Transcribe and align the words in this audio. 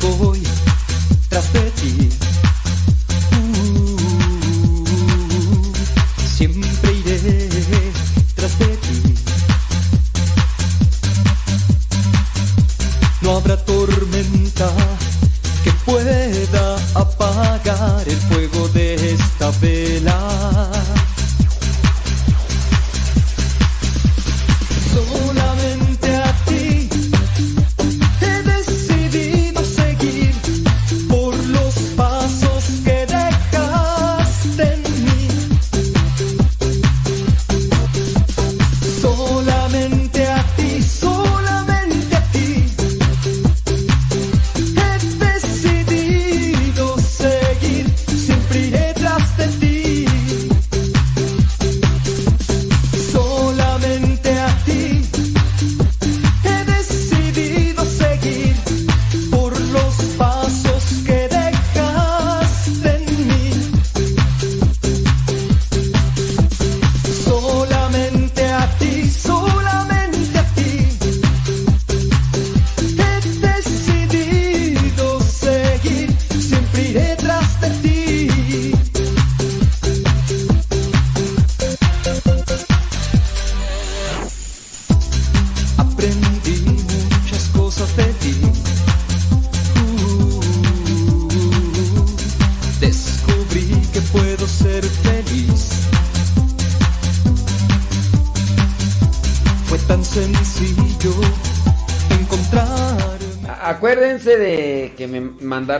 voy 0.00 0.55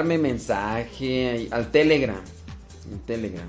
mandarme 0.06 0.18
mensaje 0.18 1.48
al 1.50 1.70
Telegram. 1.70 2.20
Telegram. 3.06 3.48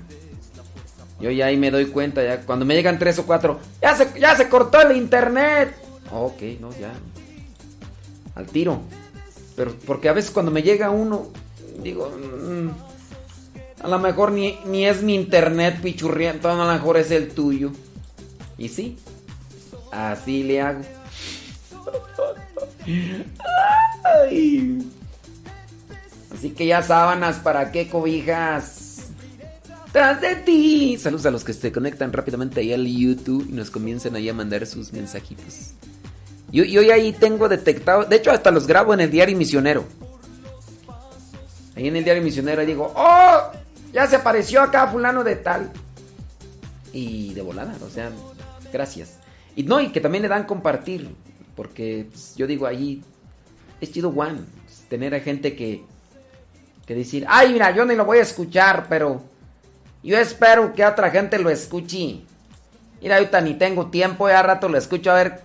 Yo 1.20 1.30
ya 1.30 1.46
ahí 1.46 1.56
me 1.56 1.70
doy 1.70 1.86
cuenta, 1.86 2.22
ya 2.22 2.40
cuando 2.42 2.64
me 2.64 2.74
llegan 2.74 2.98
tres 2.98 3.18
o 3.18 3.26
cuatro, 3.26 3.58
ya 3.82 3.96
se, 3.96 4.20
ya 4.20 4.36
se 4.36 4.48
cortó 4.48 4.80
el 4.80 4.96
internet. 4.96 5.74
Ok, 6.12 6.42
no, 6.60 6.70
ya. 6.78 6.92
Al 8.34 8.46
tiro. 8.46 8.82
Pero 9.56 9.74
porque 9.86 10.08
a 10.08 10.12
veces 10.12 10.30
cuando 10.30 10.52
me 10.52 10.62
llega 10.62 10.90
uno, 10.90 11.28
digo, 11.82 12.08
mm, 12.10 12.68
a 13.82 13.88
lo 13.88 13.98
mejor 13.98 14.32
ni, 14.32 14.58
ni 14.66 14.86
es 14.86 15.02
mi 15.02 15.14
internet 15.14 15.80
pichurriento, 15.82 16.48
a 16.50 16.54
lo 16.54 16.72
mejor 16.72 16.96
es 16.98 17.10
el 17.10 17.30
tuyo. 17.30 17.72
Y 18.56 18.68
sí, 18.68 18.96
así 19.90 20.44
le 20.44 20.60
hago. 20.60 20.82
Ay. 24.04 24.97
Así 26.38 26.50
que 26.50 26.66
ya 26.66 26.82
sábanas, 26.82 27.40
¿para 27.40 27.72
qué 27.72 27.88
cobijas? 27.88 29.08
Tras 29.90 30.20
de 30.20 30.36
ti. 30.36 30.96
Saludos 30.96 31.26
a 31.26 31.32
los 31.32 31.42
que 31.42 31.52
se 31.52 31.72
conectan 31.72 32.12
rápidamente 32.12 32.60
ahí 32.60 32.72
al 32.72 32.86
YouTube 32.86 33.48
y 33.48 33.52
nos 33.54 33.72
comienzan 33.72 34.14
ahí 34.14 34.28
a 34.28 34.34
mandar 34.34 34.64
sus 34.64 34.92
mensajitos. 34.92 35.72
Yo, 36.52 36.62
yo 36.62 36.80
ahí 36.94 37.12
tengo 37.12 37.48
detectado, 37.48 38.04
de 38.04 38.14
hecho 38.14 38.30
hasta 38.30 38.52
los 38.52 38.68
grabo 38.68 38.94
en 38.94 39.00
el 39.00 39.10
diario 39.10 39.36
misionero. 39.36 39.84
Ahí 41.74 41.88
en 41.88 41.96
el 41.96 42.04
diario 42.04 42.22
misionero 42.22 42.64
digo, 42.64 42.92
¡Oh! 42.94 43.40
Ya 43.92 44.06
se 44.06 44.14
apareció 44.14 44.62
acá 44.62 44.86
fulano 44.86 45.24
de 45.24 45.34
tal. 45.34 45.72
Y 46.92 47.34
de 47.34 47.42
volada, 47.42 47.76
o 47.84 47.90
sea, 47.90 48.12
gracias. 48.72 49.14
Y 49.56 49.64
no, 49.64 49.80
y 49.80 49.88
que 49.88 50.00
también 50.00 50.22
le 50.22 50.28
dan 50.28 50.44
compartir. 50.44 51.08
Porque 51.56 52.06
pues, 52.12 52.36
yo 52.36 52.46
digo 52.46 52.64
ahí, 52.64 53.02
es 53.80 53.90
chido 53.90 54.12
pues, 54.12 54.84
tener 54.88 55.16
a 55.16 55.20
gente 55.20 55.56
que, 55.56 55.82
que 56.88 56.94
decir, 56.94 57.26
ay, 57.28 57.52
mira, 57.52 57.70
yo 57.70 57.84
ni 57.84 57.94
lo 57.94 58.06
voy 58.06 58.16
a 58.16 58.22
escuchar, 58.22 58.86
pero 58.88 59.20
yo 60.02 60.16
espero 60.16 60.72
que 60.72 60.86
otra 60.86 61.10
gente 61.10 61.38
lo 61.38 61.50
escuche. 61.50 62.22
Mira, 63.02 63.16
ahorita 63.16 63.42
ni 63.42 63.52
tengo 63.52 63.88
tiempo, 63.88 64.26
ya 64.26 64.42
rato 64.42 64.70
lo 64.70 64.78
escucho 64.78 65.10
a 65.10 65.16
ver 65.16 65.42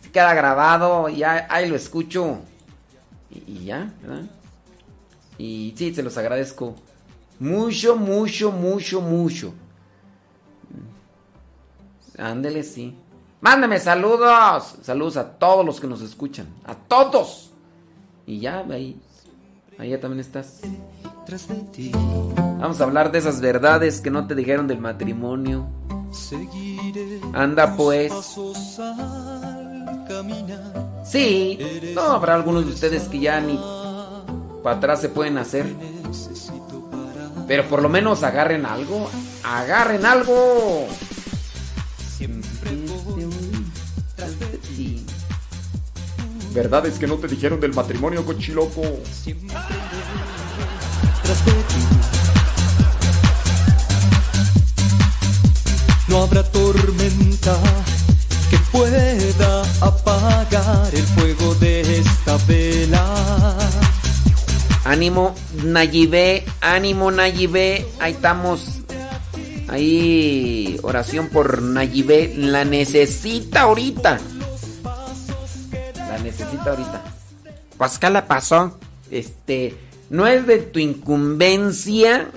si 0.00 0.08
queda 0.08 0.32
grabado, 0.32 1.10
ya 1.10 1.46
ahí 1.50 1.68
lo 1.68 1.76
escucho. 1.76 2.38
Y, 3.30 3.66
ya, 3.66 3.92
¿verdad? 4.00 4.30
Y 5.36 5.74
sí, 5.76 5.94
se 5.94 6.02
los 6.02 6.16
agradezco. 6.16 6.74
Mucho, 7.38 7.94
mucho, 7.94 8.50
mucho, 8.50 9.02
mucho. 9.02 9.52
Ándele, 12.16 12.62
sí. 12.62 12.96
Mándame 13.42 13.78
saludos. 13.78 14.76
Saludos 14.80 15.18
a 15.18 15.32
todos 15.38 15.66
los 15.66 15.78
que 15.80 15.86
nos 15.86 16.00
escuchan. 16.00 16.46
A 16.64 16.74
todos. 16.74 17.52
Y 18.24 18.40
ya, 18.40 18.64
ahí. 18.70 18.98
Ahí 19.78 19.90
ya 19.90 20.00
también 20.00 20.20
estás. 20.20 20.60
Vamos 22.58 22.80
a 22.80 22.84
hablar 22.84 23.12
de 23.12 23.18
esas 23.18 23.40
verdades 23.40 24.00
que 24.00 24.10
no 24.10 24.26
te 24.26 24.34
dijeron 24.34 24.66
del 24.66 24.78
matrimonio. 24.78 25.68
Anda 27.32 27.76
pues. 27.76 28.12
Sí. 31.04 31.58
No, 31.94 32.02
habrá 32.02 32.34
algunos 32.34 32.66
de 32.66 32.72
ustedes 32.72 33.04
que 33.04 33.20
ya 33.20 33.40
ni 33.40 33.58
para 34.62 34.76
atrás 34.76 35.00
se 35.00 35.08
pueden 35.08 35.38
hacer. 35.38 35.66
Pero 37.46 37.64
por 37.68 37.82
lo 37.82 37.88
menos 37.88 38.22
agarren 38.22 38.66
algo. 38.66 39.08
Agarren 39.44 40.04
algo. 40.04 40.86
Verdades 46.58 46.98
que 46.98 47.06
no 47.06 47.14
te 47.18 47.28
dijeron 47.28 47.60
del 47.60 47.72
matrimonio, 47.72 48.26
cochiloco. 48.26 48.82
No 56.08 56.22
habrá 56.24 56.42
tormenta 56.42 57.56
que 58.50 58.58
pueda 58.72 59.62
apagar 59.80 60.92
el 60.92 61.04
fuego 61.04 61.54
de 61.54 62.00
esta 62.00 62.36
vela. 62.48 63.56
Ánimo, 64.84 65.36
Nayibé, 65.62 66.44
ánimo, 66.60 67.12
Nayibé. 67.12 67.86
Ahí 68.00 68.14
estamos. 68.14 68.80
Ahí, 69.68 70.76
oración 70.82 71.28
por 71.28 71.62
Nayibé. 71.62 72.34
La 72.36 72.64
necesita 72.64 73.60
ahorita. 73.60 74.18
La 76.18 76.24
necesita 76.24 76.70
ahorita. 76.70 77.02
Pues, 77.76 77.98
¿qué 77.98 78.10
le 78.10 78.22
pasó? 78.22 78.78
Este, 79.10 79.76
no 80.10 80.26
es 80.26 80.46
de 80.46 80.58
tu 80.58 80.78
incumbencia. 80.78 82.28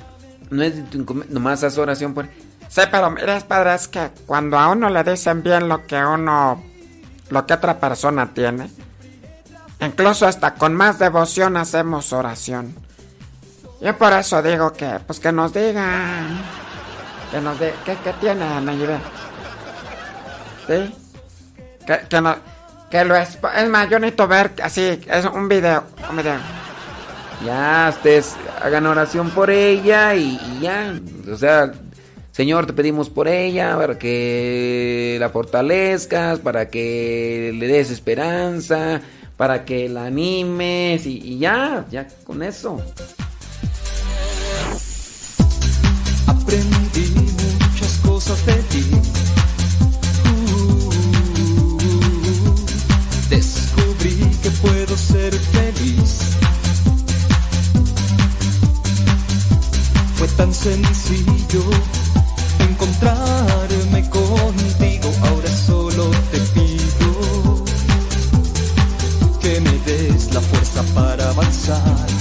No 0.50 0.64
es 0.64 0.76
de 0.78 0.84
tu 0.84 1.00
incumbencia. 1.00 1.34
Nomás 1.34 1.64
haz 1.64 1.78
oración 1.78 2.14
por. 2.14 2.28
Sí, 2.70 2.82
pero 2.90 3.10
mira, 3.12 3.40
padre, 3.48 3.76
es 3.76 3.88
que 3.88 4.12
cuando 4.26 4.58
a 4.58 4.70
uno 4.70 4.90
le 4.90 5.04
dicen 5.04 5.44
bien 5.44 5.68
lo 5.68 5.86
que 5.86 5.98
uno, 5.98 6.64
lo 7.30 7.46
que 7.46 7.54
otra 7.54 7.78
persona 7.80 8.34
tiene, 8.34 8.70
incluso 9.82 10.26
hasta 10.26 10.54
con 10.54 10.74
más 10.74 10.98
devoción 10.98 11.58
hacemos 11.58 12.14
oración. 12.14 12.74
Yo 13.82 13.98
por 13.98 14.14
eso 14.14 14.42
digo 14.42 14.72
que, 14.72 15.00
pues 15.06 15.20
que 15.20 15.34
nos 15.34 15.52
digan, 15.54 16.40
que 17.32 17.42
nos 17.42 17.60
digan, 17.60 17.76
¿qué, 17.84 17.98
qué 18.04 18.14
tiene 18.22 18.62
Nayibé? 18.62 19.00
¿Sí? 20.68 20.96
Que, 21.86 22.08
que, 22.08 22.22
no- 22.22 22.38
que 22.92 23.06
lo 23.06 23.16
es, 23.16 23.40
es 23.58 23.70
más, 23.70 23.90
yo 23.90 23.98
necesito 23.98 24.28
ver 24.28 24.52
así, 24.62 24.82
es 24.82 25.26
un 25.26 25.48
video, 25.48 25.86
un 26.10 26.18
video. 26.18 26.38
Ya, 27.46 27.92
ustedes 27.96 28.36
hagan 28.62 28.86
oración 28.86 29.32
por 29.32 29.50
ella 29.50 30.14
y, 30.14 30.40
y 30.40 30.60
ya. 30.62 30.94
O 31.32 31.38
sea, 31.38 31.72
Señor, 32.32 32.68
te 32.68 32.74
pedimos 32.74 33.10
por 33.10 33.28
ella 33.28 33.76
para 33.78 33.98
que 33.98 35.18
la 35.20 35.30
fortalezcas, 35.30 36.40
para 36.40 36.70
que 36.70 37.52
le 37.56 37.68
des 37.68 37.90
esperanza, 37.90 39.02
para 39.38 39.66
que 39.66 39.90
la 39.90 40.06
animes 40.06 41.06
y, 41.06 41.18
y 41.18 41.40
ya, 41.40 41.86
ya 41.90 42.08
con 42.26 42.44
eso. 42.44 42.80
Aprendí 46.28 47.14
muchas 47.16 47.98
cosas 48.06 48.46
de 48.46 48.61
puedo 54.62 54.98
ser 54.98 55.34
feliz. 55.34 56.38
Fue 60.16 60.28
tan 60.30 60.54
sencillo 60.54 61.64
encontrarme 62.60 64.10
contigo. 64.10 65.12
Ahora 65.24 65.50
solo 65.50 66.12
te 66.32 66.40
pido 66.56 67.64
que 69.42 69.60
me 69.60 69.78
des 69.86 70.34
la 70.34 70.42
fuerza 70.42 70.84
para 70.94 71.30
avanzar. 71.30 72.21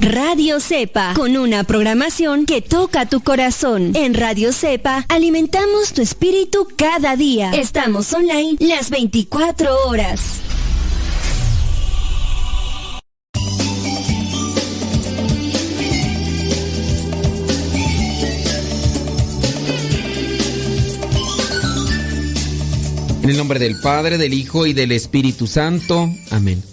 Radio 0.00 0.60
Cepa, 0.60 1.12
con 1.14 1.36
una 1.36 1.62
programación 1.62 2.46
que 2.46 2.62
toca 2.62 3.04
tu 3.04 3.20
corazón. 3.20 3.92
En 3.94 4.14
Radio 4.14 4.50
Cepa 4.50 5.04
alimentamos 5.10 5.92
tu 5.92 6.00
espíritu 6.00 6.66
cada 6.74 7.16
día. 7.16 7.50
Estamos 7.50 8.10
online 8.14 8.56
las 8.60 8.88
24 8.88 9.88
horas. 9.88 10.40
En 23.22 23.28
el 23.28 23.36
nombre 23.36 23.58
del 23.58 23.78
Padre, 23.80 24.16
del 24.16 24.32
Hijo 24.32 24.64
y 24.64 24.72
del 24.72 24.92
Espíritu 24.92 25.46
Santo. 25.46 26.08
Amén. 26.30 26.69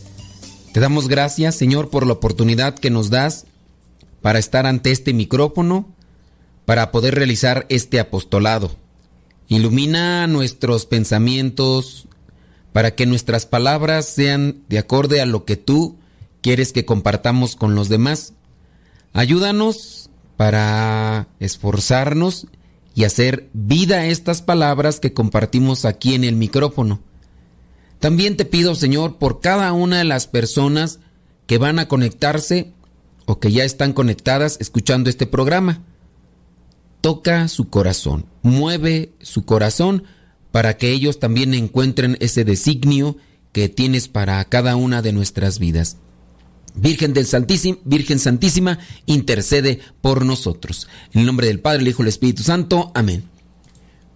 Te 0.78 0.82
damos 0.82 1.08
gracias, 1.08 1.56
Señor, 1.56 1.90
por 1.90 2.06
la 2.06 2.14
oportunidad 2.14 2.78
que 2.78 2.92
nos 2.92 3.10
das 3.10 3.48
para 4.22 4.38
estar 4.38 4.68
ante 4.68 4.92
este 4.92 5.12
micrófono, 5.12 5.92
para 6.66 6.92
poder 6.92 7.16
realizar 7.16 7.66
este 7.70 8.00
apostolado. 8.00 8.76
Ilumina 9.48 10.28
nuestros 10.28 10.86
pensamientos 10.86 12.08
para 12.74 12.94
que 12.94 13.08
nuestras 13.08 13.48
palabras 13.48 14.06
sean 14.06 14.62
de 14.70 14.78
acorde 14.78 15.20
a 15.20 15.26
lo 15.26 15.46
que 15.46 15.56
tú 15.58 15.98
quieres 16.42 16.74
que 16.74 16.86
compartamos 16.86 17.56
con 17.56 17.74
los 17.74 17.90
demás. 17.90 18.34
Ayúdanos 19.14 20.12
para 20.36 21.28
esforzarnos 21.40 22.46
y 22.94 23.06
hacer 23.06 23.50
vida 23.54 23.96
a 23.96 24.06
estas 24.06 24.44
palabras 24.44 25.00
que 25.00 25.12
compartimos 25.12 25.86
aquí 25.86 26.14
en 26.14 26.24
el 26.24 26.36
micrófono. 26.36 27.02
También 28.00 28.38
te 28.38 28.46
pido, 28.46 28.76
Señor, 28.76 29.18
por 29.18 29.40
cada 29.42 29.74
una 29.74 29.98
de 29.98 30.04
las 30.04 30.28
personas 30.28 31.00
que 31.48 31.58
van 31.58 31.80
a 31.80 31.88
conectarse 31.88 32.74
o 33.26 33.40
que 33.40 33.52
ya 33.52 33.64
están 33.64 33.94
conectadas 33.94 34.58
escuchando 34.60 35.10
este 35.10 35.26
programa. 35.26 35.84
Toca 37.02 37.48
su 37.48 37.70
corazón, 37.70 38.26
mueve 38.42 39.14
su 39.20 39.46
corazón 39.46 40.04
para 40.52 40.78
que 40.78 40.92
ellos 40.92 41.20
también 41.20 41.54
encuentren 41.54 42.18
ese 42.20 42.44
designio 42.44 43.18
que 43.52 43.70
tienes 43.70 44.08
para 44.08 44.44
cada 44.46 44.76
una 44.76 45.02
de 45.02 45.14
nuestras 45.14 45.60
vidas. 45.60 45.98
Virgen 46.76 47.14
del 47.14 47.26
Santísimo, 47.26 47.80
Virgen 47.86 48.20
Santísima, 48.20 48.80
intercede 49.06 49.80
por 50.02 50.26
nosotros. 50.26 50.88
En 51.12 51.22
el 51.22 51.28
nombre 51.28 51.48
del 51.48 51.60
Padre, 51.60 51.82
el 51.82 51.88
Hijo 51.88 52.04
y 52.04 52.06
el 52.06 52.10
Espíritu 52.10 52.44
Santo. 52.44 52.92
Amén. 52.94 53.24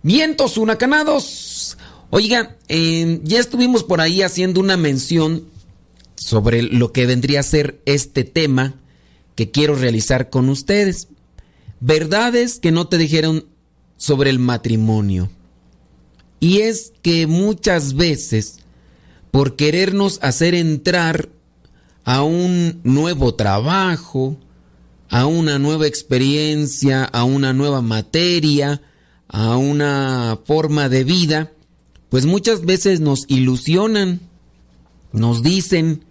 Vientos 0.03 0.57
huracanados. 0.57 1.60
Oiga, 2.13 2.57
eh, 2.67 3.21
ya 3.23 3.39
estuvimos 3.39 3.85
por 3.85 4.01
ahí 4.01 4.21
haciendo 4.21 4.59
una 4.59 4.75
mención 4.75 5.45
sobre 6.15 6.61
lo 6.61 6.91
que 6.91 7.05
vendría 7.05 7.39
a 7.39 7.43
ser 7.43 7.81
este 7.85 8.25
tema 8.25 8.75
que 9.35 9.49
quiero 9.49 9.75
realizar 9.75 10.29
con 10.29 10.49
ustedes. 10.49 11.07
Verdades 11.79 12.59
que 12.59 12.73
no 12.73 12.89
te 12.89 12.97
dijeron 12.97 13.45
sobre 13.95 14.29
el 14.29 14.39
matrimonio. 14.39 15.29
Y 16.41 16.59
es 16.59 16.91
que 17.01 17.27
muchas 17.27 17.93
veces, 17.93 18.59
por 19.31 19.55
querernos 19.55 20.19
hacer 20.21 20.53
entrar 20.53 21.29
a 22.03 22.23
un 22.23 22.81
nuevo 22.83 23.35
trabajo, 23.35 24.35
a 25.09 25.27
una 25.27 25.59
nueva 25.59 25.87
experiencia, 25.87 27.05
a 27.05 27.23
una 27.23 27.53
nueva 27.53 27.81
materia, 27.81 28.81
a 29.29 29.55
una 29.55 30.37
forma 30.45 30.89
de 30.89 31.05
vida, 31.05 31.51
pues 32.11 32.25
muchas 32.25 32.65
veces 32.65 32.99
nos 32.99 33.23
ilusionan, 33.29 34.19
nos 35.13 35.43
dicen 35.43 36.03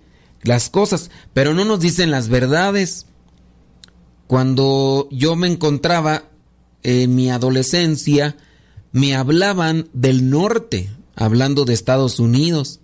las 0.43 0.70
cosas, 0.70 1.11
pero 1.35 1.52
no 1.52 1.67
nos 1.67 1.81
dicen 1.81 2.11
las 2.11 2.31
verdades. 2.31 3.05
Cuando 4.26 5.08
yo 5.11 5.37
me 5.37 5.47
encontraba 5.47 6.25
en 6.82 7.14
mi 7.14 7.29
adolescencia, 7.29 8.38
me 8.93 9.14
hablaban 9.14 9.91
del 9.93 10.31
norte, 10.31 10.88
hablando 11.17 11.67
de 11.67 11.74
Estados 11.74 12.19
Unidos. 12.19 12.81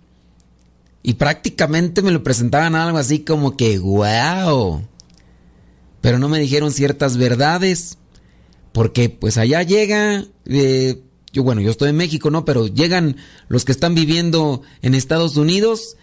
Y 1.01 1.15
prácticamente 1.15 2.03
me 2.03 2.11
lo 2.11 2.21
presentaban 2.21 2.75
algo 2.75 2.99
así 2.99 3.21
como 3.21 3.57
que, 3.57 3.79
wow. 3.79 4.83
Pero 6.01 6.19
no 6.19 6.29
me 6.29 6.37
dijeron 6.37 6.71
ciertas 6.71 7.17
verdades. 7.17 7.97
Porque 8.73 9.09
pues 9.09 9.39
allá 9.39 9.63
llega, 9.63 10.23
eh, 10.45 11.01
bueno, 11.39 11.61
yo 11.61 11.71
estoy 11.71 11.89
en 11.89 11.97
México, 11.97 12.29
¿no? 12.29 12.45
Pero 12.45 12.67
llegan 12.67 13.17
los 13.47 13.65
que 13.65 13.71
están 13.71 13.95
viviendo 13.95 14.61
en 14.81 14.95
Estados 14.95 15.37
Unidos 15.37 15.97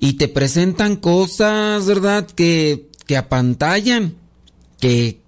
y 0.00 0.14
te 0.14 0.28
presentan 0.28 0.96
cosas, 0.96 1.86
¿verdad? 1.86 2.26
Que, 2.26 2.88
que 3.06 3.16
apantallan. 3.16 4.16
Que... 4.80 5.20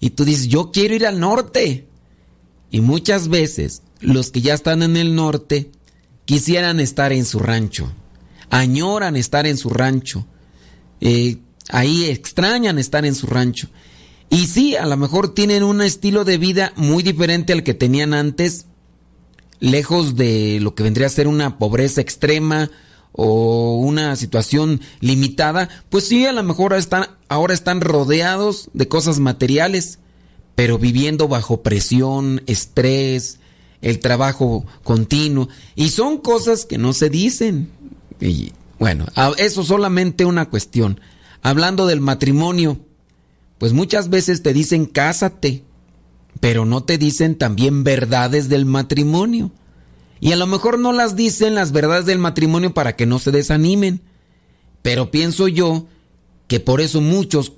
Y 0.00 0.10
tú 0.10 0.24
dices, 0.24 0.48
yo 0.48 0.72
quiero 0.72 0.94
ir 0.94 1.06
al 1.06 1.20
norte. 1.20 1.86
Y 2.70 2.80
muchas 2.80 3.28
veces 3.28 3.82
los 4.00 4.30
que 4.30 4.40
ya 4.40 4.54
están 4.54 4.82
en 4.82 4.96
el 4.96 5.14
norte 5.14 5.70
quisieran 6.24 6.80
estar 6.80 7.12
en 7.12 7.24
su 7.24 7.38
rancho 7.38 7.92
añoran 8.52 9.16
estar 9.16 9.46
en 9.46 9.56
su 9.56 9.70
rancho, 9.70 10.26
eh, 11.00 11.38
ahí 11.70 12.04
extrañan 12.04 12.78
estar 12.78 13.06
en 13.06 13.14
su 13.14 13.26
rancho. 13.26 13.68
Y 14.32 14.46
sí, 14.46 14.76
a 14.76 14.86
lo 14.86 14.96
mejor 14.96 15.34
tienen 15.34 15.62
un 15.62 15.82
estilo 15.82 16.24
de 16.24 16.38
vida 16.38 16.72
muy 16.76 17.02
diferente 17.02 17.52
al 17.52 17.62
que 17.62 17.74
tenían 17.74 18.14
antes, 18.14 18.64
lejos 19.60 20.16
de 20.16 20.58
lo 20.58 20.74
que 20.74 20.82
vendría 20.82 21.08
a 21.08 21.10
ser 21.10 21.28
una 21.28 21.58
pobreza 21.58 22.00
extrema 22.00 22.70
o 23.12 23.76
una 23.76 24.16
situación 24.16 24.80
limitada, 25.00 25.68
pues 25.90 26.08
sí, 26.08 26.24
a 26.24 26.32
lo 26.32 26.42
mejor 26.44 26.72
están, 26.72 27.08
ahora 27.28 27.52
están 27.52 27.82
rodeados 27.82 28.70
de 28.72 28.88
cosas 28.88 29.18
materiales, 29.18 29.98
pero 30.54 30.78
viviendo 30.78 31.28
bajo 31.28 31.62
presión, 31.62 32.40
estrés, 32.46 33.38
el 33.82 33.98
trabajo 33.98 34.64
continuo, 34.82 35.50
y 35.74 35.90
son 35.90 36.16
cosas 36.16 36.64
que 36.64 36.78
no 36.78 36.94
se 36.94 37.10
dicen, 37.10 37.68
y 38.18 38.54
bueno, 38.78 39.04
eso 39.36 39.62
solamente 39.62 40.24
una 40.24 40.48
cuestión. 40.48 41.02
Hablando 41.42 41.86
del 41.86 42.00
matrimonio, 42.00 42.80
pues 43.62 43.74
muchas 43.74 44.10
veces 44.10 44.42
te 44.42 44.52
dicen 44.52 44.86
cásate, 44.86 45.62
pero 46.40 46.64
no 46.64 46.82
te 46.82 46.98
dicen 46.98 47.38
también 47.38 47.84
verdades 47.84 48.48
del 48.48 48.66
matrimonio. 48.66 49.52
Y 50.18 50.32
a 50.32 50.36
lo 50.36 50.48
mejor 50.48 50.80
no 50.80 50.92
las 50.92 51.14
dicen 51.14 51.54
las 51.54 51.70
verdades 51.70 52.04
del 52.04 52.18
matrimonio 52.18 52.74
para 52.74 52.96
que 52.96 53.06
no 53.06 53.20
se 53.20 53.30
desanimen. 53.30 54.02
Pero 54.82 55.12
pienso 55.12 55.46
yo 55.46 55.86
que 56.48 56.58
por 56.58 56.80
eso 56.80 57.00
muchos 57.00 57.52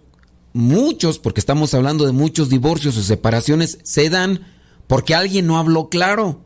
muchos, 0.53 1.19
porque 1.19 1.41
estamos 1.41 1.73
hablando 1.73 2.05
de 2.05 2.13
muchos 2.13 2.51
divorcios 2.51 2.99
o 2.99 3.03
separaciones, 3.03 3.79
se 3.83 4.11
dan 4.11 4.47
porque 4.87 5.15
alguien 5.15 5.47
no 5.47 5.57
habló 5.57 5.89
claro, 5.89 6.45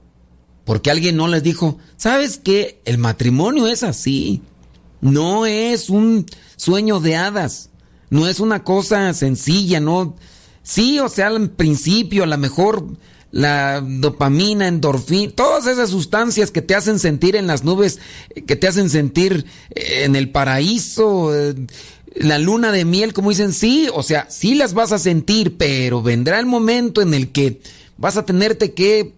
porque 0.66 0.92
alguien 0.92 1.16
no 1.16 1.26
les 1.26 1.42
dijo, 1.42 1.78
¿sabes 1.96 2.38
qué? 2.38 2.80
El 2.84 2.98
matrimonio 2.98 3.66
es 3.66 3.82
así, 3.82 4.40
no 5.00 5.46
es 5.46 5.90
un 5.90 6.26
sueño 6.54 7.00
de 7.00 7.16
hadas, 7.16 7.67
no 8.10 8.28
es 8.28 8.40
una 8.40 8.64
cosa 8.64 9.12
sencilla, 9.14 9.80
no... 9.80 10.16
Sí, 10.62 10.98
o 10.98 11.08
sea, 11.08 11.28
al 11.28 11.48
principio 11.48 12.24
a 12.24 12.26
lo 12.26 12.36
mejor 12.36 12.84
la 13.30 13.80
dopamina, 13.80 14.68
endorfina, 14.68 15.32
todas 15.34 15.66
esas 15.66 15.90
sustancias 15.90 16.50
que 16.50 16.62
te 16.62 16.74
hacen 16.74 16.98
sentir 16.98 17.36
en 17.36 17.46
las 17.46 17.64
nubes, 17.64 18.00
que 18.46 18.56
te 18.56 18.68
hacen 18.68 18.90
sentir 18.90 19.46
en 19.70 20.14
el 20.14 20.30
paraíso, 20.30 21.32
la 22.14 22.38
luna 22.38 22.72
de 22.72 22.84
miel, 22.84 23.12
como 23.12 23.30
dicen, 23.30 23.52
sí, 23.52 23.88
o 23.94 24.02
sea, 24.02 24.26
sí 24.30 24.54
las 24.54 24.74
vas 24.74 24.92
a 24.92 24.98
sentir, 24.98 25.56
pero 25.56 26.02
vendrá 26.02 26.38
el 26.38 26.46
momento 26.46 27.00
en 27.00 27.14
el 27.14 27.30
que 27.32 27.60
vas 27.96 28.16
a 28.16 28.24
tenerte 28.24 28.72
que 28.72 29.14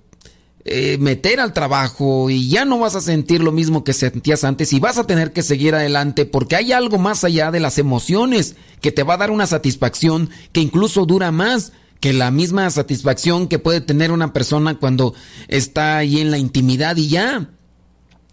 eh, 0.64 0.99
meter 0.99 1.40
al 1.40 1.55
trabajo 1.55 2.29
y 2.29 2.50
ya 2.50 2.67
no 2.67 2.79
vas 2.79 2.95
a 2.95 3.00
sentir 3.00 3.43
lo 3.43 3.50
mismo 3.50 3.83
que 3.83 3.95
sentías 3.95 4.45
antes 4.45 4.75
y 4.75 4.81
vas 4.81 4.99
a 4.99 5.07
tener 5.07 5.33
que 5.33 5.43
seguir 5.43 5.75
adelante 5.75 6.26
porque 6.26 6.55
hay 6.55 6.73
algo 6.73 6.99
más 6.99 7.25
allá 7.25 7.50
de 7.50 7.61
las 7.61 7.79
emociones 7.79 8.57
que 8.83 8.93
te 8.93 9.02
va 9.02 9.14
a 9.14 9.19
dar 9.19 9.31
una 9.31 9.47
satisfacción 9.47 10.29
que 10.52 10.61
incluso 10.61 11.07
dura 11.07 11.33
más 11.33 11.73
que 12.00 12.12
la 12.12 12.31
misma 12.31 12.69
satisfacción 12.71 13.47
que 13.47 13.59
puede 13.59 13.81
tener 13.81 14.11
una 14.11 14.33
persona 14.33 14.79
cuando 14.79 15.14
está 15.49 15.99
ahí 15.99 16.21
en 16.21 16.31
la 16.31 16.38
intimidad 16.38 16.97
y 16.97 17.09
ya. 17.09 17.50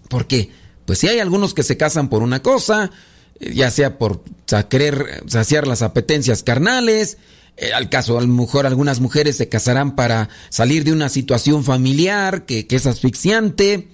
Porque, 0.10 0.52
pues 0.86 1.00
si 1.00 1.08
hay 1.10 1.20
algunos 1.20 1.54
que 1.54 1.64
se 1.64 1.76
casan 1.76 2.10
por 2.10 2.24
una 2.24 2.42
cosa, 2.42 2.92
ya 3.40 3.70
sea 3.70 3.98
por 3.98 4.24
querer 4.70 5.24
saciar 5.28 5.68
las 5.68 5.82
apetencias 5.82 6.44
carnales, 6.44 7.18
eh, 7.58 7.74
al 7.74 7.90
caso, 7.90 8.18
a 8.18 8.22
lo 8.22 8.28
mejor 8.28 8.66
algunas 8.66 9.00
mujeres 9.00 9.38
se 9.38 9.50
casarán 9.50 9.96
para 9.96 10.30
salir 10.50 10.84
de 10.84 10.94
una 10.94 11.10
situación 11.10 11.64
familiar 11.64 12.46
que, 12.46 12.68
que 12.68 12.76
es 12.76 12.86
asfixiante, 12.86 13.88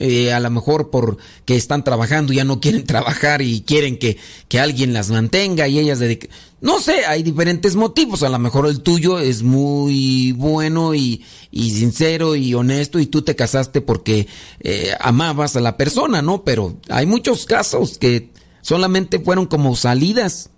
eh, 0.00 0.32
a 0.32 0.38
lo 0.38 0.48
mejor 0.50 0.90
porque 0.90 1.56
están 1.56 1.82
trabajando, 1.82 2.32
ya 2.32 2.44
no 2.44 2.60
quieren 2.60 2.84
trabajar 2.86 3.42
y 3.42 3.62
quieren 3.62 3.98
que, 3.98 4.16
que 4.46 4.60
alguien 4.60 4.92
las 4.92 5.10
mantenga 5.10 5.66
y 5.66 5.78
ellas 5.80 5.98
dediquen. 5.98 6.30
No 6.60 6.80
sé, 6.80 7.04
hay 7.06 7.22
diferentes 7.24 7.74
motivos. 7.74 8.22
A 8.22 8.28
lo 8.28 8.38
mejor 8.38 8.68
el 8.68 8.80
tuyo 8.80 9.18
es 9.18 9.42
muy 9.42 10.32
bueno 10.32 10.94
y, 10.94 11.24
y 11.50 11.70
sincero 11.70 12.36
y 12.36 12.54
honesto 12.54 13.00
y 13.00 13.06
tú 13.06 13.22
te 13.22 13.34
casaste 13.34 13.80
porque 13.80 14.28
eh, 14.60 14.92
amabas 15.00 15.56
a 15.56 15.60
la 15.60 15.76
persona, 15.76 16.22
¿no? 16.22 16.44
Pero 16.44 16.76
hay 16.88 17.06
muchos 17.06 17.46
casos 17.46 17.98
que 17.98 18.30
solamente 18.62 19.18
fueron 19.18 19.46
como 19.46 19.74
salidas, 19.74 20.50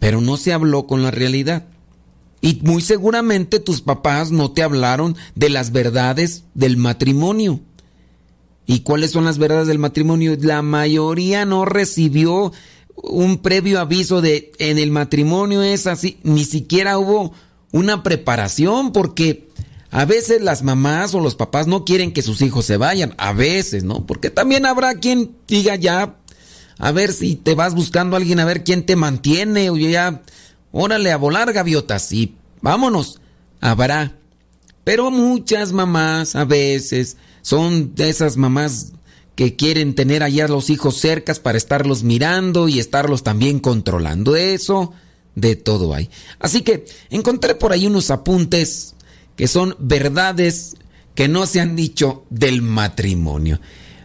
pero 0.00 0.20
no 0.20 0.36
se 0.36 0.52
habló 0.52 0.86
con 0.86 1.02
la 1.02 1.12
realidad. 1.12 1.68
Y 2.44 2.60
muy 2.62 2.82
seguramente 2.82 3.58
tus 3.58 3.80
papás 3.80 4.30
no 4.30 4.52
te 4.52 4.62
hablaron 4.62 5.16
de 5.34 5.48
las 5.48 5.72
verdades 5.72 6.44
del 6.52 6.76
matrimonio. 6.76 7.60
¿Y 8.66 8.80
cuáles 8.80 9.12
son 9.12 9.24
las 9.24 9.38
verdades 9.38 9.66
del 9.66 9.78
matrimonio? 9.78 10.36
La 10.38 10.60
mayoría 10.60 11.46
no 11.46 11.64
recibió 11.64 12.52
un 12.96 13.38
previo 13.38 13.80
aviso 13.80 14.20
de 14.20 14.52
en 14.58 14.78
el 14.78 14.90
matrimonio 14.90 15.62
es 15.62 15.86
así, 15.86 16.18
ni 16.22 16.44
siquiera 16.44 16.98
hubo 16.98 17.32
una 17.72 18.02
preparación 18.02 18.92
porque 18.92 19.48
a 19.90 20.04
veces 20.04 20.42
las 20.42 20.62
mamás 20.62 21.14
o 21.14 21.20
los 21.20 21.36
papás 21.36 21.66
no 21.66 21.86
quieren 21.86 22.12
que 22.12 22.20
sus 22.20 22.42
hijos 22.42 22.66
se 22.66 22.76
vayan, 22.76 23.14
a 23.16 23.32
veces, 23.32 23.84
¿no? 23.84 24.04
Porque 24.04 24.28
también 24.28 24.66
habrá 24.66 24.96
quien 24.96 25.34
diga 25.48 25.76
ya, 25.76 26.18
a 26.76 26.92
ver 26.92 27.10
si 27.14 27.36
te 27.36 27.54
vas 27.54 27.74
buscando 27.74 28.16
a 28.16 28.18
alguien, 28.18 28.38
a 28.38 28.44
ver 28.44 28.64
quién 28.64 28.84
te 28.84 28.96
mantiene, 28.96 29.70
o 29.70 29.78
ya, 29.78 30.22
órale 30.74 31.12
a 31.12 31.16
volar 31.16 31.52
gaviotas 31.52 32.12
y 32.12 32.34
vámonos, 32.60 33.20
habrá. 33.60 34.18
Pero 34.82 35.10
muchas 35.10 35.72
mamás 35.72 36.34
a 36.34 36.44
veces 36.44 37.16
son 37.40 37.94
de 37.94 38.10
esas 38.10 38.36
mamás 38.36 38.92
que 39.36 39.56
quieren 39.56 39.94
tener 39.94 40.22
allá 40.22 40.48
los 40.48 40.70
hijos 40.70 40.96
cercas 40.96 41.38
para 41.38 41.56
estarlos 41.56 42.02
mirando 42.02 42.68
y 42.68 42.80
estarlos 42.80 43.22
también 43.22 43.60
controlando. 43.60 44.36
Eso, 44.36 44.92
de 45.36 45.56
todo 45.56 45.94
hay. 45.94 46.10
Así 46.40 46.62
que 46.62 46.84
encontré 47.08 47.54
por 47.54 47.72
ahí 47.72 47.86
unos 47.86 48.10
apuntes 48.10 48.94
que 49.36 49.46
son 49.46 49.76
verdades 49.78 50.76
que 51.14 51.28
no 51.28 51.46
se 51.46 51.60
han 51.60 51.76
dicho 51.76 52.24
del 52.30 52.62
matrimonio. 52.62 53.60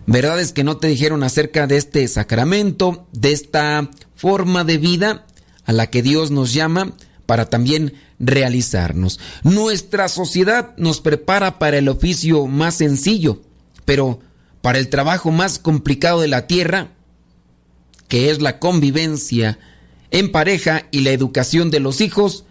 Verdades 0.05 0.53
que 0.53 0.63
no 0.63 0.77
te 0.77 0.87
dijeron 0.87 1.23
acerca 1.23 1.67
de 1.67 1.77
este 1.77 2.07
sacramento, 2.07 3.07
de 3.11 3.31
esta 3.31 3.89
forma 4.15 4.63
de 4.63 4.77
vida 4.77 5.25
a 5.69 5.71
la 5.71 5.91
que 5.91 6.01
Dios 6.01 6.31
nos 6.31 6.51
llama 6.51 6.93
para 7.27 7.45
también 7.45 7.93
realizarnos. 8.17 9.19
Nuestra 9.43 10.07
sociedad 10.07 10.75
nos 10.77 10.99
prepara 10.99 11.59
para 11.59 11.77
el 11.77 11.89
oficio 11.89 12.47
más 12.47 12.73
sencillo, 12.73 13.43
pero 13.85 14.19
para 14.63 14.79
el 14.79 14.89
trabajo 14.89 15.29
más 15.29 15.59
complicado 15.59 16.21
de 16.21 16.27
la 16.27 16.47
tierra, 16.47 16.89
que 18.07 18.31
es 18.31 18.41
la 18.41 18.57
convivencia 18.57 19.59
en 20.09 20.31
pareja 20.31 20.87
y 20.89 21.01
la 21.01 21.11
educación 21.11 21.69
de 21.69 21.79
los 21.79 22.01
hijos, 22.01 22.45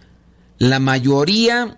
la 0.57 0.79
mayoría 0.79 1.77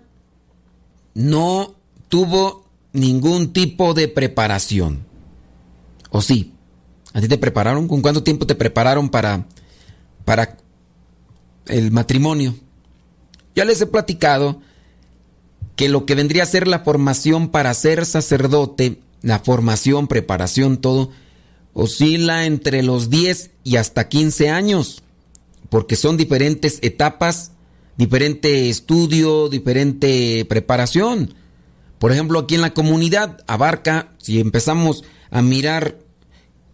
no 1.14 1.74
tuvo 2.08 2.68
ningún 2.92 3.52
tipo 3.52 3.94
de 3.94 4.06
preparación. 4.06 5.04
¿O 6.10 6.22
sí? 6.22 6.52
¿A 7.14 7.20
ti 7.20 7.26
te 7.26 7.36
prepararon? 7.36 7.88
¿Con 7.88 8.00
cuánto 8.00 8.22
tiempo 8.22 8.46
te 8.46 8.54
prepararon 8.54 9.08
para, 9.08 9.48
para 10.24 10.61
el 11.66 11.90
matrimonio? 11.90 12.54
Ya 13.54 13.64
les 13.64 13.80
he 13.80 13.86
platicado 13.86 14.60
que 15.76 15.88
lo 15.88 16.06
que 16.06 16.14
vendría 16.14 16.42
a 16.42 16.46
ser 16.46 16.68
la 16.68 16.80
formación 16.80 17.48
para 17.48 17.72
ser 17.74 18.06
sacerdote, 18.06 19.00
la 19.22 19.38
formación, 19.38 20.08
preparación, 20.08 20.78
todo, 20.78 21.10
oscila 21.74 22.46
entre 22.46 22.82
los 22.82 23.10
10 23.10 23.50
y 23.64 23.76
hasta 23.76 24.08
15 24.08 24.50
años, 24.50 25.02
porque 25.70 25.96
son 25.96 26.16
diferentes 26.16 26.78
etapas, 26.82 27.52
diferente 27.96 28.68
estudio, 28.68 29.48
diferente 29.48 30.44
preparación. 30.48 31.34
Por 31.98 32.12
ejemplo, 32.12 32.40
aquí 32.40 32.56
en 32.56 32.62
la 32.62 32.74
comunidad 32.74 33.42
abarca, 33.46 34.12
si 34.18 34.40
empezamos 34.40 35.04
a 35.30 35.40
mirar 35.40 35.98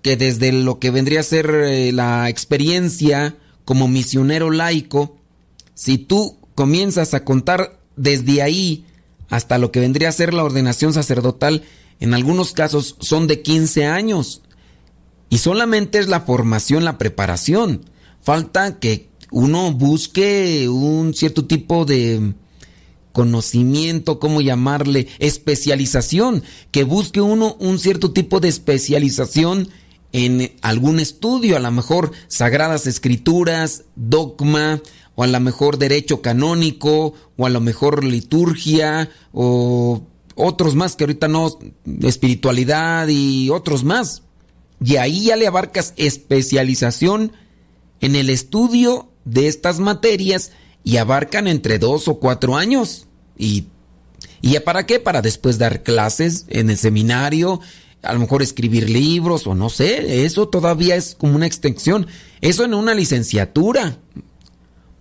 que 0.02 0.16
desde 0.16 0.52
lo 0.52 0.78
que 0.78 0.90
vendría 0.90 1.20
a 1.20 1.24
ser 1.24 1.50
eh, 1.50 1.92
la 1.92 2.28
experiencia 2.28 3.36
como 3.68 3.86
misionero 3.86 4.50
laico, 4.50 5.18
si 5.74 5.98
tú 5.98 6.38
comienzas 6.54 7.12
a 7.12 7.22
contar 7.22 7.78
desde 7.96 8.40
ahí 8.40 8.86
hasta 9.28 9.58
lo 9.58 9.70
que 9.70 9.80
vendría 9.80 10.08
a 10.08 10.12
ser 10.12 10.32
la 10.32 10.42
ordenación 10.42 10.94
sacerdotal, 10.94 11.64
en 12.00 12.14
algunos 12.14 12.54
casos 12.54 12.96
son 13.00 13.26
de 13.26 13.42
15 13.42 13.84
años. 13.84 14.40
Y 15.28 15.36
solamente 15.36 15.98
es 15.98 16.08
la 16.08 16.22
formación, 16.22 16.82
la 16.82 16.96
preparación. 16.96 17.84
Falta 18.22 18.78
que 18.78 19.10
uno 19.30 19.70
busque 19.72 20.66
un 20.70 21.12
cierto 21.12 21.44
tipo 21.44 21.84
de 21.84 22.32
conocimiento, 23.12 24.18
¿cómo 24.18 24.40
llamarle? 24.40 25.08
Especialización. 25.18 26.42
Que 26.70 26.84
busque 26.84 27.20
uno 27.20 27.54
un 27.60 27.78
cierto 27.78 28.12
tipo 28.12 28.40
de 28.40 28.48
especialización 28.48 29.68
en 30.12 30.52
algún 30.62 31.00
estudio, 31.00 31.56
a 31.56 31.60
lo 31.60 31.70
mejor 31.70 32.12
sagradas 32.28 32.86
escrituras, 32.86 33.84
dogma, 33.94 34.80
o 35.14 35.24
a 35.24 35.26
lo 35.26 35.40
mejor 35.40 35.78
derecho 35.78 36.22
canónico, 36.22 37.14
o 37.36 37.46
a 37.46 37.50
lo 37.50 37.60
mejor 37.60 38.04
liturgia, 38.04 39.10
o 39.32 40.02
otros 40.34 40.76
más 40.76 40.94
que 40.94 41.04
ahorita 41.04 41.28
no, 41.28 41.58
espiritualidad 42.02 43.08
y 43.08 43.50
otros 43.50 43.84
más. 43.84 44.22
Y 44.82 44.96
ahí 44.96 45.24
ya 45.24 45.36
le 45.36 45.46
abarcas 45.46 45.92
especialización 45.96 47.32
en 48.00 48.14
el 48.14 48.30
estudio 48.30 49.10
de 49.24 49.48
estas 49.48 49.80
materias 49.80 50.52
y 50.84 50.98
abarcan 50.98 51.48
entre 51.48 51.78
dos 51.78 52.06
o 52.06 52.20
cuatro 52.20 52.56
años. 52.56 53.08
¿Y, 53.36 53.66
¿Y 54.40 54.52
ya 54.52 54.64
para 54.64 54.86
qué? 54.86 55.00
Para 55.00 55.20
después 55.20 55.58
dar 55.58 55.82
clases 55.82 56.46
en 56.48 56.70
el 56.70 56.78
seminario, 56.78 57.60
a 58.02 58.12
lo 58.12 58.20
mejor 58.20 58.42
escribir 58.42 58.88
libros 58.88 59.46
o 59.46 59.54
no 59.54 59.70
sé, 59.70 60.24
eso 60.24 60.48
todavía 60.48 60.96
es 60.96 61.14
como 61.14 61.34
una 61.34 61.46
extensión. 61.46 62.06
Eso 62.40 62.64
en 62.64 62.74
una 62.74 62.94
licenciatura, 62.94 63.98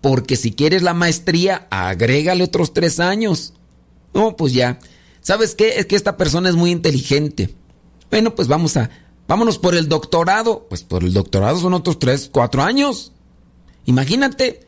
porque 0.02 0.36
si 0.36 0.52
quieres 0.52 0.82
la 0.82 0.94
maestría, 0.94 1.68
agrégale 1.70 2.44
otros 2.44 2.74
tres 2.74 3.00
años. 3.00 3.54
No, 4.14 4.36
pues 4.36 4.54
ya. 4.54 4.80
¿Sabes 5.22 5.56
qué? 5.56 5.80
Es 5.80 5.86
que 5.86 5.96
esta 5.96 6.18
persona 6.18 6.50
es 6.50 6.56
muy 6.56 6.72
inteligente. 6.72 7.54
Bueno, 8.10 8.34
pues 8.36 8.48
vamos 8.48 8.78
a. 8.78 8.90
Vámonos 9.28 9.58
por 9.58 9.76
el 9.76 9.90
doctorado. 9.90 10.66
Pues 10.70 10.84
por 10.84 11.04
el 11.04 11.14
doctorado 11.14 11.60
son 11.60 11.74
otros 11.74 12.00
tres, 12.00 12.30
cuatro 12.32 12.64
años. 12.64 13.12
Imagínate 13.86 14.62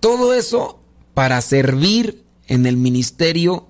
todo 0.00 0.34
eso 0.34 0.80
para 1.14 1.40
servir 1.40 2.24
en 2.46 2.66
el 2.66 2.76
ministerio, 2.76 3.66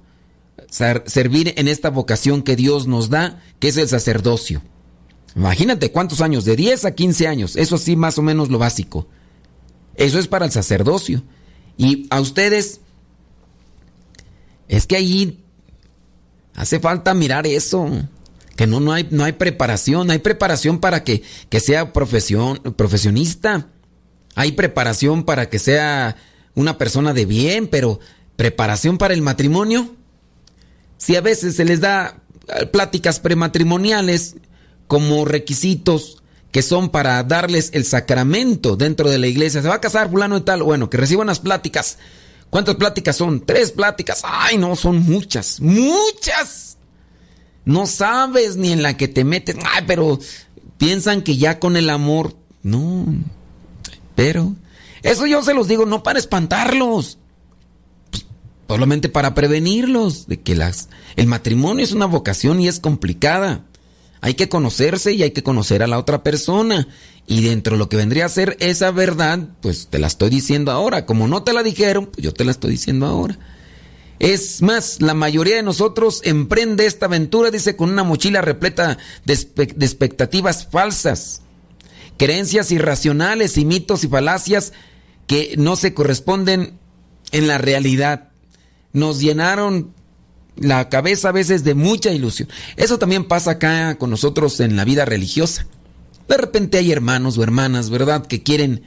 servir 0.73 1.53
en 1.59 1.69
esta 1.69 1.91
vocación 1.91 2.43
que 2.43 2.57
Dios 2.57 2.87
nos 2.87 3.11
da, 3.11 3.43
que 3.59 3.69
es 3.69 3.77
el 3.77 3.89
sacerdocio. 3.89 4.63
Imagínate 5.37 5.93
cuántos 5.93 6.21
años, 6.21 6.45
de 6.45 6.57
10 6.57 6.87
a 6.87 6.95
15 6.95 7.29
años. 7.29 7.57
Eso 7.57 7.79
sí, 7.79 7.95
más 7.95 8.19
o 8.19 8.23
menos 8.23 8.49
lo 8.49 8.59
básico. 8.59 9.07
Eso 9.97 10.19
es 10.19 10.29
para 10.29 10.47
el 10.47 10.51
sacerdocio. 10.51 11.23
Y 11.77 12.07
a 12.11 12.21
ustedes, 12.21 12.81
es 14.69 14.87
que 14.87 14.97
ahí 14.97 15.45
hace 16.55 16.81
falta 16.81 17.15
mirar 17.15 17.47
eso. 17.47 17.89
Que 18.57 18.67
no, 18.67 18.81
no, 18.81 18.93
hay, 18.93 19.09
no 19.11 19.25
hay 19.25 19.33
preparación, 19.33 20.11
hay 20.11 20.19
preparación 20.19 20.79
para 20.79 21.05
que, 21.05 21.23
que 21.49 21.61
sea 21.61 21.93
profesión, 21.93 22.59
profesionista. 22.77 23.69
Hay 24.35 24.53
preparación 24.53 25.25
para 25.25 25.51
que 25.51 25.59
sea 25.59 26.17
una 26.55 26.79
persona 26.79 27.13
de 27.13 27.27
bien, 27.27 27.69
pero 27.69 28.01
preparación 28.37 28.99
para 28.99 29.15
el 29.15 29.23
matrimonio. 29.23 29.97
Si 31.03 31.17
a 31.17 31.21
veces 31.21 31.57
se 31.57 31.65
les 31.65 31.81
da 31.81 32.23
eh, 32.47 32.67
pláticas 32.67 33.19
prematrimoniales 33.19 34.37
como 34.87 35.25
requisitos 35.25 36.23
que 36.53 36.63
son 36.63 36.91
para 36.91 37.21
darles 37.25 37.71
el 37.73 37.85
sacramento 37.85 38.77
dentro 38.77 39.11
de 39.11 39.19
la 39.19 39.27
iglesia. 39.27 39.63
Se 39.63 39.69
va 39.69 39.75
a 39.75 39.81
casar 39.81 40.09
fulano 40.11 40.37
y 40.37 40.43
tal. 40.43 40.63
Bueno, 40.63 40.89
que 40.89 40.99
reciban 40.99 41.27
las 41.27 41.41
pláticas. 41.41 41.99
¿Cuántas 42.51 42.77
pláticas 42.77 43.17
son? 43.17 43.45
Tres 43.45 43.73
pláticas. 43.73 44.23
Ay, 44.23 44.59
no, 44.59 44.77
son 44.77 45.03
muchas. 45.03 45.61
Muchas. 45.61 46.77
No 47.65 47.89
sabes 47.89 48.55
ni 48.55 48.71
en 48.71 48.85
la 48.85 48.97
que 48.97 49.09
te 49.09 49.25
metes. 49.25 49.57
Ay, 49.75 49.83
pero 49.89 50.21
piensan 50.79 51.23
que 51.23 51.37
ya 51.37 51.59
con 51.59 51.77
el 51.77 51.91
amor. 51.91 52.37
No. 52.63 53.07
Pero 54.15 54.55
eso 55.03 55.27
yo 55.27 55.43
se 55.43 55.53
los 55.53 55.67
digo 55.67 55.85
no 55.85 56.05
para 56.05 56.21
espantarlos. 56.21 57.19
Solamente 58.69 59.09
para 59.09 59.35
prevenirlos 59.35 60.27
de 60.27 60.41
que 60.41 60.55
las 60.55 60.89
el 61.17 61.27
matrimonio 61.27 61.85
es 61.85 61.93
una 61.93 62.07
vocación 62.07 62.61
y 62.61 62.69
es 62.69 62.81
complicada. 62.81 63.67
Hay 64.23 64.35
que 64.35 64.49
conocerse 64.49 65.13
y 65.13 65.23
hay 65.23 65.33
que 65.33 65.43
conocer 65.43 65.83
a 65.83 65.87
la 65.87 65.99
otra 65.99 66.23
persona. 66.23 66.89
Y 67.27 67.43
dentro 67.43 67.75
de 67.75 67.79
lo 67.79 67.89
que 67.89 67.97
vendría 67.97 68.27
a 68.27 68.31
ser 68.31 68.57
esa 68.61 68.91
verdad, 68.91 69.49
pues 69.61 69.89
te 69.89 69.99
la 69.99 70.07
estoy 70.07 70.31
diciendo 70.31 70.73
ahora. 70.73 71.07
Como 71.07 71.29
no 71.29 71.43
te 71.43 71.53
la 71.53 71.63
dijeron, 71.63 72.07
pues 72.07 72.25
yo 72.25 72.33
te 72.33 72.45
la 72.45 72.53
estoy 72.53 72.71
diciendo 72.71 73.07
ahora. 73.07 73.39
Es 74.19 74.63
más, 74.63 75.03
la 75.03 75.15
mayoría 75.15 75.57
de 75.57 75.65
nosotros 75.65 76.21
emprende 76.25 76.87
esta 76.87 77.07
aventura, 77.07 77.51
dice, 77.51 77.75
con 77.75 77.91
una 77.91 78.05
mochila 78.05 78.41
repleta 78.41 78.97
de, 79.25 79.37
de 79.75 79.85
expectativas 79.85 80.69
falsas, 80.71 81.43
creencias 82.17 82.71
irracionales 82.71 83.59
y 83.59 83.65
mitos 83.65 84.05
y 84.05 84.09
falacias 84.09 84.73
que 85.27 85.55
no 85.59 85.75
se 85.75 85.93
corresponden 85.93 86.79
en 87.33 87.49
la 87.49 87.59
realidad. 87.59 88.32
Nos 88.93 89.21
llenaron 89.21 89.93
la 90.57 90.89
cabeza 90.89 91.31
a 91.31 91.33
veces 91.33 91.65
de 91.65 91.75
mucha 91.75 92.13
ilusión. 92.13 92.49
Eso 92.77 92.99
también 92.99 93.25
pasa 93.25 93.53
acá 93.53 93.97
con 93.97 94.11
nosotros 94.11 94.61
en 94.61 94.77
la 94.77 94.85
vida 94.85 95.05
religiosa. 95.05 95.67
De 96.29 96.37
repente 96.37 96.79
hay 96.79 96.93
hermanos 96.93 97.39
o 97.39 97.43
hermanas, 97.43 97.91
¿verdad?, 97.91 98.27
que 98.27 98.43
quieren 98.43 98.83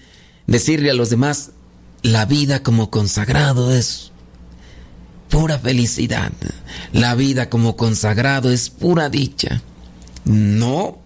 decirle 0.47 0.91
a 0.91 0.93
los 0.93 1.09
demás, 1.09 1.51
la 2.01 2.25
vida 2.25 2.62
como 2.62 2.91
consagrado 2.91 3.74
es 3.74 4.12
pura 5.29 5.59
felicidad. 5.59 6.31
La 6.93 7.15
vida 7.15 7.50
como 7.50 7.75
consagrado 7.75 8.51
es 8.51 8.69
pura 8.69 9.09
dicha. 9.09 9.62
No. 10.24 11.00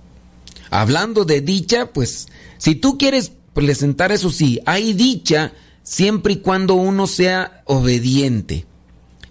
Hablando 0.69 1.25
de 1.25 1.41
dicha, 1.41 1.91
pues, 1.93 2.27
si 2.57 2.75
tú 2.75 2.97
quieres 2.97 3.31
presentar 3.53 4.11
eso 4.11 4.29
sí, 4.29 4.59
hay 4.65 4.93
dicha 4.93 5.53
siempre 5.83 6.33
y 6.33 6.37
cuando 6.37 6.75
uno 6.75 7.07
sea 7.07 7.63
obediente. 7.65 8.65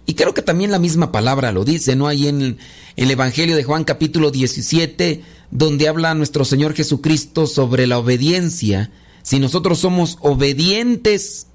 Y 0.09 0.15
creo 0.15 0.33
que 0.33 0.41
también 0.41 0.71
la 0.71 0.79
misma 0.79 1.11
palabra 1.11 1.51
lo 1.51 1.63
dice, 1.63 1.95
¿no? 1.95 2.07
Ahí 2.07 2.27
en 2.27 2.57
el, 2.95 3.11
Evangelio 3.11 3.55
de 3.55 3.63
Juan 3.63 3.83
capítulo 3.83 4.31
17, 4.31 5.21
donde 5.51 5.87
habla 5.87 6.15
nuestro 6.15 6.45
Señor 6.45 6.73
Jesucristo 6.73 7.45
sobre 7.45 7.85
la 7.85 7.99
obediencia. 7.99 8.89
Si 9.21 9.37
nosotros 9.37 9.77
somos 9.77 10.17
obedientes 10.21 11.45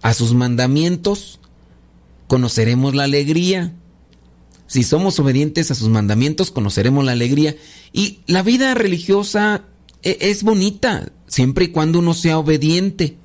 a 0.00 0.14
sus 0.14 0.32
mandamientos, 0.32 1.38
conoceremos 2.28 2.94
la 2.94 3.04
alegría. 3.04 3.74
Si 4.68 4.84
somos 4.84 5.20
obedientes 5.20 5.70
a 5.70 5.74
sus 5.74 5.90
mandamientos, 5.90 6.50
conoceremos 6.50 7.04
la 7.04 7.12
alegría. 7.12 7.56
Y 7.92 8.20
la 8.26 8.42
vida 8.42 8.72
religiosa 8.72 9.66
e, 10.02 10.16
es 10.18 10.44
bonita, 10.44 11.12
siempre 11.26 11.66
y 11.66 11.68
cuando 11.72 11.98
uno 11.98 12.14
sea 12.14 12.38
obediente. 12.38 13.18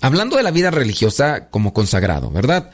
Hablando 0.00 0.36
de 0.36 0.44
la 0.44 0.52
vida 0.52 0.70
religiosa 0.70 1.48
como 1.48 1.74
consagrado, 1.74 2.30
¿verdad? 2.30 2.70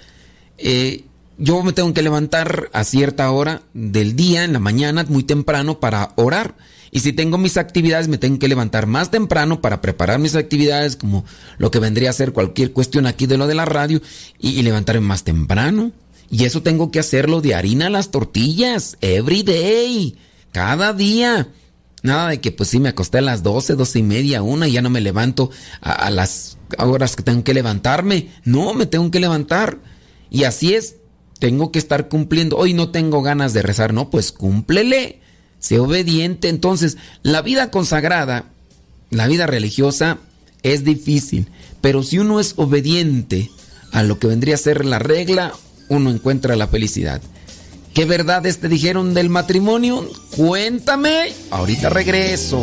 Eh, 0.58 1.06
yo 1.40 1.62
me 1.62 1.72
tengo 1.72 1.94
que 1.94 2.02
levantar 2.02 2.68
a 2.74 2.84
cierta 2.84 3.30
hora 3.30 3.62
del 3.72 4.14
día, 4.14 4.44
en 4.44 4.52
la 4.52 4.58
mañana, 4.58 5.06
muy 5.08 5.24
temprano, 5.24 5.80
para 5.80 6.12
orar. 6.16 6.54
Y 6.90 7.00
si 7.00 7.14
tengo 7.14 7.38
mis 7.38 7.56
actividades, 7.56 8.08
me 8.08 8.18
tengo 8.18 8.38
que 8.38 8.46
levantar 8.46 8.86
más 8.86 9.10
temprano 9.10 9.62
para 9.62 9.80
preparar 9.80 10.18
mis 10.18 10.36
actividades, 10.36 10.96
como 10.96 11.24
lo 11.56 11.70
que 11.70 11.78
vendría 11.78 12.10
a 12.10 12.14
ser 12.14 12.32
cualquier 12.32 12.72
cuestión 12.72 13.06
aquí 13.06 13.26
de 13.26 13.38
lo 13.38 13.46
de 13.46 13.54
la 13.54 13.64
radio, 13.64 14.02
y, 14.38 14.60
levantarme 14.62 15.00
más 15.00 15.24
temprano. 15.24 15.92
Y 16.30 16.44
eso 16.44 16.62
tengo 16.62 16.90
que 16.90 17.00
hacerlo 17.00 17.40
de 17.40 17.54
harina 17.54 17.86
a 17.86 17.90
las 17.90 18.10
tortillas, 18.10 18.98
every 19.00 19.42
day, 19.42 20.18
cada 20.52 20.92
día. 20.92 21.48
Nada 22.02 22.28
de 22.28 22.40
que 22.40 22.52
pues 22.52 22.68
sí 22.68 22.80
me 22.80 22.90
acosté 22.90 23.18
a 23.18 23.22
las 23.22 23.42
12, 23.42 23.76
12 23.76 23.98
y 23.98 24.02
media, 24.02 24.42
una, 24.42 24.68
y 24.68 24.72
ya 24.72 24.82
no 24.82 24.90
me 24.90 25.00
levanto 25.00 25.50
a, 25.80 25.92
a 25.92 26.10
las 26.10 26.58
horas 26.76 27.16
que 27.16 27.22
tengo 27.22 27.44
que 27.44 27.54
levantarme. 27.54 28.28
No, 28.44 28.74
me 28.74 28.84
tengo 28.84 29.10
que 29.10 29.20
levantar. 29.20 29.78
Y 30.30 30.44
así 30.44 30.74
es 30.74 30.99
tengo 31.40 31.72
que 31.72 31.80
estar 31.80 32.08
cumpliendo. 32.08 32.56
Hoy 32.56 32.74
no 32.74 32.90
tengo 32.90 33.22
ganas 33.22 33.52
de 33.52 33.62
rezar, 33.62 33.92
no, 33.92 34.10
pues 34.10 34.30
cúmplele. 34.30 35.18
Sé 35.58 35.80
obediente. 35.80 36.48
Entonces, 36.48 36.96
la 37.22 37.42
vida 37.42 37.70
consagrada, 37.72 38.44
la 39.10 39.26
vida 39.26 39.46
religiosa, 39.48 40.18
es 40.62 40.84
difícil. 40.84 41.48
Pero 41.80 42.04
si 42.04 42.18
uno 42.18 42.38
es 42.38 42.54
obediente 42.56 43.50
a 43.90 44.04
lo 44.04 44.18
que 44.18 44.28
vendría 44.28 44.54
a 44.54 44.58
ser 44.58 44.84
la 44.84 45.00
regla, 45.00 45.52
uno 45.88 46.10
encuentra 46.10 46.54
la 46.54 46.68
felicidad. 46.68 47.20
¿Qué 47.94 48.04
verdades 48.04 48.58
te 48.58 48.68
dijeron 48.68 49.14
del 49.14 49.30
matrimonio? 49.30 50.08
Cuéntame. 50.36 51.32
Ahorita 51.50 51.88
regreso. 51.88 52.62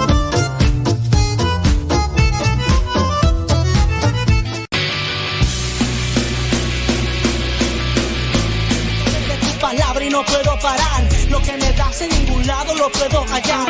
Lado 12.51 12.75
lo 12.75 12.89
puedo 12.91 13.19
hallar. 13.31 13.67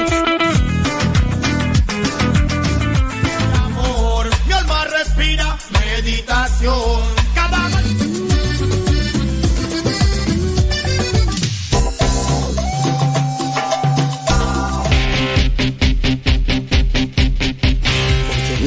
Amor, 3.66 4.30
mi 4.48 4.54
alma 4.54 4.86
respira 4.98 5.48
meditación. 5.80 7.02
Cada 7.36 7.70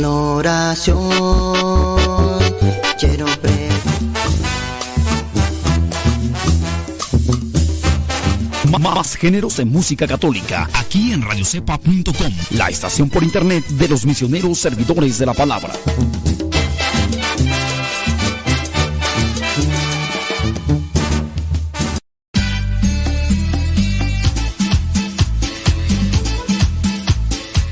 la 0.01 0.11
oración 0.11 1.09
quiero 3.01 3.27
Más 8.79 9.17
géneros 9.17 9.59
en 9.61 9.71
música 9.71 10.07
católica, 10.07 10.69
aquí 10.75 11.13
en 11.13 11.23
radiocepa.com, 11.23 12.33
la 12.51 12.69
estación 12.69 13.09
por 13.09 13.23
internet 13.23 13.65
de 13.67 13.89
los 13.89 14.05
misioneros 14.05 14.59
servidores 14.59 15.19
de 15.19 15.27
la 15.27 15.33
palabra. 15.33 15.73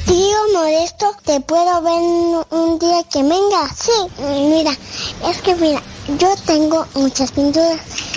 Tío 0.06 0.36
Modesto, 0.54 1.16
¿te 1.24 1.40
puedo 1.40 1.82
ver 1.82 2.44
un 2.50 2.78
día 2.78 3.02
que 3.12 3.22
venga? 3.22 3.74
Sí, 3.76 3.90
mira, 4.48 4.72
es 5.28 5.42
que 5.42 5.54
mira, 5.56 5.82
yo 6.18 6.34
tengo 6.46 6.86
muchas 6.94 7.32
pinturas 7.32 7.80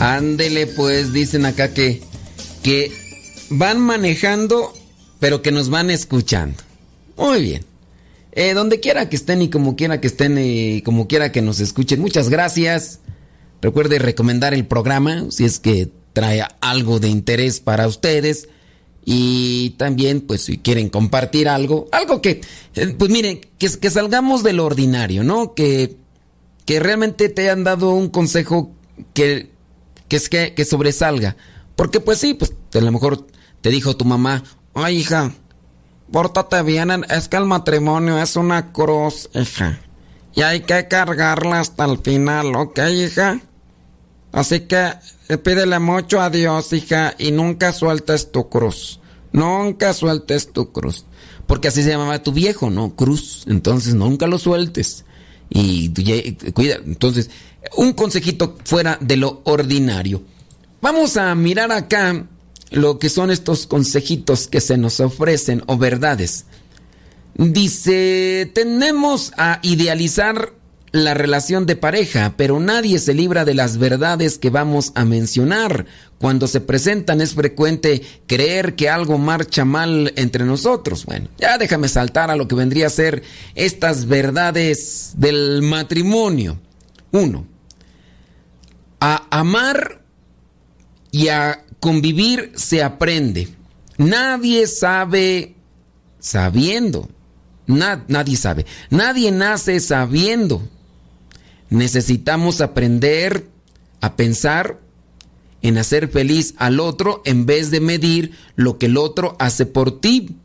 Ándele, 0.00 0.66
pues, 0.66 1.12
dicen 1.12 1.44
acá 1.44 1.74
que, 1.74 2.00
que 2.62 2.90
van 3.50 3.78
manejando, 3.78 4.72
pero 5.18 5.42
que 5.42 5.52
nos 5.52 5.68
van 5.68 5.90
escuchando. 5.90 6.56
Muy 7.18 7.42
bien. 7.42 7.66
Eh, 8.32 8.54
donde 8.54 8.80
quiera 8.80 9.10
que 9.10 9.16
estén 9.16 9.42
y 9.42 9.50
como 9.50 9.76
quiera 9.76 10.00
que 10.00 10.06
estén 10.06 10.38
y 10.38 10.80
como 10.82 11.06
quiera 11.06 11.32
que 11.32 11.42
nos 11.42 11.60
escuchen, 11.60 12.00
muchas 12.00 12.30
gracias. 12.30 13.00
Recuerde 13.60 13.98
recomendar 13.98 14.54
el 14.54 14.66
programa 14.66 15.26
si 15.30 15.44
es 15.44 15.58
que 15.58 15.90
trae 16.14 16.44
algo 16.62 16.98
de 16.98 17.08
interés 17.08 17.60
para 17.60 17.86
ustedes. 17.86 18.48
Y 19.04 19.70
también, 19.76 20.22
pues, 20.22 20.44
si 20.44 20.56
quieren 20.56 20.88
compartir 20.88 21.46
algo, 21.46 21.88
algo 21.92 22.22
que, 22.22 22.40
eh, 22.74 22.94
pues 22.98 23.10
miren, 23.10 23.40
que, 23.58 23.68
que 23.68 23.90
salgamos 23.90 24.42
de 24.42 24.54
lo 24.54 24.64
ordinario, 24.64 25.24
¿no? 25.24 25.52
Que, 25.52 25.96
que 26.64 26.80
realmente 26.80 27.28
te 27.28 27.42
hayan 27.42 27.64
dado 27.64 27.90
un 27.90 28.08
consejo 28.08 28.72
que 29.12 29.50
que 30.10 30.16
es 30.16 30.28
que, 30.28 30.52
que 30.52 30.66
sobresalga. 30.66 31.36
Porque 31.76 32.00
pues 32.00 32.18
sí, 32.18 32.34
pues 32.34 32.52
a 32.74 32.80
lo 32.80 32.92
mejor 32.92 33.26
te 33.62 33.70
dijo 33.70 33.96
tu 33.96 34.04
mamá, 34.04 34.42
ay 34.74 34.98
hija, 34.98 35.32
pórtate 36.12 36.62
bien, 36.62 36.90
es 37.08 37.28
que 37.28 37.38
el 37.38 37.46
matrimonio 37.46 38.18
es 38.18 38.36
una 38.36 38.72
cruz, 38.72 39.30
hija. 39.32 39.80
Y 40.34 40.42
hay 40.42 40.60
que 40.60 40.88
cargarla 40.88 41.60
hasta 41.60 41.84
el 41.86 41.98
final, 41.98 42.54
¿ok, 42.54 42.78
hija? 42.92 43.40
Así 44.32 44.60
que 44.60 44.92
eh, 45.28 45.38
pídele 45.38 45.78
mucho 45.78 46.20
a 46.20 46.28
Dios, 46.28 46.72
hija, 46.72 47.14
y 47.18 47.30
nunca 47.30 47.72
sueltes 47.72 48.30
tu 48.32 48.48
cruz. 48.48 49.00
Nunca 49.32 49.92
sueltes 49.92 50.52
tu 50.52 50.72
cruz. 50.72 51.04
Porque 51.46 51.68
así 51.68 51.82
se 51.82 51.90
llamaba 51.90 52.22
tu 52.22 52.32
viejo, 52.32 52.70
¿no? 52.70 52.94
Cruz. 52.94 53.44
Entonces 53.46 53.94
nunca 53.94 54.26
lo 54.26 54.38
sueltes. 54.38 55.04
Y 55.48 55.92
cuida. 56.52 56.76
Entonces, 56.84 57.30
un 57.76 57.92
consejito 57.92 58.56
fuera 58.64 58.98
de 59.00 59.16
lo 59.16 59.42
ordinario. 59.44 60.22
Vamos 60.80 61.16
a 61.16 61.34
mirar 61.34 61.72
acá 61.72 62.26
lo 62.70 62.98
que 62.98 63.08
son 63.08 63.30
estos 63.30 63.66
consejitos 63.66 64.48
que 64.48 64.60
se 64.60 64.76
nos 64.76 65.00
ofrecen 65.00 65.62
o 65.66 65.76
verdades. 65.76 66.46
Dice, 67.34 68.50
tenemos 68.54 69.32
a 69.36 69.60
idealizar 69.62 70.52
la 70.92 71.14
relación 71.14 71.66
de 71.66 71.76
pareja, 71.76 72.34
pero 72.36 72.58
nadie 72.58 72.98
se 72.98 73.14
libra 73.14 73.44
de 73.44 73.54
las 73.54 73.78
verdades 73.78 74.38
que 74.38 74.50
vamos 74.50 74.92
a 74.94 75.04
mencionar. 75.04 75.86
Cuando 76.18 76.48
se 76.48 76.60
presentan 76.60 77.20
es 77.20 77.34
frecuente 77.34 78.02
creer 78.26 78.74
que 78.74 78.88
algo 78.88 79.16
marcha 79.16 79.64
mal 79.64 80.12
entre 80.16 80.44
nosotros. 80.44 81.06
Bueno, 81.06 81.28
ya 81.38 81.58
déjame 81.58 81.88
saltar 81.88 82.30
a 82.30 82.36
lo 82.36 82.48
que 82.48 82.56
vendría 82.56 82.88
a 82.88 82.90
ser 82.90 83.22
estas 83.54 84.06
verdades 84.06 85.12
del 85.16 85.62
matrimonio. 85.62 86.58
Uno, 87.12 87.46
a 89.00 89.26
amar 89.30 90.02
y 91.10 91.28
a 91.28 91.64
convivir 91.80 92.52
se 92.54 92.82
aprende. 92.82 93.48
Nadie 93.96 94.66
sabe 94.66 95.56
sabiendo. 96.18 97.08
nadie 97.66 98.36
sabe. 98.36 98.66
Nadie 98.90 99.32
nace 99.32 99.80
sabiendo. 99.80 100.62
Necesitamos 101.70 102.60
aprender 102.60 103.48
a 104.00 104.16
pensar 104.16 104.80
en 105.62 105.78
hacer 105.78 106.08
feliz 106.08 106.54
al 106.58 106.80
otro 106.80 107.22
en 107.24 107.46
vez 107.46 107.70
de 107.70 107.80
medir 107.80 108.32
lo 108.56 108.78
que 108.78 108.86
el 108.86 108.96
otro 108.96 109.36
hace 109.38 109.66
por 109.66 110.00
ti. 110.00 110.36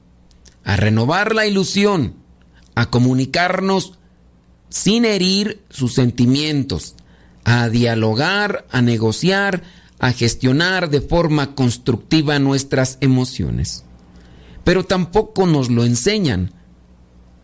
A 0.63 0.77
renovar 0.77 1.35
la 1.35 1.45
ilusión. 1.45 2.15
A 2.75 2.89
comunicarnos 2.89 3.93
sin 4.69 5.05
herir 5.05 5.63
sus 5.69 5.93
sentimientos 5.93 6.95
a 7.45 7.69
dialogar, 7.69 8.65
a 8.71 8.81
negociar, 8.81 9.63
a 9.99 10.11
gestionar 10.11 10.89
de 10.89 10.99
forma 10.99 11.55
constructiva 11.55 12.37
nuestras 12.39 12.97
emociones. 12.99 13.85
Pero 14.63 14.83
tampoco 14.83 15.45
nos 15.45 15.69
lo 15.69 15.85
enseñan 15.85 16.51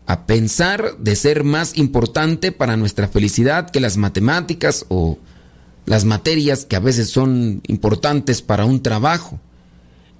a 0.06 0.26
pensar 0.26 0.98
de 0.98 1.16
ser 1.16 1.44
más 1.44 1.78
importante 1.78 2.52
para 2.52 2.76
nuestra 2.76 3.08
felicidad 3.08 3.70
que 3.70 3.80
las 3.80 3.96
matemáticas 3.96 4.84
o 4.88 5.18
las 5.86 6.04
materias 6.04 6.64
que 6.64 6.76
a 6.76 6.80
veces 6.80 7.10
son 7.10 7.62
importantes 7.68 8.42
para 8.42 8.64
un 8.64 8.82
trabajo. 8.82 9.40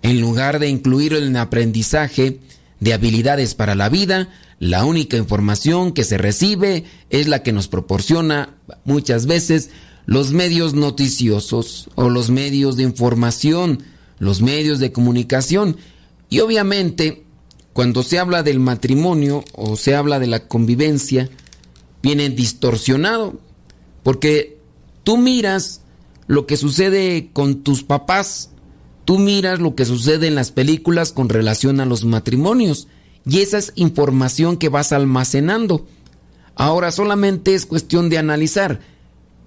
En 0.03 0.21
lugar 0.21 0.61
de 0.61 0.69
incluir 0.69 1.13
el 1.13 1.37
aprendizaje 1.37 2.41
de 2.81 2.93
habilidades 2.93 3.55
para 3.55 3.75
la 3.75 3.89
vida, 3.89 4.29
la 4.63 4.85
única 4.85 5.17
información 5.17 5.91
que 5.91 6.05
se 6.05 6.19
recibe 6.19 6.85
es 7.11 7.27
la 7.27 7.43
que 7.43 7.51
nos 7.51 7.67
proporciona 7.67 8.55
muchas 8.85 9.27
veces 9.27 9.71
los 10.07 10.31
medios 10.31 10.73
noticiosos 10.73 11.91
o 11.97 12.09
los 12.09 12.31
medios 12.31 12.77
de 12.77 12.85
información, 12.85 13.83
los 14.21 14.41
medios 14.41 14.79
de 14.79 14.93
comunicación. 14.93 15.79
Y 16.31 16.39
obviamente, 16.39 17.25
cuando 17.73 18.05
se 18.05 18.21
habla 18.21 18.45
del 18.45 18.61
matrimonio 18.61 19.45
o 19.57 19.75
se 19.75 19.97
habla 19.97 20.21
de 20.21 20.29
la 20.29 20.47
convivencia, 20.47 21.29
viene 22.01 22.31
distorsionado. 22.31 23.41
Porque 24.05 24.59
tú 25.03 25.17
miras 25.17 25.81
lo 26.29 26.47
que 26.47 26.57
sucede 26.57 27.31
con 27.33 27.65
tus 27.65 27.83
papás, 27.83 28.51
tú 29.07 29.19
miras 29.19 29.59
lo 29.59 29.75
que 29.75 29.87
sucede 29.87 30.29
en 30.29 30.37
las 30.37 30.53
películas 30.53 31.11
con 31.11 31.29
relación 31.29 31.81
a 31.81 31.85
los 31.85 32.05
matrimonios. 32.05 32.87
Y 33.25 33.41
esa 33.41 33.59
es 33.59 33.73
información 33.77 34.57
que 34.57 34.69
vas 34.69 34.93
almacenando. 34.93 35.87
Ahora 36.55 36.91
solamente 36.91 37.55
es 37.55 37.67
cuestión 37.67 38.09
de 38.09 38.19
analizar 38.19 38.81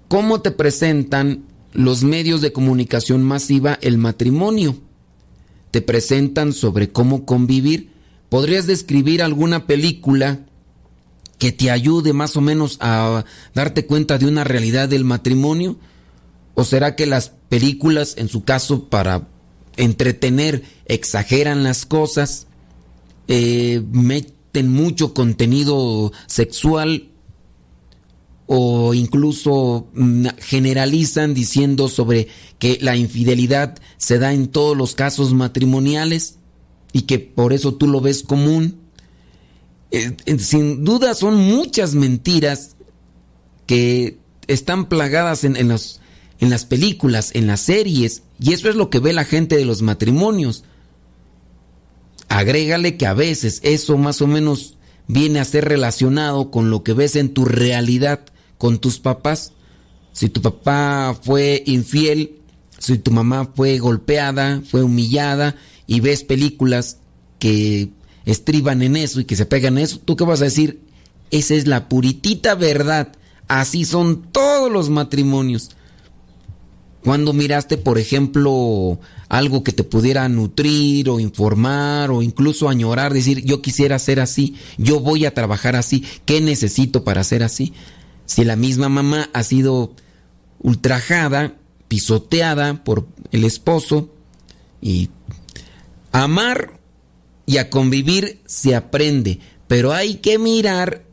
cómo 0.08 0.40
te 0.40 0.50
presentan 0.50 1.44
los 1.72 2.02
medios 2.02 2.40
de 2.40 2.52
comunicación 2.52 3.22
masiva 3.22 3.78
el 3.82 3.98
matrimonio. 3.98 4.76
Te 5.70 5.82
presentan 5.82 6.52
sobre 6.52 6.90
cómo 6.90 7.26
convivir. 7.26 7.92
¿Podrías 8.28 8.66
describir 8.66 9.22
alguna 9.22 9.66
película 9.66 10.40
que 11.38 11.52
te 11.52 11.70
ayude 11.70 12.12
más 12.12 12.36
o 12.36 12.40
menos 12.40 12.78
a 12.80 13.24
darte 13.54 13.84
cuenta 13.84 14.16
de 14.16 14.26
una 14.26 14.42
realidad 14.42 14.88
del 14.88 15.04
matrimonio? 15.04 15.76
¿O 16.54 16.64
será 16.64 16.96
que 16.96 17.04
las 17.04 17.32
películas, 17.50 18.14
en 18.16 18.28
su 18.28 18.42
caso, 18.42 18.88
para 18.88 19.28
entretener, 19.76 20.62
exageran 20.86 21.62
las 21.62 21.84
cosas? 21.84 22.46
Eh, 23.28 23.82
meten 23.90 24.70
mucho 24.70 25.14
contenido 25.14 26.12
sexual 26.26 27.10
o 28.46 28.94
incluso 28.94 29.88
mm, 29.94 30.26
generalizan 30.38 31.34
diciendo 31.34 31.88
sobre 31.88 32.28
que 32.58 32.78
la 32.80 32.96
infidelidad 32.96 33.76
se 33.96 34.18
da 34.18 34.32
en 34.32 34.48
todos 34.48 34.76
los 34.76 34.94
casos 34.94 35.34
matrimoniales 35.34 36.38
y 36.92 37.02
que 37.02 37.18
por 37.18 37.52
eso 37.52 37.74
tú 37.74 37.88
lo 37.88 38.00
ves 38.00 38.22
común. 38.22 38.78
Eh, 39.90 40.16
sin 40.38 40.84
duda 40.84 41.14
son 41.14 41.36
muchas 41.36 41.94
mentiras 41.94 42.76
que 43.66 44.18
están 44.46 44.88
plagadas 44.88 45.42
en, 45.44 45.56
en, 45.56 45.68
los, 45.68 46.00
en 46.38 46.50
las 46.50 46.64
películas, 46.64 47.32
en 47.34 47.48
las 47.48 47.60
series, 47.60 48.22
y 48.38 48.52
eso 48.52 48.68
es 48.68 48.76
lo 48.76 48.90
que 48.90 49.00
ve 49.00 49.12
la 49.12 49.24
gente 49.24 49.56
de 49.56 49.64
los 49.64 49.82
matrimonios 49.82 50.64
agrégale 52.28 52.96
que 52.96 53.06
a 53.06 53.14
veces 53.14 53.60
eso 53.62 53.96
más 53.96 54.20
o 54.22 54.26
menos 54.26 54.76
viene 55.08 55.40
a 55.40 55.44
ser 55.44 55.64
relacionado 55.64 56.50
con 56.50 56.70
lo 56.70 56.82
que 56.82 56.92
ves 56.92 57.16
en 57.16 57.32
tu 57.32 57.44
realidad 57.44 58.20
con 58.58 58.78
tus 58.78 58.98
papás. 58.98 59.52
Si 60.12 60.28
tu 60.28 60.40
papá 60.40 61.18
fue 61.20 61.62
infiel, 61.66 62.36
si 62.78 62.98
tu 62.98 63.10
mamá 63.10 63.50
fue 63.54 63.78
golpeada, 63.78 64.62
fue 64.68 64.82
humillada 64.82 65.56
y 65.86 66.00
ves 66.00 66.24
películas 66.24 66.98
que 67.38 67.90
estriban 68.24 68.82
en 68.82 68.96
eso 68.96 69.20
y 69.20 69.24
que 69.24 69.36
se 69.36 69.46
pegan 69.46 69.78
en 69.78 69.84
eso, 69.84 70.00
¿tú 70.04 70.16
qué 70.16 70.24
vas 70.24 70.40
a 70.40 70.44
decir? 70.44 70.80
Esa 71.30 71.54
es 71.54 71.66
la 71.66 71.88
puritita 71.88 72.54
verdad. 72.54 73.12
Así 73.48 73.84
son 73.84 74.22
todos 74.32 74.70
los 74.70 74.90
matrimonios. 74.90 75.70
¿Cuándo 77.04 77.32
miraste, 77.32 77.76
por 77.76 77.98
ejemplo, 77.98 78.98
algo 79.28 79.64
que 79.64 79.72
te 79.72 79.84
pudiera 79.84 80.28
nutrir 80.28 81.08
o 81.08 81.20
informar 81.20 82.10
o 82.10 82.22
incluso 82.22 82.68
añorar, 82.68 83.12
decir, 83.12 83.44
yo 83.44 83.60
quisiera 83.62 83.98
ser 83.98 84.20
así, 84.20 84.56
yo 84.78 85.00
voy 85.00 85.26
a 85.26 85.34
trabajar 85.34 85.76
así, 85.76 86.04
¿qué 86.24 86.40
necesito 86.40 87.04
para 87.04 87.24
ser 87.24 87.42
así? 87.42 87.72
Si 88.24 88.44
la 88.44 88.56
misma 88.56 88.88
mamá 88.88 89.28
ha 89.32 89.42
sido 89.42 89.92
ultrajada, 90.58 91.54
pisoteada 91.88 92.84
por 92.84 93.06
el 93.32 93.44
esposo 93.44 94.10
y 94.80 95.10
amar 96.12 96.80
y 97.46 97.58
a 97.58 97.70
convivir 97.70 98.40
se 98.46 98.74
aprende, 98.74 99.40
pero 99.68 99.92
hay 99.92 100.16
que 100.16 100.38
mirar 100.38 101.04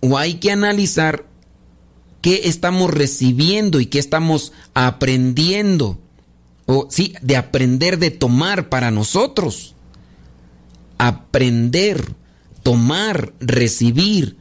o 0.00 0.18
hay 0.18 0.34
que 0.34 0.50
analizar 0.50 1.26
qué 2.20 2.42
estamos 2.44 2.90
recibiendo 2.90 3.80
y 3.80 3.86
qué 3.86 3.98
estamos 3.98 4.52
aprendiendo. 4.74 5.98
O 6.70 6.86
sí, 6.90 7.14
de 7.22 7.38
aprender 7.38 7.98
de 7.98 8.10
tomar 8.10 8.68
para 8.68 8.90
nosotros. 8.90 9.74
Aprender, 10.98 12.12
tomar, 12.62 13.32
recibir, 13.40 14.36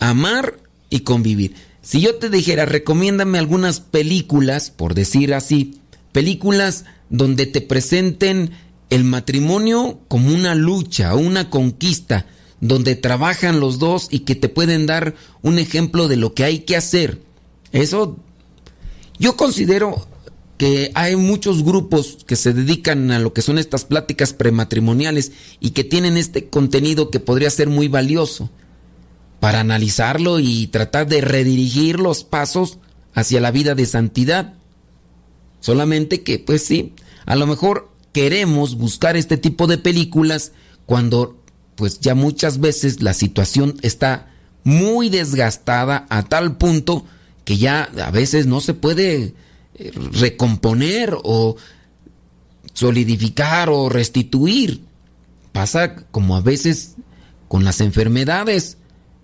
amar 0.00 0.60
y 0.88 1.00
convivir. 1.00 1.54
Si 1.82 2.00
yo 2.00 2.14
te 2.14 2.30
dijera, 2.30 2.64
recomiéndame 2.64 3.38
algunas 3.38 3.80
películas, 3.80 4.70
por 4.70 4.94
decir 4.94 5.34
así, 5.34 5.78
películas 6.12 6.86
donde 7.10 7.44
te 7.44 7.60
presenten 7.60 8.52
el 8.88 9.04
matrimonio 9.04 10.00
como 10.08 10.32
una 10.32 10.54
lucha, 10.54 11.14
una 11.14 11.50
conquista, 11.50 12.24
donde 12.60 12.94
trabajan 12.94 13.60
los 13.60 13.78
dos 13.78 14.08
y 14.10 14.20
que 14.20 14.36
te 14.36 14.48
pueden 14.48 14.86
dar 14.86 15.16
un 15.42 15.58
ejemplo 15.58 16.08
de 16.08 16.16
lo 16.16 16.32
que 16.32 16.44
hay 16.44 16.60
que 16.60 16.76
hacer. 16.76 17.20
Eso 17.72 18.16
yo 19.18 19.36
considero 19.36 20.06
que 20.62 20.92
hay 20.94 21.16
muchos 21.16 21.64
grupos 21.64 22.18
que 22.24 22.36
se 22.36 22.52
dedican 22.52 23.10
a 23.10 23.18
lo 23.18 23.32
que 23.32 23.42
son 23.42 23.58
estas 23.58 23.84
pláticas 23.84 24.32
prematrimoniales 24.32 25.32
y 25.58 25.70
que 25.70 25.82
tienen 25.82 26.16
este 26.16 26.50
contenido 26.50 27.10
que 27.10 27.18
podría 27.18 27.50
ser 27.50 27.68
muy 27.68 27.88
valioso 27.88 28.48
para 29.40 29.58
analizarlo 29.58 30.38
y 30.38 30.68
tratar 30.68 31.08
de 31.08 31.20
redirigir 31.20 31.98
los 31.98 32.22
pasos 32.22 32.78
hacia 33.12 33.40
la 33.40 33.50
vida 33.50 33.74
de 33.74 33.86
santidad. 33.86 34.54
Solamente 35.58 36.22
que, 36.22 36.38
pues 36.38 36.64
sí, 36.64 36.92
a 37.26 37.34
lo 37.34 37.48
mejor 37.48 37.90
queremos 38.12 38.76
buscar 38.76 39.16
este 39.16 39.38
tipo 39.38 39.66
de 39.66 39.78
películas 39.78 40.52
cuando 40.86 41.42
pues 41.74 41.98
ya 41.98 42.14
muchas 42.14 42.60
veces 42.60 43.02
la 43.02 43.14
situación 43.14 43.74
está 43.82 44.30
muy 44.62 45.08
desgastada 45.08 46.06
a 46.08 46.22
tal 46.22 46.56
punto 46.56 47.04
que 47.44 47.56
ya 47.56 47.90
a 48.00 48.12
veces 48.12 48.46
no 48.46 48.60
se 48.60 48.74
puede 48.74 49.34
recomponer 50.12 51.16
o 51.22 51.56
solidificar 52.72 53.68
o 53.70 53.88
restituir. 53.88 54.82
Pasa 55.52 55.96
como 56.10 56.36
a 56.36 56.40
veces 56.40 56.96
con 57.48 57.64
las 57.64 57.80
enfermedades. 57.80 58.78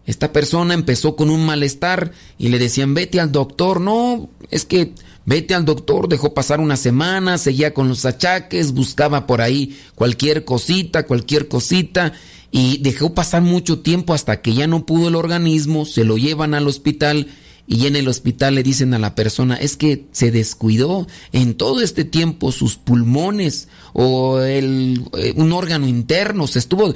Esta 0.07 0.33
persona 0.33 0.75
empezó 0.75 1.17
con 1.17 1.31
un 1.31 1.45
malestar 1.45 2.13
y 2.39 2.49
le 2.49 2.59
decían, 2.59 2.95
vete 2.95 3.21
al 3.21 3.33
doctor. 3.33 3.81
No, 3.81 4.31
es 4.51 4.65
que 4.65 4.95
vete 5.27 5.55
al 5.55 5.67
doctor, 5.67 6.09
dejó 6.09 6.33
pasar 6.33 6.61
una 6.61 6.77
semana, 6.77 7.37
seguía 7.37 7.75
con 7.75 7.89
los 7.89 8.07
achaques, 8.07 8.73
buscaba 8.73 9.27
por 9.27 9.43
ahí 9.43 9.79
cualquier 9.95 10.47
cosita, 10.47 11.07
cualquier 11.07 11.49
cosita 11.49 12.15
y 12.51 12.79
dejó 12.79 13.13
pasar 13.13 13.43
mucho 13.43 13.81
tiempo 13.81 14.15
hasta 14.15 14.41
que 14.41 14.55
ya 14.55 14.67
no 14.67 14.87
pudo 14.87 15.09
el 15.09 15.17
organismo, 15.17 15.85
se 15.85 16.05
lo 16.05 16.17
llevan 16.17 16.55
al 16.55 16.67
hospital 16.67 17.29
y 17.69 17.87
en 17.87 17.97
el 17.97 18.09
hospital 18.09 18.55
le 18.55 18.63
dicen 18.63 18.95
a 18.95 18.99
la 18.99 19.15
persona, 19.15 19.55
es 19.55 19.77
que 19.77 20.07
se 20.11 20.31
descuidó 20.31 21.07
en 21.33 21.55
todo 21.55 21.83
este 21.83 22.05
tiempo 22.05 22.51
sus 22.51 22.77
pulmones 22.77 23.69
o 23.93 24.41
el, 24.41 25.05
eh, 25.19 25.35
un 25.37 25.53
órgano 25.53 25.87
interno, 25.87 26.47
se 26.47 26.59
estuvo... 26.59 26.95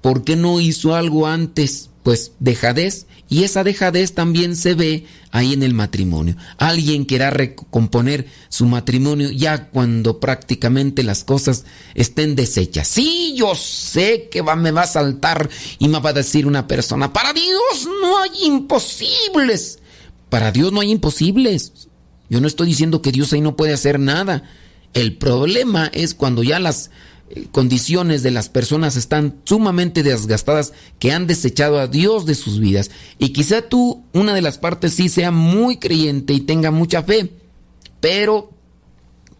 ¿Por 0.00 0.22
qué 0.22 0.36
no 0.36 0.60
hizo 0.60 0.94
algo 0.94 1.26
antes? 1.26 1.88
Pues 2.02 2.32
dejadez. 2.38 3.06
Y 3.30 3.44
esa 3.44 3.64
dejadez 3.64 4.12
también 4.12 4.54
se 4.54 4.74
ve 4.74 5.06
ahí 5.30 5.54
en 5.54 5.62
el 5.62 5.72
matrimonio. 5.72 6.36
Alguien 6.58 7.06
quiera 7.06 7.30
recomponer 7.30 8.26
su 8.50 8.66
matrimonio 8.66 9.30
ya 9.30 9.70
cuando 9.70 10.20
prácticamente 10.20 11.02
las 11.04 11.24
cosas 11.24 11.64
estén 11.94 12.36
deshechas. 12.36 12.86
Sí, 12.86 13.34
yo 13.34 13.54
sé 13.54 14.28
que 14.30 14.42
va, 14.42 14.56
me 14.56 14.72
va 14.72 14.82
a 14.82 14.86
saltar 14.86 15.48
y 15.78 15.88
me 15.88 16.00
va 16.00 16.10
a 16.10 16.12
decir 16.14 16.46
una 16.46 16.68
persona, 16.68 17.10
para 17.10 17.32
Dios 17.32 17.88
no 18.02 18.18
hay 18.18 18.44
imposibles. 18.44 19.78
Para 20.28 20.52
Dios 20.52 20.72
no 20.72 20.80
hay 20.80 20.90
imposibles. 20.90 21.88
Yo 22.28 22.40
no 22.40 22.46
estoy 22.46 22.68
diciendo 22.68 23.02
que 23.02 23.12
Dios 23.12 23.32
ahí 23.32 23.40
no 23.40 23.56
puede 23.56 23.72
hacer 23.72 24.00
nada. 24.00 24.44
El 24.92 25.16
problema 25.16 25.90
es 25.92 26.14
cuando 26.14 26.42
ya 26.42 26.58
las 26.58 26.90
eh, 27.30 27.46
condiciones 27.50 28.22
de 28.22 28.30
las 28.30 28.48
personas 28.48 28.96
están 28.96 29.40
sumamente 29.44 30.02
desgastadas 30.02 30.72
que 30.98 31.12
han 31.12 31.26
desechado 31.26 31.78
a 31.78 31.86
Dios 31.86 32.26
de 32.26 32.34
sus 32.34 32.60
vidas. 32.60 32.90
Y 33.18 33.30
quizá 33.30 33.62
tú, 33.62 34.04
una 34.12 34.34
de 34.34 34.42
las 34.42 34.58
partes, 34.58 34.94
sí 34.94 35.08
sea 35.08 35.30
muy 35.30 35.78
creyente 35.78 36.32
y 36.32 36.40
tenga 36.40 36.70
mucha 36.70 37.02
fe. 37.02 37.32
Pero 38.00 38.50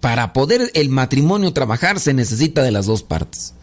para 0.01 0.33
poder 0.33 0.70
el 0.75 0.90
matrimonio 0.90 1.53
trabajar 1.53 1.99
se 2.01 2.14
necesita 2.14 2.62
de 2.62 2.73
las 2.73 2.87
dos 2.87 3.03
partes. 3.03 3.55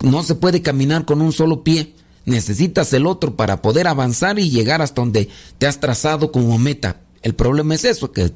No 0.00 0.22
se 0.22 0.34
puede 0.34 0.62
caminar 0.62 1.04
con 1.04 1.20
un 1.20 1.32
solo 1.32 1.64
pie 1.64 1.94
necesitas 2.28 2.92
el 2.92 3.06
otro 3.06 3.36
para 3.36 3.62
poder 3.62 3.88
avanzar 3.88 4.38
y 4.38 4.50
llegar 4.50 4.82
hasta 4.82 5.02
donde 5.02 5.28
te 5.58 5.66
has 5.66 5.80
trazado 5.80 6.30
como 6.30 6.58
meta. 6.58 7.00
El 7.22 7.34
problema 7.34 7.74
es 7.74 7.84
eso, 7.84 8.12
que 8.12 8.32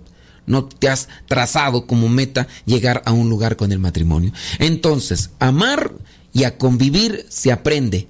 no 0.46 0.64
te 0.64 0.88
has 0.88 1.08
trazado 1.28 1.86
como 1.86 2.08
meta 2.08 2.48
llegar 2.66 3.02
a 3.04 3.12
un 3.12 3.28
lugar 3.28 3.56
con 3.56 3.72
el 3.72 3.78
matrimonio. 3.78 4.32
Entonces, 4.58 5.30
amar 5.38 5.92
y 6.32 6.44
a 6.44 6.58
convivir 6.58 7.26
se 7.28 7.52
aprende, 7.52 8.08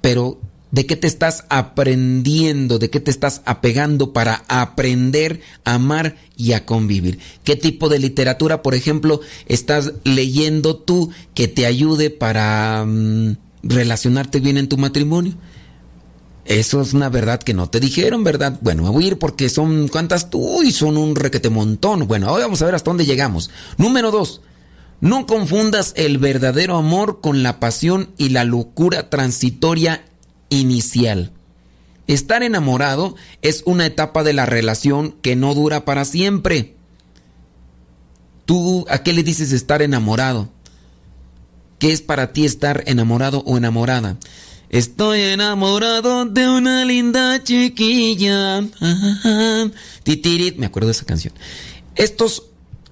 pero 0.00 0.38
¿de 0.70 0.86
qué 0.86 0.96
te 0.96 1.06
estás 1.06 1.44
aprendiendo? 1.48 2.78
¿De 2.78 2.90
qué 2.90 3.00
te 3.00 3.10
estás 3.10 3.42
apegando 3.44 4.12
para 4.12 4.44
aprender 4.48 5.40
a 5.64 5.74
amar 5.74 6.16
y 6.36 6.52
a 6.52 6.66
convivir? 6.66 7.18
¿Qué 7.44 7.56
tipo 7.56 7.88
de 7.88 7.98
literatura, 7.98 8.62
por 8.62 8.74
ejemplo, 8.74 9.20
estás 9.46 9.92
leyendo 10.04 10.76
tú 10.76 11.10
que 11.34 11.48
te 11.48 11.66
ayude 11.66 12.10
para... 12.10 12.84
Mm, 12.86 13.36
relacionarte 13.62 14.40
bien 14.40 14.56
en 14.56 14.68
tu 14.68 14.76
matrimonio. 14.76 15.34
Eso 16.44 16.80
es 16.80 16.94
una 16.94 17.08
verdad 17.08 17.40
que 17.40 17.54
no 17.54 17.68
te 17.68 17.80
dijeron, 17.80 18.24
¿verdad? 18.24 18.58
Bueno, 18.60 18.82
me 18.82 18.88
voy 18.88 19.04
a 19.04 19.06
ir 19.08 19.18
porque 19.18 19.48
son 19.48 19.88
cuántas 19.88 20.30
tú 20.30 20.62
y 20.62 20.72
son 20.72 20.96
un 20.96 21.14
requete 21.14 21.50
montón. 21.50 22.08
Bueno, 22.08 22.28
ahora 22.28 22.44
vamos 22.44 22.62
a 22.62 22.64
ver 22.64 22.74
hasta 22.74 22.90
dónde 22.90 23.06
llegamos. 23.06 23.50
Número 23.76 24.10
dos, 24.10 24.40
no 25.00 25.26
confundas 25.26 25.92
el 25.96 26.18
verdadero 26.18 26.76
amor 26.76 27.20
con 27.20 27.42
la 27.42 27.60
pasión 27.60 28.10
y 28.16 28.30
la 28.30 28.44
locura 28.44 29.10
transitoria 29.10 30.04
inicial. 30.48 31.32
Estar 32.06 32.42
enamorado 32.42 33.14
es 33.42 33.62
una 33.66 33.86
etapa 33.86 34.24
de 34.24 34.32
la 34.32 34.44
relación 34.44 35.12
que 35.22 35.36
no 35.36 35.54
dura 35.54 35.84
para 35.84 36.04
siempre. 36.04 36.74
¿Tú 38.44 38.84
a 38.90 39.04
qué 39.04 39.12
le 39.12 39.22
dices 39.22 39.52
estar 39.52 39.80
enamorado? 39.82 40.48
¿Qué 41.80 41.92
es 41.92 42.02
para 42.02 42.34
ti 42.34 42.44
estar 42.44 42.84
enamorado 42.86 43.42
o 43.46 43.56
enamorada? 43.56 44.18
Estoy 44.68 45.22
enamorado 45.22 46.26
de 46.26 46.46
una 46.46 46.84
linda 46.84 47.42
chiquilla. 47.42 48.62
Titirit, 50.02 50.58
me 50.58 50.66
acuerdo 50.66 50.88
de 50.88 50.92
esa 50.92 51.06
canción. 51.06 51.32
Estos 51.96 52.42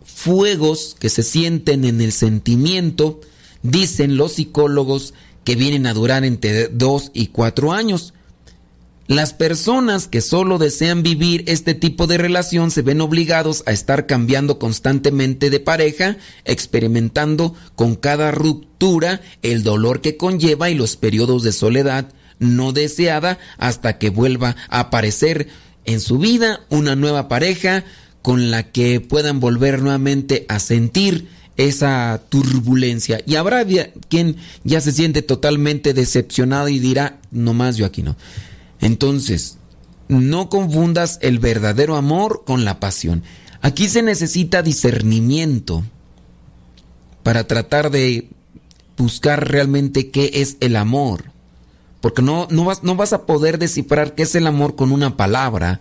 fuegos 0.03 0.97
que 0.99 1.11
se 1.11 1.23
sienten 1.23 1.85
en 1.85 2.01
el 2.01 2.13
sentimiento, 2.13 3.21
dicen 3.63 4.17
los 4.17 4.33
psicólogos 4.33 5.13
que 5.45 5.55
vienen 5.55 5.87
a 5.87 5.93
durar 5.93 6.25
entre 6.25 6.69
dos 6.69 7.11
y 7.13 7.27
cuatro 7.27 7.73
años. 7.73 8.15
Las 9.09 9.33
personas 9.33 10.07
que 10.07 10.21
solo 10.21 10.59
desean 10.59 11.03
vivir 11.03 11.45
este 11.47 11.73
tipo 11.73 12.07
de 12.07 12.19
relación 12.19 12.71
se 12.71 12.83
ven 12.83 13.01
obligados 13.01 13.63
a 13.65 13.73
estar 13.73 14.05
cambiando 14.05 14.59
constantemente 14.59 15.49
de 15.49 15.61
pareja, 15.61 16.19
experimentando 16.45 17.55
con 17.75 17.97
cada 17.97 18.33
ruptura 18.33 19.23
el 19.41 19.63
dolor 19.63 20.03
que 20.03 20.19
conlleva 20.19 20.69
y 20.69 20.75
los 20.75 20.97
periodos 20.97 21.43
de 21.43 21.53
soledad 21.53 22.13
no 22.39 22.73
deseada 22.73 23.39
hasta 23.57 23.97
que 23.97 24.11
vuelva 24.11 24.57
a 24.69 24.81
aparecer 24.81 25.49
en 25.87 26.01
su 26.01 26.19
vida 26.19 26.61
una 26.69 26.95
nueva 26.95 27.29
pareja 27.29 27.85
con 28.21 28.51
la 28.51 28.65
que 28.65 29.01
puedan 29.01 29.41
volver 29.41 29.81
nuevamente 29.81 30.45
a 30.51 30.59
sentir 30.59 31.29
esa 31.57 32.21
turbulencia. 32.29 33.23
Y 33.25 33.37
habrá 33.37 33.67
quien 34.11 34.37
ya 34.65 34.83
se 34.83 34.93
siente 34.93 35.23
totalmente 35.23 35.95
decepcionado 35.95 36.69
y 36.69 36.79
dirá, 36.79 37.21
no 37.31 37.55
más 37.55 37.79
yo 37.79 37.87
aquí 37.87 38.03
no. 38.03 38.15
Entonces, 38.81 39.59
no 40.09 40.49
confundas 40.49 41.19
el 41.23 41.39
verdadero 41.39 41.97
amor 41.97 42.45
con 42.47 42.65
la 42.65 42.81
pasión. 42.81 43.23
Aquí 43.61 43.89
se 43.89 44.03
necesita 44.03 44.63
discernimiento 44.63 45.85
para 47.23 47.47
tratar 47.47 47.91
de 47.91 48.31
buscar 48.97 49.51
realmente 49.51 50.11
qué 50.11 50.31
es 50.35 50.57
el 50.61 50.77
amor. 50.77 51.25
Porque 52.01 52.23
no, 52.23 52.47
no, 52.51 52.65
vas, 52.65 52.85
no 52.85 52.95
vas 52.95 53.13
a 53.13 53.27
poder 53.27 53.59
descifrar 53.59 54.15
qué 54.15 54.23
es 54.23 54.35
el 54.35 54.47
amor 54.47 54.77
con 54.77 54.93
una 54.93 55.17
palabra 55.17 55.81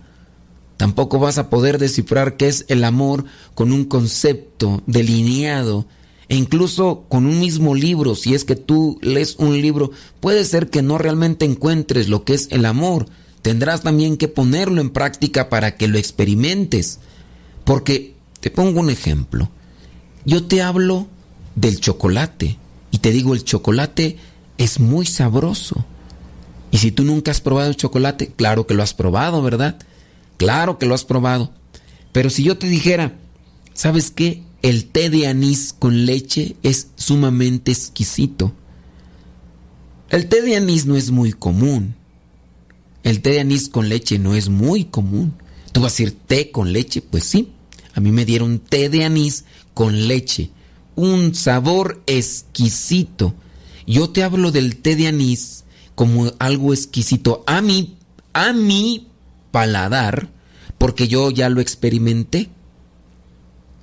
Tampoco 0.78 1.18
vas 1.18 1.40
a 1.40 1.50
poder 1.50 1.80
descifrar 1.80 2.38
qué 2.38 2.48
es 2.48 2.66
el 2.68 2.84
amor 2.84 3.26
con 3.56 3.72
un 3.72 3.86
concepto 3.86 4.84
delineado. 4.86 5.88
E 6.30 6.36
incluso 6.36 7.06
con 7.08 7.26
un 7.26 7.40
mismo 7.40 7.74
libro, 7.74 8.16
si 8.16 8.34
es 8.34 8.44
que 8.44 8.56
tú 8.56 9.00
lees 9.02 9.36
un 9.38 9.62
libro, 9.62 9.92
puede 10.20 10.44
ser 10.44 10.70
que 10.70 10.82
no 10.82 10.98
realmente 10.98 11.46
encuentres 11.46 12.10
lo 12.10 12.26
que 12.26 12.34
es 12.34 12.50
el 12.52 12.66
amor. 12.66 13.08
Tendrás 13.42 13.82
también 13.82 14.18
que 14.18 14.28
ponerlo 14.28 14.82
en 14.82 14.90
práctica 14.90 15.50
para 15.50 15.78
que 15.78 15.88
lo 15.88 15.98
experimentes. 15.98 17.00
Porque, 17.64 18.16
te 18.42 18.52
pongo 18.52 18.82
un 18.82 18.90
ejemplo. 18.90 19.50
Yo 20.26 20.44
te 20.44 20.62
hablo 20.62 21.08
del 21.56 21.80
chocolate 21.80 22.58
y 22.92 23.00
te 23.00 23.12
digo, 23.12 23.34
el 23.34 23.44
chocolate 23.44 24.18
es 24.58 24.80
muy 24.80 25.06
sabroso. 25.06 25.86
Y 26.72 26.80
si 26.80 26.92
tú 26.92 27.04
nunca 27.04 27.32
has 27.32 27.40
probado 27.40 27.70
el 27.70 27.78
chocolate, 27.78 28.34
claro 28.36 28.68
que 28.68 28.74
lo 28.74 28.84
has 28.84 28.94
probado, 28.94 29.42
¿verdad? 29.42 29.78
Claro 30.36 30.78
que 30.78 30.86
lo 30.86 30.94
has 30.94 31.06
probado. 31.06 31.52
Pero 32.12 32.30
si 32.30 32.44
yo 32.44 32.58
te 32.58 32.68
dijera, 32.68 33.18
¿sabes 33.74 34.12
qué? 34.12 34.44
El 34.62 34.86
té 34.86 35.10
de 35.10 35.28
anís 35.28 35.74
con 35.78 36.06
leche 36.06 36.56
es 36.64 36.88
sumamente 36.96 37.72
exquisito. 37.72 38.54
El 40.10 40.28
té 40.28 40.42
de 40.42 40.56
anís 40.56 40.86
no 40.86 40.96
es 40.96 41.12
muy 41.12 41.34
común. 41.34 41.96
El 43.04 43.22
té 43.22 43.32
de 43.32 43.40
anís 43.42 43.70
con 43.70 43.90
leche 43.90 44.20
no 44.20 44.36
es 44.36 44.50
muy 44.50 44.86
común. 44.86 45.34
Tú 45.72 45.82
vas 45.82 45.94
a 45.94 45.96
decir 45.96 46.18
té 46.26 46.52
con 46.52 46.74
leche, 46.74 47.02
pues 47.02 47.24
sí. 47.24 47.52
A 47.94 48.00
mí 48.00 48.12
me 48.12 48.26
dieron 48.26 48.60
té 48.60 48.90
de 48.90 49.06
anís 49.06 49.46
con 49.74 50.08
leche. 50.08 50.50
Un 50.96 51.36
sabor 51.36 52.02
exquisito. 52.08 53.36
Yo 53.86 54.10
te 54.10 54.24
hablo 54.24 54.52
del 54.52 54.78
té 54.78 54.96
de 54.96 55.08
anís 55.08 55.64
como 55.96 56.32
algo 56.40 56.74
exquisito. 56.74 57.44
A 57.46 57.62
mí, 57.62 57.98
a 58.34 58.54
mí 58.54 59.08
paladar 59.52 60.30
porque 60.78 61.08
yo 61.08 61.32
ya 61.32 61.50
lo 61.50 61.62
experimenté. 61.62 62.50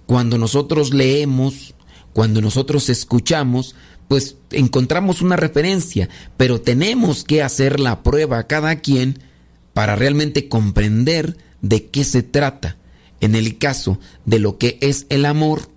Cuando 0.06 0.38
nosotros 0.38 0.92
leemos, 0.92 1.74
cuando 2.12 2.40
nosotros 2.40 2.88
escuchamos, 2.88 3.74
pues 4.08 4.36
encontramos 4.50 5.22
una 5.22 5.36
referencia, 5.36 6.08
pero 6.36 6.60
tenemos 6.60 7.24
que 7.24 7.42
hacer 7.42 7.80
la 7.80 8.02
prueba 8.02 8.46
cada 8.46 8.76
quien 8.76 9.18
para 9.72 9.96
realmente 9.96 10.48
comprender 10.48 11.36
de 11.62 11.86
qué 11.86 12.04
se 12.04 12.22
trata. 12.22 12.76
En 13.20 13.34
el 13.34 13.58
caso 13.58 13.98
de 14.26 14.38
lo 14.38 14.58
que 14.58 14.78
es 14.82 15.06
el 15.08 15.24
amor, 15.24 15.68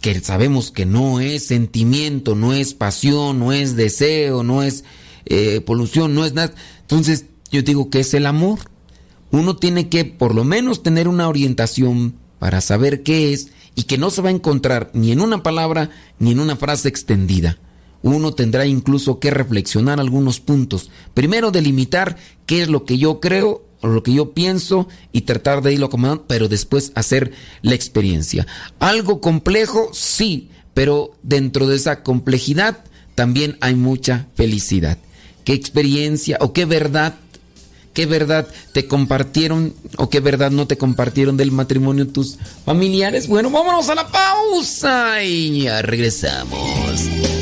que 0.00 0.20
sabemos 0.20 0.70
que 0.70 0.84
no 0.84 1.20
es 1.20 1.46
sentimiento, 1.46 2.34
no 2.34 2.52
es 2.52 2.74
pasión, 2.74 3.38
no 3.38 3.52
es 3.52 3.76
deseo, 3.76 4.42
no 4.42 4.62
es 4.62 4.84
eh, 5.24 5.60
polución, 5.60 6.14
no 6.14 6.26
es 6.26 6.34
nada. 6.34 6.52
Entonces 6.82 7.26
yo 7.50 7.62
digo 7.62 7.88
que 7.88 8.00
es 8.00 8.12
el 8.12 8.26
amor 8.26 8.58
uno 9.32 9.56
tiene 9.56 9.88
que 9.88 10.04
por 10.04 10.34
lo 10.34 10.44
menos 10.44 10.82
tener 10.82 11.08
una 11.08 11.26
orientación 11.26 12.14
para 12.42 12.60
saber 12.60 13.04
qué 13.04 13.32
es 13.32 13.50
y 13.76 13.84
que 13.84 13.98
no 13.98 14.10
se 14.10 14.20
va 14.20 14.28
a 14.28 14.32
encontrar 14.32 14.90
ni 14.94 15.12
en 15.12 15.20
una 15.20 15.44
palabra 15.44 15.90
ni 16.18 16.32
en 16.32 16.40
una 16.40 16.56
frase 16.56 16.88
extendida. 16.88 17.56
Uno 18.02 18.32
tendrá 18.32 18.66
incluso 18.66 19.20
que 19.20 19.30
reflexionar 19.30 20.00
algunos 20.00 20.40
puntos. 20.40 20.90
Primero 21.14 21.52
delimitar 21.52 22.16
qué 22.44 22.62
es 22.62 22.68
lo 22.68 22.84
que 22.84 22.98
yo 22.98 23.20
creo 23.20 23.64
o 23.80 23.86
lo 23.86 24.02
que 24.02 24.12
yo 24.12 24.32
pienso 24.32 24.88
y 25.12 25.20
tratar 25.20 25.62
de 25.62 25.74
irlo 25.74 25.86
acomodando, 25.86 26.24
pero 26.26 26.48
después 26.48 26.90
hacer 26.96 27.30
la 27.60 27.76
experiencia. 27.76 28.44
Algo 28.80 29.20
complejo, 29.20 29.90
sí, 29.92 30.48
pero 30.74 31.12
dentro 31.22 31.68
de 31.68 31.76
esa 31.76 32.02
complejidad 32.02 32.82
también 33.14 33.56
hay 33.60 33.76
mucha 33.76 34.26
felicidad. 34.34 34.98
¿Qué 35.44 35.52
experiencia 35.52 36.38
o 36.40 36.52
qué 36.52 36.64
verdad 36.64 37.14
qué 37.92 38.06
verdad 38.06 38.46
te 38.72 38.86
compartieron 38.86 39.74
o 39.96 40.08
qué 40.08 40.20
verdad 40.20 40.50
no 40.50 40.66
te 40.66 40.78
compartieron 40.78 41.36
del 41.36 41.52
matrimonio 41.52 42.08
tus 42.08 42.38
familiares. 42.64 43.28
Bueno, 43.28 43.50
vámonos 43.50 43.88
a 43.88 43.94
la 43.94 44.08
pausa 44.08 45.22
y 45.22 45.62
ya 45.62 45.82
regresamos. 45.82 47.41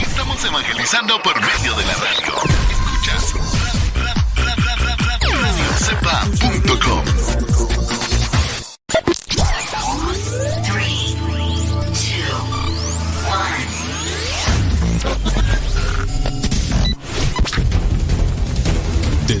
Estamos 0.00 0.44
evangelizando 0.44 1.22
por 1.22 1.40
medio 1.40 1.74
de 1.74 1.86
la 1.86 1.94
radio. 1.94 2.34
Escuchas. 2.70 3.32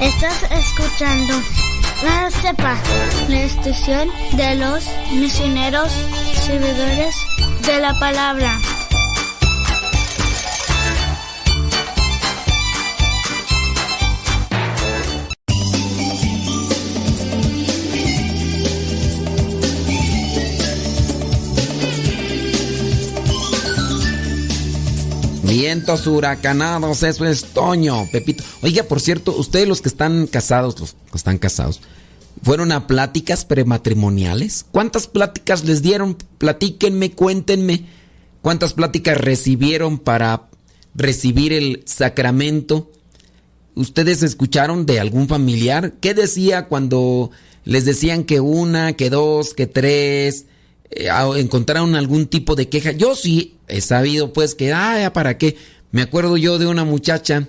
Estás 0.00 0.44
escuchando 0.52 1.34
la 2.04 2.30
CEPA, 2.30 2.76
la 3.28 3.42
estación 3.42 4.08
de 4.36 4.54
los 4.54 4.84
misioneros 5.12 5.90
servidores 6.34 7.16
de 7.66 7.80
la 7.80 7.98
palabra. 7.98 8.56
Vientos 25.42 26.06
huracanados, 26.06 27.02
eso 27.02 27.24
es 27.24 27.44
Toño, 27.46 28.06
Pepito. 28.12 28.44
Oiga, 28.62 28.82
por 28.84 29.00
cierto, 29.00 29.36
ustedes 29.36 29.68
los 29.68 29.80
que 29.82 29.88
están 29.88 30.26
casados, 30.26 30.78
los 30.80 30.92
que 31.10 31.16
están 31.16 31.38
casados, 31.38 31.80
¿fueron 32.42 32.72
a 32.72 32.86
pláticas 32.86 33.44
prematrimoniales? 33.44 34.66
¿Cuántas 34.72 35.06
pláticas 35.06 35.64
les 35.64 35.82
dieron? 35.82 36.16
Platíquenme, 36.38 37.12
cuéntenme. 37.12 37.86
¿Cuántas 38.42 38.72
pláticas 38.74 39.18
recibieron 39.18 39.98
para 39.98 40.48
recibir 40.94 41.52
el 41.52 41.82
sacramento? 41.86 42.90
¿Ustedes 43.74 44.22
escucharon 44.22 44.86
de 44.86 44.98
algún 45.00 45.28
familiar? 45.28 45.94
¿Qué 46.00 46.14
decía 46.14 46.66
cuando 46.66 47.30
les 47.64 47.84
decían 47.84 48.24
que 48.24 48.40
una, 48.40 48.94
que 48.94 49.10
dos, 49.10 49.54
que 49.54 49.66
tres? 49.66 50.46
eh, 50.90 51.10
a- 51.10 51.38
encontraron 51.38 51.94
algún 51.94 52.26
tipo 52.26 52.54
de 52.56 52.68
queja. 52.68 52.92
Yo 52.92 53.14
sí 53.14 53.56
he 53.68 53.80
sabido 53.82 54.32
pues 54.32 54.54
que, 54.54 54.72
ah, 54.72 55.12
para 55.12 55.36
qué. 55.38 55.56
Me 55.92 56.00
acuerdo 56.02 56.36
yo 56.38 56.58
de 56.58 56.66
una 56.66 56.84
muchacha 56.84 57.46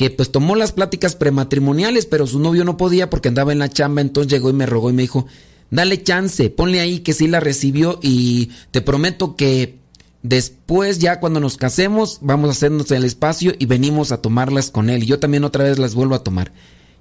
que 0.00 0.08
pues 0.08 0.32
tomó 0.32 0.56
las 0.56 0.72
pláticas 0.72 1.14
prematrimoniales, 1.14 2.06
pero 2.06 2.26
su 2.26 2.40
novio 2.40 2.64
no 2.64 2.78
podía 2.78 3.10
porque 3.10 3.28
andaba 3.28 3.52
en 3.52 3.58
la 3.58 3.68
chamba, 3.68 4.00
entonces 4.00 4.32
llegó 4.32 4.48
y 4.48 4.54
me 4.54 4.64
rogó 4.64 4.88
y 4.88 4.94
me 4.94 5.02
dijo, 5.02 5.26
dale 5.70 6.02
chance, 6.02 6.48
ponle 6.48 6.80
ahí 6.80 7.00
que 7.00 7.12
sí 7.12 7.28
la 7.28 7.38
recibió 7.38 8.00
y 8.02 8.50
te 8.70 8.80
prometo 8.80 9.36
que 9.36 9.76
después 10.22 11.00
ya 11.00 11.20
cuando 11.20 11.38
nos 11.38 11.58
casemos 11.58 12.16
vamos 12.22 12.48
a 12.48 12.52
hacernos 12.52 12.90
el 12.92 13.04
espacio 13.04 13.52
y 13.58 13.66
venimos 13.66 14.10
a 14.10 14.22
tomarlas 14.22 14.70
con 14.70 14.88
él. 14.88 15.02
Y 15.02 15.06
yo 15.06 15.18
también 15.18 15.44
otra 15.44 15.64
vez 15.64 15.78
las 15.78 15.94
vuelvo 15.94 16.14
a 16.14 16.24
tomar. 16.24 16.50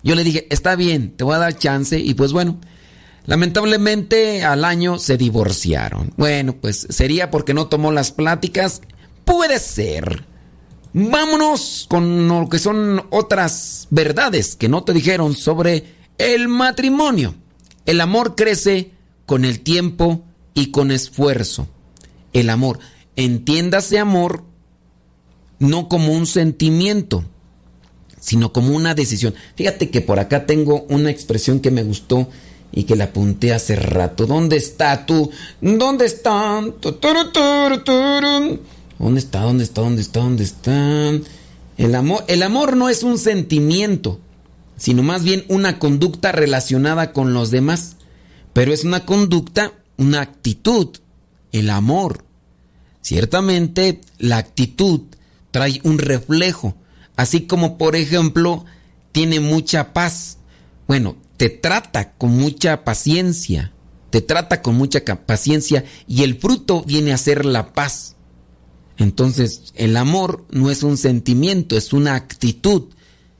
Yo 0.03 0.13
le 0.13 0.25
dije, 0.25 0.45
está 0.49 0.75
bien, 0.75 1.11
te 1.15 1.23
voy 1.23 1.35
a 1.35 1.39
dar 1.39 1.57
chance 1.57 1.97
y 1.97 2.15
pues 2.15 2.33
bueno. 2.33 2.59
Lamentablemente 3.25 4.43
al 4.43 4.65
año 4.65 4.99
se 4.99 5.15
divorciaron. 5.15 6.11
Bueno, 6.17 6.53
pues 6.59 6.85
sería 6.89 7.31
porque 7.31 7.53
no 7.53 7.67
tomó 7.67 7.93
las 7.93 8.11
pláticas. 8.11 8.81
Puede 9.23 9.57
ser. 9.59 10.25
Vámonos 10.93 11.85
con 11.89 12.27
lo 12.27 12.49
que 12.49 12.59
son 12.59 13.05
otras 13.11 13.87
verdades 13.91 14.55
que 14.55 14.69
no 14.69 14.83
te 14.83 14.93
dijeron 14.93 15.35
sobre 15.35 15.85
el 16.17 16.47
matrimonio. 16.47 17.35
El 17.85 18.01
amor 18.01 18.35
crece 18.35 18.91
con 19.25 19.45
el 19.45 19.61
tiempo 19.61 20.23
y 20.53 20.71
con 20.71 20.91
esfuerzo. 20.91 21.67
El 22.33 22.49
amor. 22.49 22.79
Entiéndase 23.15 23.99
amor 23.99 24.43
no 25.59 25.89
como 25.89 26.13
un 26.13 26.25
sentimiento, 26.25 27.23
sino 28.19 28.51
como 28.53 28.75
una 28.75 28.95
decisión. 28.95 29.35
Fíjate 29.55 29.89
que 29.89 30.01
por 30.01 30.19
acá 30.19 30.45
tengo 30.45 30.85
una 30.89 31.11
expresión 31.11 31.59
que 31.59 31.71
me 31.71 31.83
gustó 31.83 32.29
y 32.71 32.83
que 32.83 32.95
la 32.95 33.05
apunté 33.05 33.53
hace 33.53 33.75
rato. 33.75 34.25
¿Dónde 34.25 34.57
está 34.57 35.05
tú? 35.05 35.31
¿Dónde 35.61 36.05
está? 36.05 36.63
¿Dónde 38.99 39.21
está? 39.21 39.41
¿Dónde 39.41 39.63
está? 39.63 39.81
¿Dónde 39.81 40.01
está? 40.01 40.19
¿Dónde 40.19 40.43
está? 40.43 41.31
El 41.77 41.95
amor, 41.95 42.25
el 42.27 42.43
amor 42.43 42.75
no 42.75 42.89
es 42.89 43.03
un 43.03 43.17
sentimiento, 43.17 44.19
sino 44.75 45.01
más 45.01 45.23
bien 45.23 45.45
una 45.47 45.79
conducta 45.79 46.33
relacionada 46.33 47.13
con 47.13 47.33
los 47.33 47.51
demás. 47.51 47.95
Pero 48.51 48.73
es 48.73 48.83
una 48.83 49.05
conducta, 49.05 49.71
una 49.97 50.19
actitud, 50.19 50.89
el 51.53 51.69
amor. 51.69 52.25
Ciertamente 53.01 54.01
la 54.17 54.37
actitud 54.37 55.01
trae 55.51 55.79
un 55.83 55.97
reflejo, 55.97 56.75
así 57.15 57.41
como 57.47 57.77
por 57.77 57.95
ejemplo 57.95 58.65
tiene 59.13 59.39
mucha 59.39 59.93
paz. 59.93 60.37
Bueno, 60.87 61.15
te 61.37 61.49
trata 61.49 62.11
con 62.13 62.31
mucha 62.31 62.83
paciencia, 62.83 63.71
te 64.09 64.21
trata 64.21 64.61
con 64.61 64.75
mucha 64.75 65.05
paciencia 65.25 65.85
y 66.07 66.23
el 66.23 66.37
fruto 66.37 66.83
viene 66.83 67.13
a 67.13 67.17
ser 67.17 67.45
la 67.45 67.73
paz. 67.73 68.17
Entonces, 68.99 69.73
el 69.75 69.95
amor 69.97 70.45
no 70.51 70.69
es 70.69 70.83
un 70.83 70.97
sentimiento, 70.97 71.77
es 71.77 71.93
una 71.93 72.15
actitud. 72.15 72.83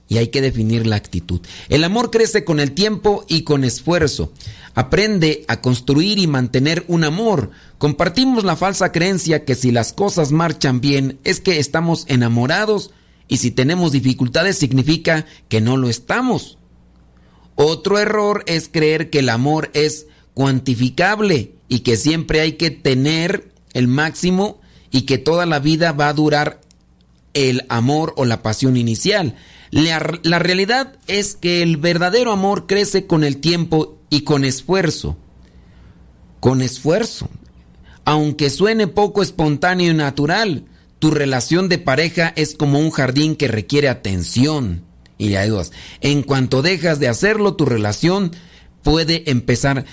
Y 0.08 0.18
hay 0.18 0.30
que 0.30 0.42
definir 0.42 0.88
la 0.88 0.96
actitud. 0.96 1.42
El 1.68 1.84
amor 1.84 2.10
crece 2.10 2.44
con 2.44 2.60
el 2.60 2.72
tiempo 2.72 3.26
y 3.28 3.44
con 3.44 3.64
esfuerzo. 3.64 4.34
Aprende 4.74 5.46
a 5.48 5.62
construir 5.62 6.18
y 6.18 6.26
mantener 6.26 6.84
un 6.88 7.04
amor. 7.04 7.52
Compartimos 7.78 8.44
la 8.44 8.56
falsa 8.56 8.92
creencia 8.92 9.46
que 9.46 9.54
si 9.54 9.70
las 9.72 9.94
cosas 9.94 10.32
marchan 10.32 10.82
bien 10.82 11.20
es 11.26 11.40
que 11.42 11.60
estamos 11.60 12.06
enamorados 12.08 12.90
y 13.28 13.38
si 13.38 13.52
tenemos 13.52 13.92
dificultades 13.92 14.58
significa 14.58 15.28
que 15.48 15.62
no 15.62 15.78
lo 15.78 15.90
estamos. 15.90 16.58
Otro 17.54 18.00
error 18.00 18.44
es 18.48 18.68
creer 18.68 19.12
que 19.12 19.20
el 19.20 19.30
amor 19.30 19.70
es 19.74 20.08
cuantificable 20.34 21.54
y 21.68 21.82
que 21.82 21.98
siempre 21.98 22.40
hay 22.40 22.54
que 22.54 22.72
tener 22.72 23.52
el 23.74 23.88
máximo 23.88 24.60
y 24.92 25.02
que 25.02 25.18
toda 25.18 25.46
la 25.46 25.60
vida 25.60 25.92
va 25.92 26.10
a 26.10 26.14
durar 26.14 26.62
el 27.34 27.66
amor 27.70 28.14
o 28.18 28.26
la 28.26 28.42
pasión 28.42 28.78
inicial. 28.78 29.36
La, 29.72 30.20
la 30.24 30.40
realidad 30.40 30.98
es 31.08 31.36
que 31.36 31.62
el 31.62 31.78
verdadero 31.78 32.32
amor 32.32 32.66
crece 32.68 33.06
con 33.06 33.24
el 33.24 33.38
tiempo 33.38 33.98
y 34.10 34.22
con 34.22 34.44
esfuerzo. 34.46 35.18
Con 36.40 36.62
esfuerzo. 36.62 37.30
Aunque 38.06 38.50
suene 38.50 38.88
poco 38.88 39.22
espontáneo 39.22 39.92
y 39.92 39.94
natural, 39.94 40.66
tu 41.00 41.12
relación 41.12 41.70
de 41.70 41.78
pareja 41.78 42.34
es 42.36 42.56
como 42.56 42.80
un 42.80 42.92
jardín 42.92 43.36
que 43.36 43.48
requiere 43.48 43.90
atención. 43.90 44.84
Y 45.18 45.36
hay 45.36 45.50
dos. 45.50 45.72
En 46.02 46.24
cuanto 46.24 46.62
dejas 46.62 47.00
de 47.00 47.08
hacerlo, 47.08 47.56
tu 47.56 47.66
relación 47.66 48.32
puede 48.84 49.30
empezar. 49.30 49.86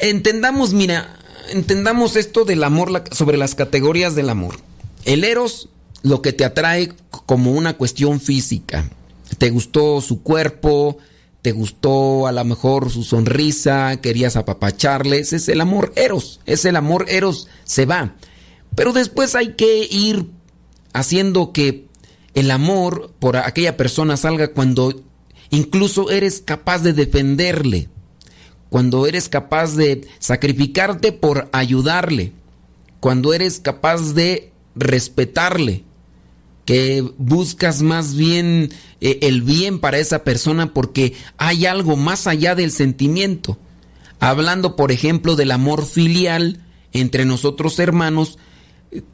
Entendamos, 0.00 0.74
mira, 0.74 1.18
entendamos 1.50 2.16
esto 2.16 2.44
del 2.44 2.64
amor 2.64 3.04
sobre 3.12 3.36
las 3.36 3.54
categorías 3.54 4.14
del 4.14 4.30
amor. 4.30 4.56
El 5.04 5.24
eros, 5.24 5.68
lo 6.02 6.22
que 6.22 6.32
te 6.32 6.44
atrae 6.44 6.92
como 7.10 7.52
una 7.52 7.76
cuestión 7.76 8.20
física. 8.20 8.88
Te 9.38 9.50
gustó 9.50 10.00
su 10.00 10.22
cuerpo, 10.22 10.98
te 11.42 11.52
gustó 11.52 12.26
a 12.26 12.32
lo 12.32 12.44
mejor 12.44 12.90
su 12.90 13.04
sonrisa, 13.04 14.00
querías 14.00 14.36
apapacharle. 14.36 15.20
Ese 15.20 15.36
es 15.36 15.48
el 15.48 15.60
amor 15.60 15.92
eros. 15.96 16.40
Es 16.46 16.64
el 16.64 16.76
amor 16.76 17.06
eros, 17.08 17.48
se 17.64 17.86
va. 17.86 18.16
Pero 18.74 18.92
después 18.92 19.34
hay 19.34 19.54
que 19.54 19.86
ir 19.90 20.26
haciendo 20.92 21.52
que 21.52 21.86
el 22.34 22.50
amor 22.50 23.12
por 23.18 23.36
aquella 23.36 23.76
persona 23.76 24.16
salga 24.16 24.48
cuando 24.48 25.02
incluso 25.50 26.10
eres 26.10 26.42
capaz 26.44 26.80
de 26.80 26.92
defenderle, 26.92 27.88
cuando 28.68 29.06
eres 29.06 29.28
capaz 29.28 29.76
de 29.76 30.06
sacrificarte 30.18 31.12
por 31.12 31.48
ayudarle, 31.52 32.32
cuando 33.00 33.32
eres 33.32 33.60
capaz 33.60 34.14
de 34.14 34.52
respetarle, 34.74 35.84
que 36.64 37.08
buscas 37.16 37.80
más 37.80 38.16
bien 38.16 38.70
eh, 39.00 39.20
el 39.22 39.42
bien 39.42 39.78
para 39.78 39.98
esa 39.98 40.24
persona 40.24 40.74
porque 40.74 41.14
hay 41.38 41.64
algo 41.64 41.96
más 41.96 42.26
allá 42.26 42.54
del 42.54 42.72
sentimiento. 42.72 43.56
Hablando, 44.18 44.74
por 44.74 44.90
ejemplo, 44.90 45.36
del 45.36 45.52
amor 45.52 45.86
filial 45.86 46.60
entre 46.92 47.24
nosotros 47.24 47.78
hermanos, 47.78 48.38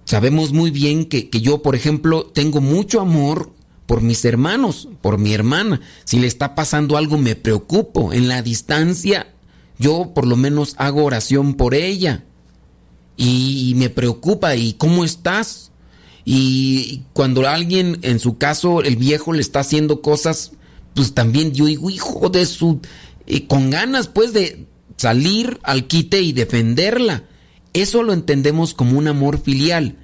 sabemos 0.05 0.53
muy 0.53 0.71
bien 0.71 1.05
que, 1.05 1.29
que 1.29 1.41
yo, 1.41 1.61
por 1.61 1.75
ejemplo, 1.75 2.25
tengo 2.25 2.61
mucho 2.61 3.01
amor 3.01 3.53
por 3.87 4.01
mis 4.01 4.25
hermanos, 4.25 4.89
por 5.03 5.19
mi 5.19 5.35
hermana. 5.35 5.81
Si 6.05 6.19
le 6.19 6.29
está 6.29 6.55
pasando 6.55 6.97
algo, 6.97 7.19
me 7.19 7.37
preocupo. 7.37 8.13
En 8.13 8.29
la 8.29 8.41
distancia, 8.41 9.27
yo 9.83 10.13
por 10.15 10.27
lo 10.27 10.37
menos 10.37 10.75
hago 10.79 11.05
oración 11.05 11.55
por 11.55 11.75
ella. 11.75 12.25
Y 13.17 13.75
me 13.77 13.91
preocupa, 13.91 14.57
¿y 14.57 14.73
cómo 14.73 15.05
estás? 15.05 15.71
Y 16.25 17.03
cuando 17.13 17.47
alguien, 17.47 17.99
en 18.03 18.19
su 18.21 18.39
caso, 18.39 18.83
el 18.83 18.97
viejo 18.97 19.33
le 19.33 19.43
está 19.43 19.61
haciendo 19.61 20.01
cosas, 20.01 20.53
pues 20.95 21.13
también 21.13 21.53
yo 21.53 21.67
digo, 21.67 21.91
hijo 21.91 22.29
de 22.31 22.47
su... 22.47 22.81
y 23.27 23.43
con 23.43 23.71
ganas, 23.71 24.09
pues, 24.09 24.33
de 24.33 24.67
salir 24.97 25.59
al 25.63 25.87
quite 25.87 26.23
y 26.23 26.33
defenderla. 26.33 27.25
Eso 27.73 28.03
lo 28.03 28.13
entendemos 28.13 28.73
como 28.75 28.99
un 28.99 29.09
amor 29.09 29.41
filial. 29.41 29.97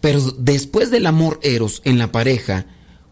Pero 0.00 0.20
después 0.38 0.90
del 0.90 1.06
amor 1.06 1.38
eros 1.42 1.80
en 1.84 1.98
la 1.98 2.10
pareja, 2.10 2.66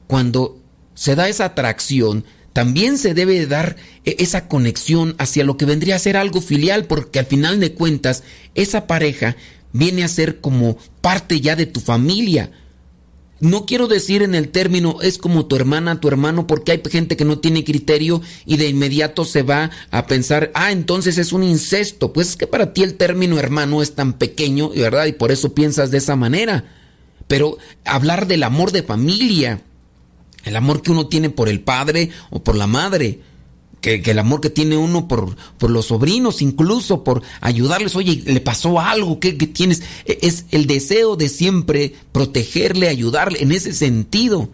cuando 0.07 0.59
se 0.95 1.15
da 1.15 1.29
esa 1.29 1.47
atracción, 1.47 2.25
también 2.53 2.99
se 2.99 3.15
debe 3.15 3.39
de 3.39 3.47
dar 3.47 3.77
e- 4.05 4.17
esa 4.19 4.49
conexión 4.49 5.15
hacia 5.19 5.45
lo 5.45 5.57
que 5.57 5.67
vendría 5.67 5.97
a 5.97 6.01
ser 6.01 6.17
algo 6.17 6.41
filial, 6.41 6.87
porque 6.87 7.19
al 7.19 7.27
final 7.27 7.61
de 7.61 7.73
cuentas, 7.75 8.23
esa 8.55 8.87
pareja 8.87 9.37
viene 9.73 10.05
a 10.05 10.09
ser 10.09 10.41
como 10.41 10.77
parte 11.01 11.41
ya 11.41 11.57
de 11.57 11.67
tu 11.67 11.81
familia. 11.81 12.51
No 13.41 13.65
quiero 13.65 13.89
decir 13.89 14.23
en 14.23 14.35
el 14.35 14.51
término 14.51 14.99
es 15.01 15.17
como 15.17 15.47
tu 15.47 15.57
hermana, 15.57 15.99
tu 15.99 16.09
hermano, 16.09 16.47
porque 16.47 16.73
hay 16.73 16.83
gente 16.91 17.17
que 17.17 17.25
no 17.25 17.39
tiene 17.39 17.65
criterio 17.65 18.21
y 18.45 18.59
de 18.59 18.69
inmediato 18.69 19.25
se 19.25 19.43
va 19.43 19.71
a 19.91 20.07
pensar, 20.07 20.51
ah, 20.53 20.73
entonces 20.73 21.17
es 21.17 21.33
un 21.33 21.43
incesto. 21.43 22.13
Pues 22.13 22.31
es 22.31 22.37
que 22.37 22.47
para 22.47 22.75
ti 22.75 22.83
el 22.83 22.95
término 22.97 23.39
hermano 23.39 23.81
es 23.81 23.95
tan 23.95 24.13
pequeño, 24.13 24.71
¿verdad? 24.71 25.07
Y 25.07 25.13
por 25.13 25.33
eso 25.33 25.55
piensas 25.55 25.91
de 25.91 25.99
esa 25.99 26.17
manera. 26.17 26.65
Pero 27.29 27.57
hablar 27.87 28.27
del 28.27 28.43
amor 28.43 28.73
de 28.73 28.83
familia, 28.83 29.63
el 30.45 30.57
amor 30.57 30.83
que 30.83 30.91
uno 30.91 31.07
tiene 31.07 31.31
por 31.31 31.49
el 31.49 31.61
padre 31.61 32.11
o 32.31 32.43
por 32.43 32.57
la 32.57 32.67
madre, 32.67 33.21
que, 33.81 34.03
el 34.05 34.19
amor 34.19 34.41
que 34.41 34.51
tiene 34.51 34.77
uno 34.77 35.09
por, 35.09 35.37
por 35.59 35.71
los 35.71 35.87
sobrinos, 35.87 36.43
incluso 36.43 37.03
por 37.05 37.23
ayudarles, 37.41 37.97
oye, 37.97 38.23
le 38.27 38.41
pasó 38.41 38.79
algo, 38.81 39.21
¿qué, 39.21 39.37
qué 39.37 39.47
tienes? 39.47 39.83
E- 40.05 40.19
Es 40.23 40.47
el 40.51 40.67
deseo 40.67 41.17
de 41.17 41.29
siempre 41.29 41.95
protegerle, 42.13 42.89
ayudarle, 42.89 43.43
en 43.43 43.53
ese 43.53 43.73
sentido. 43.73 44.51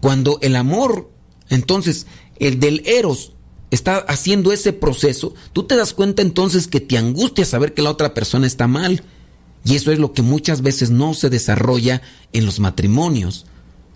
Cuando 0.00 0.38
el 0.40 0.56
amor, 0.56 1.10
entonces, 1.48 2.06
el 2.38 2.58
del 2.60 2.82
eros, 2.86 3.32
está 3.70 3.98
haciendo 3.98 4.52
ese 4.52 4.72
proceso, 4.72 5.34
tú 5.52 5.64
te 5.64 5.76
das 5.76 5.92
cuenta 5.94 6.22
entonces 6.22 6.66
que 6.68 6.80
te 6.80 6.96
angustia 6.98 7.44
saber 7.44 7.74
que 7.74 7.82
la 7.82 7.90
otra 7.90 8.14
persona 8.14 8.46
está 8.46 8.66
mal. 8.66 9.02
Y 9.64 9.76
eso 9.76 9.92
es 9.92 9.98
lo 9.98 10.12
que 10.14 10.22
muchas 10.22 10.62
veces 10.62 10.90
no 10.90 11.12
se 11.12 11.28
desarrolla 11.28 12.00
en 12.32 12.46
los 12.46 12.60
matrimonios. 12.60 13.44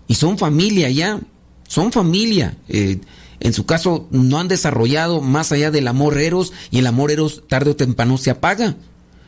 Y 0.07 0.15
son 0.15 0.37
familia 0.37 0.89
ya, 0.89 1.19
son 1.67 1.91
familia. 1.91 2.57
Eh, 2.69 2.99
en 3.39 3.53
su 3.53 3.65
caso 3.65 4.07
no 4.11 4.39
han 4.39 4.47
desarrollado 4.47 5.21
más 5.21 5.51
allá 5.51 5.71
del 5.71 5.87
amor 5.87 6.17
eros 6.17 6.53
y 6.71 6.79
el 6.79 6.87
amor 6.87 7.11
eros 7.11 7.43
tarde 7.47 7.71
o 7.71 7.75
temprano 7.75 8.17
se 8.17 8.29
apaga. 8.31 8.75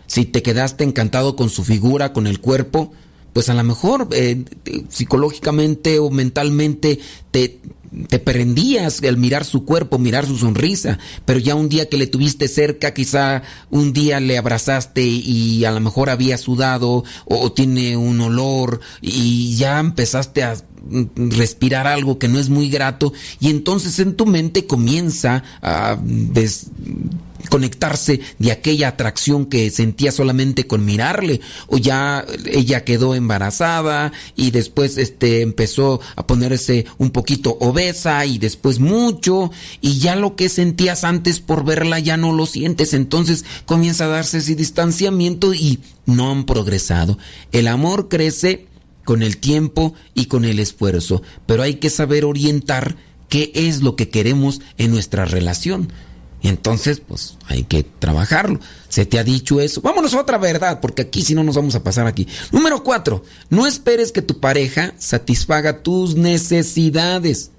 Si 0.07 0.25
te 0.25 0.41
quedaste 0.41 0.83
encantado 0.83 1.35
con 1.35 1.49
su 1.49 1.63
figura, 1.63 2.13
con 2.13 2.27
el 2.27 2.39
cuerpo, 2.39 2.93
pues 3.33 3.49
a 3.49 3.53
lo 3.53 3.63
mejor 3.63 4.07
eh, 4.13 4.45
te- 4.63 4.85
psicológicamente 4.89 5.99
o 5.99 6.09
mentalmente 6.09 6.99
te, 7.31 7.59
te 8.09 8.19
prendías 8.19 9.01
al 9.03 9.17
mirar 9.17 9.45
su 9.45 9.63
cuerpo, 9.65 9.97
mirar 9.97 10.25
su 10.25 10.37
sonrisa, 10.37 10.97
pero 11.25 11.39
ya 11.39 11.55
un 11.55 11.69
día 11.69 11.87
que 11.89 11.97
le 11.97 12.07
tuviste 12.07 12.47
cerca, 12.47 12.93
quizá 12.93 13.43
un 13.69 13.93
día 13.93 14.19
le 14.19 14.37
abrazaste 14.37 15.03
y 15.03 15.63
a 15.65 15.71
lo 15.71 15.79
mejor 15.79 16.09
había 16.09 16.37
sudado 16.37 17.03
o, 17.25 17.51
tiene 17.51 17.95
un 17.97 18.19
olor 18.21 18.79
y 19.01 19.55
ya 19.57 19.79
empezaste 19.79 20.43
a 20.43 20.55
respirar 21.15 21.87
algo 21.87 22.17
que 22.17 22.27
no 22.27 22.39
es 22.39 22.49
muy 22.49 22.69
grato 22.69 23.11
y 23.39 23.49
entonces 23.49 23.99
en 23.99 24.15
tu 24.15 24.25
mente 24.25 24.65
comienza 24.67 25.43
a 25.61 25.97
des- 26.01 26.67
conectarse 27.49 28.19
de 28.39 28.51
aquella 28.51 28.89
atracción 28.89 29.45
que 29.45 29.69
sentía 29.69 30.11
solamente 30.11 30.67
con 30.67 30.85
mirarle 30.85 31.41
o 31.67 31.77
ya 31.77 32.25
ella 32.45 32.83
quedó 32.83 33.15
embarazada 33.15 34.11
y 34.35 34.51
después 34.51 34.97
este 34.97 35.41
empezó 35.41 36.01
a 36.15 36.27
ponerse 36.27 36.85
un 36.97 37.11
poquito 37.11 37.57
obesa 37.59 38.25
y 38.25 38.37
después 38.37 38.79
mucho 38.79 39.51
y 39.81 39.99
ya 39.99 40.15
lo 40.15 40.35
que 40.35 40.49
sentías 40.49 41.03
antes 41.03 41.39
por 41.39 41.63
verla 41.63 41.99
ya 41.99 42.17
no 42.17 42.33
lo 42.33 42.45
sientes. 42.45 42.93
Entonces 42.93 43.45
comienza 43.65 44.05
a 44.05 44.09
darse 44.09 44.39
ese 44.39 44.55
distanciamiento 44.55 45.53
y 45.53 45.79
no 46.05 46.31
han 46.31 46.45
progresado. 46.45 47.17
El 47.51 47.67
amor 47.67 48.07
crece 48.09 48.67
con 49.03 49.23
el 49.23 49.37
tiempo 49.37 49.93
y 50.13 50.25
con 50.25 50.43
el 50.43 50.59
esfuerzo 50.59 51.21
pero 51.45 51.63
hay 51.63 51.75
que 51.75 51.89
saber 51.89 52.25
orientar 52.25 52.95
qué 53.29 53.51
es 53.53 53.81
lo 53.81 53.95
que 53.95 54.09
queremos 54.09 54.61
en 54.77 54.91
nuestra 54.91 55.25
relación 55.25 55.91
y 56.41 56.49
entonces, 56.49 56.99
pues 56.99 57.37
hay 57.47 57.63
que 57.63 57.83
trabajarlo. 57.83 58.59
Se 58.89 59.05
te 59.05 59.17
ha 59.17 59.23
dicho 59.23 59.59
eso. 59.59 59.81
Vámonos 59.81 60.13
a 60.13 60.21
otra 60.21 60.37
verdad, 60.37 60.79
porque 60.81 61.03
aquí 61.03 61.23
si 61.23 61.33
no 61.33 61.43
nos 61.43 61.55
vamos 61.55 61.75
a 61.75 61.83
pasar 61.83 62.05
aquí. 62.05 62.27
Número 62.51 62.83
cuatro, 62.83 63.23
no 63.49 63.65
esperes 63.65 64.11
que 64.11 64.21
tu 64.21 64.39
pareja 64.39 64.93
satisfaga 64.97 65.81
tus 65.81 66.15
necesidades. 66.15 67.51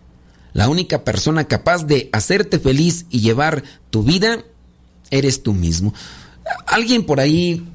La 0.53 0.69
única 0.69 1.05
persona 1.05 1.45
capaz 1.45 1.85
de 1.85 2.09
hacerte 2.13 2.59
feliz 2.59 3.07
y 3.11 3.21
llevar 3.21 3.65
tu 3.91 4.05
vida 4.05 4.45
eres 5.11 5.43
tú 5.43 5.55
mismo. 5.55 5.93
Alguien 6.67 7.05
por 7.05 7.21
ahí 7.21 7.67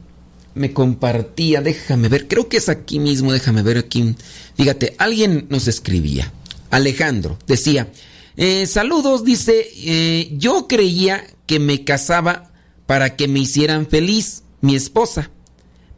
me 0.56 0.74
compartía, 0.74 1.62
déjame 1.62 2.10
ver, 2.10 2.28
creo 2.28 2.48
que 2.48 2.58
es 2.58 2.70
aquí 2.70 3.00
mismo, 3.00 3.32
déjame 3.32 3.62
ver 3.62 3.78
aquí. 3.78 4.16
Fíjate, 4.56 4.96
alguien 4.98 5.48
nos 5.50 5.68
escribía. 5.68 6.32
Alejandro 6.72 7.38
decía, 7.46 7.92
eh, 8.36 8.66
saludos, 8.66 9.24
dice, 9.24 9.68
eh, 9.76 10.34
yo 10.38 10.68
creía 10.68 11.26
que 11.46 11.60
me 11.60 11.84
casaba 11.84 12.52
para 12.86 13.16
que 13.16 13.28
me 13.28 13.40
hicieran 13.40 13.88
feliz, 13.88 14.44
mi 14.62 14.76
esposa, 14.76 15.30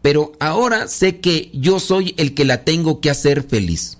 pero 0.02 0.34
ahora 0.40 0.88
sé 0.88 1.20
que 1.20 1.50
yo 1.54 1.80
soy 1.80 2.14
el 2.18 2.34
que 2.34 2.46
la 2.46 2.64
tengo 2.64 3.00
que 3.02 3.10
hacer 3.10 3.44
feliz. 3.44 3.98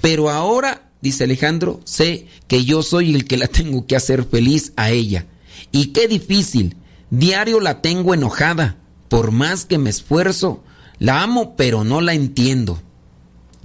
Pero 0.00 0.30
ahora, 0.30 0.90
dice 1.00 1.24
Alejandro, 1.24 1.80
sé 1.84 2.26
que 2.46 2.64
yo 2.64 2.82
soy 2.82 3.14
el 3.14 3.24
que 3.24 3.36
la 3.36 3.48
tengo 3.48 3.86
que 3.86 3.96
hacer 3.96 4.24
feliz 4.24 4.72
a 4.76 4.90
ella. 4.90 5.26
Y 5.72 5.86
qué 5.86 6.06
difícil, 6.06 6.76
diario 7.10 7.60
la 7.60 7.80
tengo 7.82 8.14
enojada, 8.14 8.76
por 9.08 9.30
más 9.32 9.64
que 9.64 9.78
me 9.78 9.90
esfuerzo, 9.90 10.62
la 10.98 11.22
amo 11.22 11.56
pero 11.56 11.82
no 11.82 12.00
la 12.00 12.14
entiendo. 12.14 12.80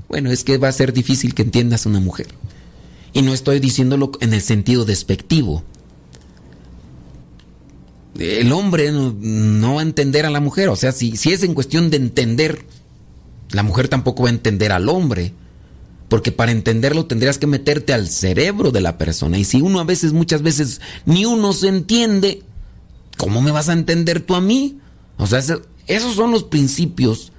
Bueno, 0.07 0.31
es 0.31 0.43
que 0.43 0.57
va 0.57 0.69
a 0.69 0.71
ser 0.73 0.93
difícil 0.93 1.33
que 1.33 1.43
entiendas 1.43 1.85
a 1.85 1.89
una 1.89 1.99
mujer. 1.99 2.27
Y 3.15 3.21
no 3.21 3.33
estoy 3.33 3.61
diciéndolo 3.61 4.11
en 4.19 4.33
el 4.33 4.41
sentido 4.41 4.83
despectivo. 4.83 5.63
El 8.19 8.51
hombre 8.51 8.91
no, 8.91 9.15
no 9.17 9.75
va 9.75 9.79
a 9.79 9.83
entender 9.83 10.25
a 10.25 10.29
la 10.29 10.41
mujer. 10.41 10.67
O 10.67 10.75
sea, 10.75 10.91
si, 10.91 11.15
si 11.15 11.31
es 11.31 11.41
en 11.43 11.53
cuestión 11.53 11.89
de 11.89 11.95
entender, 11.95 12.65
la 13.51 13.63
mujer 13.63 13.87
tampoco 13.87 14.23
va 14.23 14.29
a 14.29 14.33
entender 14.33 14.73
al 14.73 14.89
hombre. 14.89 15.31
Porque 16.09 16.33
para 16.33 16.51
entenderlo 16.51 17.05
tendrías 17.05 17.37
que 17.37 17.47
meterte 17.47 17.93
al 17.93 18.09
cerebro 18.09 18.71
de 18.71 18.81
la 18.81 18.97
persona. 18.97 19.37
Y 19.37 19.45
si 19.45 19.61
uno 19.61 19.79
a 19.79 19.85
veces, 19.85 20.11
muchas 20.11 20.41
veces, 20.41 20.81
ni 21.05 21.23
uno 21.25 21.53
se 21.53 21.69
entiende, 21.69 22.43
¿cómo 23.15 23.41
me 23.41 23.51
vas 23.51 23.69
a 23.69 23.73
entender 23.73 24.19
tú 24.19 24.35
a 24.35 24.41
mí? 24.41 24.77
O 25.15 25.25
sea, 25.25 25.39
esos 25.87 26.15
son 26.15 26.31
los 26.31 26.43
principios 26.43 27.31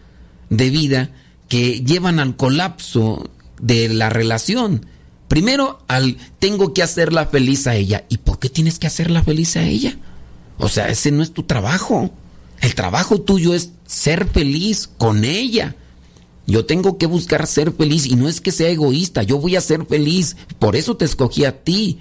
de 0.49 0.71
vida 0.71 1.11
que 1.51 1.85
llevan 1.85 2.19
al 2.19 2.35
colapso 2.35 3.29
de 3.61 3.91
la 3.91 4.09
relación. 4.09 4.87
Primero, 5.29 5.81
al 5.89 6.17
tengo 6.39 6.73
que 6.73 6.83
hacerla 6.83 7.27
feliz 7.27 7.67
a 7.67 7.75
ella. 7.75 8.05
¿Y 8.09 8.19
por 8.19 8.39
qué 8.39 8.49
tienes 8.49 8.79
que 8.79 8.87
hacerla 8.87 9.23
feliz 9.23 9.57
a 9.57 9.65
ella? 9.65 9.97
O 10.59 10.69
sea, 10.69 10.89
ese 10.89 11.11
no 11.11 11.23
es 11.23 11.33
tu 11.33 11.43
trabajo. 11.43 12.11
El 12.61 12.75
trabajo 12.75 13.21
tuyo 13.21 13.55
es 13.55 13.71
ser 13.87 14.27
feliz 14.27 14.89
con 14.99 15.25
ella. 15.25 15.77
Yo 16.47 16.65
tengo 16.65 16.97
que 16.97 17.07
buscar 17.07 17.47
ser 17.47 17.73
feliz 17.73 18.07
y 18.07 18.15
no 18.15 18.29
es 18.29 18.41
que 18.41 18.53
sea 18.53 18.69
egoísta, 18.69 19.25
yo 19.25 19.39
voy 19.39 19.57
a 19.57 19.61
ser 19.61 19.85
feliz. 19.85 20.37
Por 20.59 20.77
eso 20.77 20.97
te 20.97 21.05
escogí 21.05 21.45
a 21.45 21.63
ti. 21.63 21.99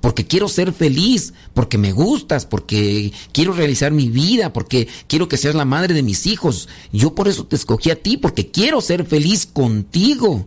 Porque 0.00 0.26
quiero 0.26 0.46
ser 0.46 0.72
feliz, 0.72 1.34
porque 1.54 1.76
me 1.76 1.90
gustas, 1.90 2.46
porque 2.46 3.12
quiero 3.32 3.52
realizar 3.52 3.90
mi 3.90 4.08
vida, 4.08 4.52
porque 4.52 4.86
quiero 5.08 5.26
que 5.26 5.36
seas 5.36 5.56
la 5.56 5.64
madre 5.64 5.92
de 5.92 6.04
mis 6.04 6.26
hijos. 6.28 6.68
Yo 6.92 7.16
por 7.16 7.26
eso 7.26 7.46
te 7.46 7.56
escogí 7.56 7.90
a 7.90 8.00
ti, 8.00 8.16
porque 8.16 8.52
quiero 8.52 8.80
ser 8.80 9.04
feliz 9.04 9.44
contigo. 9.44 10.46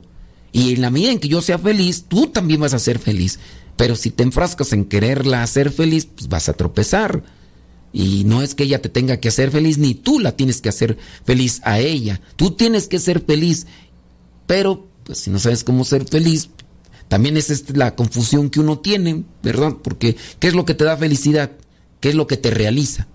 Y 0.52 0.74
en 0.74 0.82
la 0.82 0.90
medida 0.90 1.12
en 1.12 1.20
que 1.20 1.28
yo 1.28 1.42
sea 1.42 1.58
feliz, 1.58 2.06
tú 2.08 2.28
también 2.28 2.60
vas 2.60 2.74
a 2.74 2.80
ser 2.80 3.00
feliz. 3.00 3.40
Pero 3.78 3.96
si 3.96 4.12
te 4.12 4.24
enfrascas 4.24 4.74
en 4.74 4.86
quererla 4.86 5.44
hacer 5.44 5.72
feliz, 5.72 6.06
pues 6.06 6.28
vas 6.28 6.50
a 6.50 6.54
tropezar. 6.54 7.24
Y 7.94 8.24
no 8.26 8.42
es 8.42 8.56
que 8.56 8.64
ella 8.64 8.82
te 8.82 8.90
tenga 8.90 9.18
que 9.18 9.30
hacer 9.30 9.52
feliz, 9.52 9.78
ni 9.78 9.96
tú 9.96 10.20
la 10.20 10.36
tienes 10.36 10.62
que 10.62 10.70
hacer 10.70 10.98
feliz 11.26 11.62
a 11.64 11.80
ella. 11.80 12.22
Tú 12.36 12.52
tienes 12.52 12.88
que 12.88 13.00
ser 13.00 13.22
feliz. 13.22 13.68
Pero, 14.48 14.88
pues 15.04 15.20
si 15.20 15.30
no 15.30 15.40
sabes 15.40 15.64
cómo 15.64 15.84
ser 15.84 16.06
feliz, 16.06 16.50
también 17.08 17.38
es 17.38 17.76
la 17.76 17.96
confusión 17.96 18.50
que 18.50 18.60
uno 18.60 18.80
tiene, 18.80 19.24
¿verdad? 19.44 19.76
Porque, 19.84 20.16
¿qué 20.40 20.48
es 20.48 20.54
lo 20.54 20.66
que 20.66 20.74
te 20.74 20.86
da 20.86 20.96
felicidad? 20.96 21.52
¿Qué 22.00 22.10
es 22.10 22.16
lo 22.16 22.28
que 22.28 22.38
te 22.38 22.52
realiza? 22.52 23.08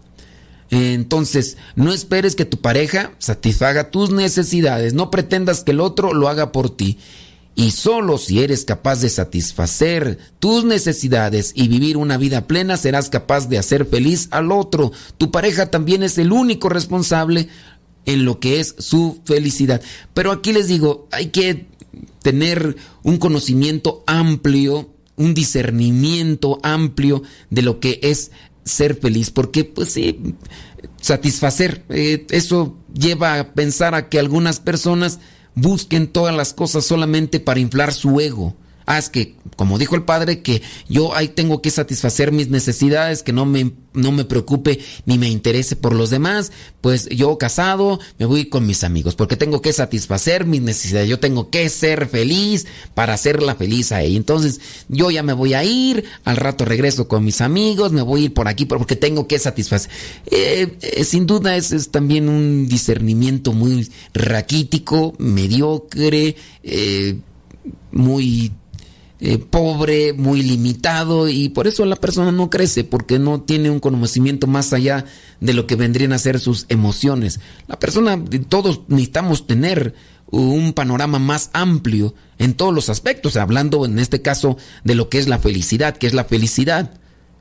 Entonces, 0.71 1.57
no 1.77 1.93
esperes 1.93 2.35
que 2.35 2.45
tu 2.45 2.61
pareja 2.61 3.13
satisfaga 3.19 3.91
tus 3.91 4.11
necesidades, 4.11 4.95
no 4.95 5.11
pretendas 5.11 5.63
que 5.63 5.71
el 5.71 5.81
otro 5.81 6.13
lo 6.13 6.29
haga 6.29 6.53
por 6.53 6.71
ti. 6.71 6.99
Y 7.59 7.71
solo 7.71 8.19
si 8.19 8.43
eres 8.43 8.67
capaz 8.67 9.01
de 9.01 9.09
satisfacer 9.09 10.19
tus 10.39 10.65
necesidades 10.65 11.53
y 11.55 11.69
vivir 11.69 11.97
una 11.97 12.19
vida 12.19 12.47
plena, 12.47 12.77
serás 12.77 13.09
capaz 13.09 13.49
de 13.49 13.57
hacer 13.57 13.87
feliz 13.87 14.29
al 14.31 14.53
otro. 14.53 14.93
Tu 15.17 15.31
pareja 15.31 15.71
también 15.71 16.03
es 16.03 16.19
el 16.19 16.33
único 16.33 16.69
responsable 16.69 17.49
en 18.05 18.27
lo 18.27 18.41
que 18.41 18.61
es 18.61 18.75
su 18.79 19.23
felicidad. 19.25 19.81
Pero 20.13 20.33
aquí 20.33 20.53
les 20.53 20.69
digo, 20.69 21.09
hay 21.11 21.29
que 21.29 21.67
tener 22.23 22.77
un 23.03 23.17
conocimiento 23.17 24.05
amplio, 24.07 24.91
un 25.17 25.33
discernimiento 25.33 26.61
amplio 26.63 27.23
de 27.49 27.63
lo 27.63 27.81
que 27.81 28.01
es 28.03 28.33
ser 28.65 28.97
feliz, 28.97 29.31
porque 29.31 29.65
pues 29.65 29.93
sí, 29.93 30.35
satisfacer, 31.01 31.87
eh, 31.89 32.27
eso 32.29 32.77
lleva 32.93 33.39
a 33.39 33.55
pensar 33.55 33.95
a 33.95 34.11
que 34.11 34.19
algunas 34.19 34.61
personas 34.61 35.21
busquen 35.57 36.07
todas 36.07 36.35
las 36.35 36.55
cosas 36.55 36.85
solamente 36.85 37.41
para 37.41 37.59
inflar 37.59 37.93
su 37.93 38.21
ego. 38.21 38.55
Es 38.87 39.11
que, 39.11 39.35
como 39.57 39.79
dijo 39.79 39.97
el 39.97 40.05
padre, 40.05 40.43
que 40.43 40.63
yo 40.89 41.15
ahí 41.17 41.29
tengo 41.29 41.61
que 41.61 41.71
satisfacer 41.71 42.31
mis 42.31 42.49
necesidades, 42.49 43.25
que 43.25 43.33
no 43.33 43.45
me, 43.45 43.73
no 43.95 44.13
me 44.13 44.25
preocupe 44.25 44.79
ni 45.07 45.19
me 45.19 45.29
interese 45.29 45.75
por 45.75 45.93
los 45.93 46.11
demás, 46.11 46.53
pues 46.81 47.09
yo 47.09 47.37
casado 47.37 47.99
me 48.19 48.27
voy 48.27 48.49
con 48.49 48.65
mis 48.65 48.85
amigos, 48.85 49.17
porque 49.17 49.37
tengo 49.37 49.61
que 49.61 49.73
satisfacer 49.73 50.47
mis 50.47 50.63
necesidades, 50.63 51.09
yo 51.09 51.19
tengo 51.19 51.51
que 51.51 51.69
ser 51.69 52.07
feliz 52.07 52.67
para 52.95 53.15
hacerla 53.15 53.57
feliz 53.57 53.91
a 53.91 54.03
ella. 54.03 54.17
Entonces, 54.17 54.61
yo 54.89 55.11
ya 55.11 55.25
me 55.25 55.33
voy 55.33 55.55
a 55.55 55.65
ir, 55.65 56.05
al 56.25 56.37
rato 56.37 56.65
regreso 56.65 57.09
con 57.09 57.25
mis 57.25 57.41
amigos, 57.41 57.91
me 57.91 58.03
voy 58.03 58.23
a 58.23 58.25
ir 58.27 58.35
por 58.35 58.47
aquí 58.47 58.67
porque 58.67 58.95
tengo 58.95 59.27
que 59.27 59.41
satisfacer. 59.41 59.91
Eh, 60.27 60.79
eh, 60.81 61.05
sin 61.05 61.27
duda, 61.27 61.57
ese 61.57 61.75
es 61.75 61.91
también 61.91 62.29
un 62.29 62.69
discernimiento 62.69 63.53
muy 63.53 63.91
raquítico, 64.15 65.15
mediocre, 65.19 66.37
eh, 66.63 67.19
muy 67.91 68.53
eh, 69.19 69.39
pobre, 69.39 70.13
muy 70.13 70.43
limitado 70.43 71.29
y 71.29 71.49
por 71.49 71.67
eso 71.67 71.87
la 71.87 71.97
persona 71.97 72.33
no 72.33 72.51
crece 72.51 72.85
porque 72.85 73.19
no 73.19 73.41
tiene 73.41 73.71
un 73.71 73.81
conocimiento 73.81 74.47
más 74.47 74.75
allá 74.75 75.07
de 75.41 75.55
lo 75.55 75.67
que 75.67 75.75
vendrían 75.75 76.13
a 76.13 76.19
ser 76.19 76.39
sus 76.39 76.67
emociones. 76.69 77.41
La 77.67 77.79
persona, 77.79 78.23
todos 78.49 78.83
necesitamos 78.89 79.47
tener 79.47 79.95
un 80.31 80.75
panorama 80.75 81.19
más 81.19 81.49
amplio 81.55 82.15
en 82.39 82.55
todos 82.55 82.75
los 82.75 82.91
aspectos, 82.91 83.37
hablando 83.37 83.87
en 83.87 83.99
este 83.99 84.21
caso 84.21 84.59
de 84.85 84.95
lo 84.95 85.09
que 85.09 85.19
es 85.19 85.29
la 85.29 85.39
felicidad, 85.39 85.97
que 85.97 86.07
es 86.07 86.15
la 86.15 86.25
felicidad. 86.25 86.91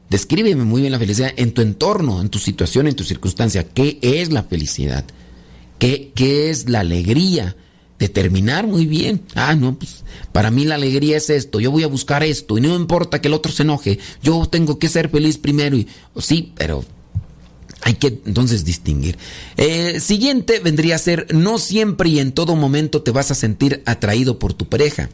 Descríbeme 0.10 0.64
muy 0.64 0.82
bien 0.82 0.94
la 0.94 1.00
felicidad 1.00 1.34
en 1.36 1.54
tu 1.54 1.62
entorno, 1.62 2.22
en 2.22 2.30
tu 2.30 2.40
situación, 2.40 2.88
en 2.88 2.96
tu 2.96 3.04
circunstancia. 3.04 3.66
¿Qué 3.68 4.00
es 4.02 4.32
la 4.32 4.44
felicidad? 4.44 5.04
¿Qué, 5.78 6.14
qué 6.16 6.50
es 6.50 6.70
la 6.70 6.82
alegría? 6.82 7.58
Determinar 8.00 8.68
muy 8.68 8.86
bien. 8.86 9.22
Ah, 9.36 9.56
no, 9.56 9.76
pues 9.76 10.04
para 10.32 10.52
mí 10.52 10.66
la 10.66 10.76
alegría 10.76 11.18
es 11.18 11.30
esto, 11.30 11.60
yo 11.60 11.72
voy 11.72 11.84
a 11.84 11.88
buscar 11.88 12.24
esto 12.24 12.58
y 12.58 12.62
no 12.62 12.76
importa 12.76 13.22
que 13.22 13.28
el 13.28 13.34
otro 13.34 13.52
se 13.52 13.64
enoje, 13.64 14.00
yo 14.22 14.46
tengo 14.48 14.80
que 14.80 14.90
ser 14.90 15.10
feliz 15.10 15.38
primero 15.38 15.78
y 15.78 15.88
sí, 16.18 16.54
pero 16.56 16.84
Hay 17.82 17.96
que 17.96 18.08
entonces 18.08 18.66
distinguir. 18.66 19.18
Eh, 19.58 20.00
siguiente 20.00 20.60
vendría 20.60 20.96
a 20.96 21.00
ser, 21.00 21.28
no 21.36 21.60
siempre 21.60 22.10
y 22.10 22.20
en 22.20 22.32
todo 22.32 22.56
momento 22.56 23.04
te 23.04 23.12
vas 23.12 23.30
a 23.30 23.36
sentir 23.36 23.84
atraído 23.86 24.40
por 24.40 24.54
tu 24.54 24.68
pareja. 24.68 25.10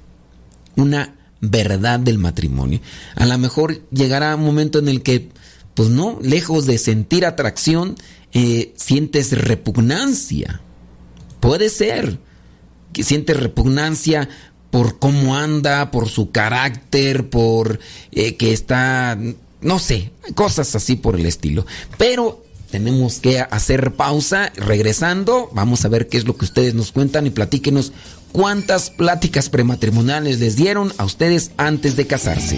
Una 0.77 1.15
verdad 1.41 1.99
del 1.99 2.17
matrimonio. 2.17 2.79
A 3.15 3.25
lo 3.25 3.37
mejor 3.37 3.81
llegará 3.89 4.35
un 4.35 4.45
momento 4.45 4.79
en 4.79 4.87
el 4.87 5.01
que, 5.01 5.29
pues 5.73 5.89
no, 5.89 6.19
lejos 6.21 6.65
de 6.65 6.77
sentir 6.77 7.25
atracción, 7.25 7.95
eh, 8.31 8.73
sientes 8.77 9.33
repugnancia. 9.37 10.61
Puede 11.41 11.67
ser 11.69 12.19
que 12.93 13.03
sientes 13.03 13.37
repugnancia 13.37 14.29
por 14.69 14.99
cómo 14.99 15.35
anda, 15.35 15.91
por 15.91 16.09
su 16.09 16.31
carácter, 16.31 17.29
por 17.29 17.79
eh, 18.11 18.35
que 18.37 18.53
está, 18.53 19.17
no 19.61 19.79
sé, 19.79 20.11
cosas 20.33 20.75
así 20.75 20.95
por 20.95 21.19
el 21.19 21.25
estilo. 21.25 21.65
Pero 21.97 22.43
tenemos 22.71 23.19
que 23.19 23.39
hacer 23.39 23.91
pausa. 23.91 24.51
Regresando, 24.55 25.49
vamos 25.53 25.85
a 25.85 25.89
ver 25.89 26.07
qué 26.07 26.17
es 26.17 26.25
lo 26.25 26.37
que 26.37 26.45
ustedes 26.45 26.73
nos 26.73 26.91
cuentan 26.91 27.27
y 27.27 27.29
platíquenos 27.29 27.91
cuántas 28.31 28.89
pláticas 28.89 29.49
prematrimoniales 29.49 30.39
les 30.39 30.55
dieron 30.55 30.93
a 30.97 31.05
ustedes 31.05 31.51
antes 31.57 31.95
de 31.97 32.07
casarse. 32.07 32.57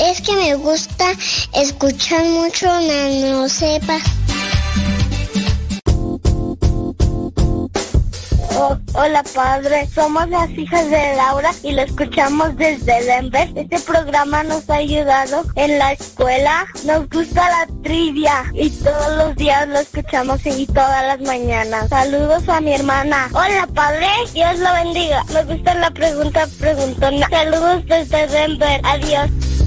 es 0.00 0.20
que 0.20 0.34
me 0.36 0.54
gusta 0.54 1.04
escuchar 1.54 2.24
mucho 2.24 2.66
Nano 2.66 3.48
Sepa. 3.48 3.98
Oh, 8.60 8.76
hola 8.94 9.22
padre, 9.34 9.86
somos 9.94 10.28
las 10.30 10.50
hijas 10.50 10.90
de 10.90 11.14
Laura 11.14 11.52
y 11.62 11.72
lo 11.72 11.82
escuchamos 11.82 12.56
desde 12.56 13.04
Denver. 13.04 13.48
Este 13.54 13.78
programa 13.80 14.42
nos 14.42 14.68
ha 14.68 14.76
ayudado 14.76 15.44
en 15.54 15.78
la 15.78 15.92
escuela. 15.92 16.66
Nos 16.84 17.08
gusta 17.08 17.48
la 17.48 17.82
trivia 17.82 18.44
y 18.54 18.70
todos 18.70 19.16
los 19.16 19.36
días 19.36 19.68
lo 19.68 19.78
escuchamos 19.78 20.44
y 20.44 20.66
todas 20.66 21.06
las 21.06 21.20
mañanas. 21.20 21.88
Saludos 21.88 22.48
a 22.48 22.60
mi 22.60 22.72
hermana. 22.72 23.28
Hola 23.32 23.68
padre, 23.72 24.08
Dios 24.32 24.58
lo 24.58 24.72
bendiga. 24.72 25.24
Me 25.32 25.44
gusta 25.44 25.74
la 25.74 25.90
pregunta 25.90 26.48
preguntona. 26.58 27.28
Saludos 27.30 27.84
desde 27.86 28.26
Denver. 28.26 28.80
Adiós. 28.82 29.57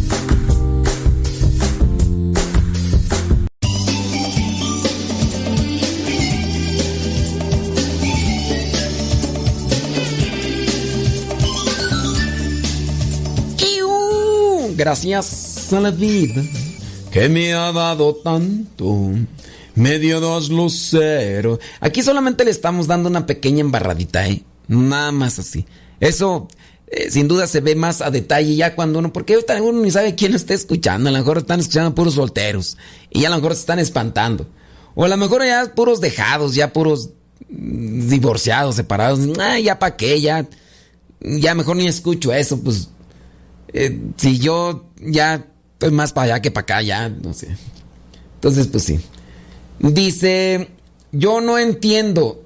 Gracias 14.81 15.71
a 15.73 15.79
la 15.79 15.91
vida 15.91 16.41
que 17.11 17.29
me 17.29 17.53
ha 17.53 17.71
dado 17.71 18.15
tanto. 18.15 19.11
Me 19.75 19.99
dio 19.99 20.19
dos 20.19 20.49
luceros. 20.49 21.59
Aquí 21.79 22.01
solamente 22.01 22.43
le 22.43 22.49
estamos 22.49 22.87
dando 22.87 23.07
una 23.07 23.27
pequeña 23.27 23.59
embarradita, 23.59 24.27
¿eh? 24.27 24.41
Nada 24.67 25.11
más 25.11 25.37
así. 25.37 25.67
Eso, 25.99 26.47
eh, 26.87 27.11
sin 27.11 27.27
duda, 27.27 27.45
se 27.45 27.61
ve 27.61 27.75
más 27.75 28.01
a 28.01 28.09
detalle 28.09 28.55
ya 28.55 28.73
cuando 28.73 28.97
uno. 28.97 29.13
Porque 29.13 29.37
uno 29.37 29.81
ni 29.83 29.91
sabe 29.91 30.15
quién 30.15 30.33
está 30.33 30.55
escuchando. 30.55 31.09
A 31.09 31.11
lo 31.11 31.19
mejor 31.19 31.37
están 31.37 31.59
escuchando 31.59 31.93
puros 31.93 32.15
solteros. 32.15 32.75
Y 33.11 33.25
a 33.25 33.29
lo 33.29 33.35
mejor 33.35 33.53
se 33.53 33.59
están 33.59 33.77
espantando. 33.77 34.47
O 34.95 35.05
a 35.05 35.09
lo 35.09 35.15
mejor 35.15 35.45
ya 35.45 35.75
puros 35.75 36.01
dejados, 36.01 36.55
ya 36.55 36.73
puros 36.73 37.11
mm, 37.49 38.09
divorciados, 38.09 38.77
separados. 38.77 39.19
Ah, 39.39 39.59
ya 39.59 39.77
para 39.77 39.95
qué, 39.95 40.19
ya. 40.19 40.49
Ya 41.19 41.53
mejor 41.53 41.75
ni 41.75 41.85
escucho 41.85 42.33
eso, 42.33 42.59
pues. 42.59 42.89
Eh, 43.73 43.99
si 44.17 44.39
yo 44.39 44.89
ya 44.99 45.45
estoy 45.73 45.91
más 45.91 46.13
para 46.13 46.25
allá 46.25 46.41
que 46.41 46.51
para 46.51 46.63
acá, 46.63 46.81
ya, 46.81 47.09
no 47.09 47.33
sé. 47.33 47.49
Entonces, 48.35 48.67
pues 48.67 48.83
sí. 48.83 48.99
Dice, 49.79 50.69
yo 51.11 51.41
no 51.41 51.57
entiendo, 51.57 52.43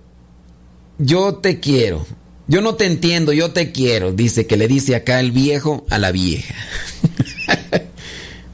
yo 0.97 1.35
te 1.35 1.59
quiero. 1.59 2.05
Yo 2.47 2.61
no 2.61 2.75
te 2.75 2.85
entiendo, 2.85 3.33
yo 3.33 3.51
te 3.51 3.71
quiero. 3.71 4.11
Dice 4.11 4.45
que 4.45 4.55
le 4.55 4.67
dice 4.67 4.95
acá 4.95 5.19
el 5.19 5.31
viejo 5.31 5.85
a 5.89 5.97
la 5.97 6.11
vieja. 6.11 6.53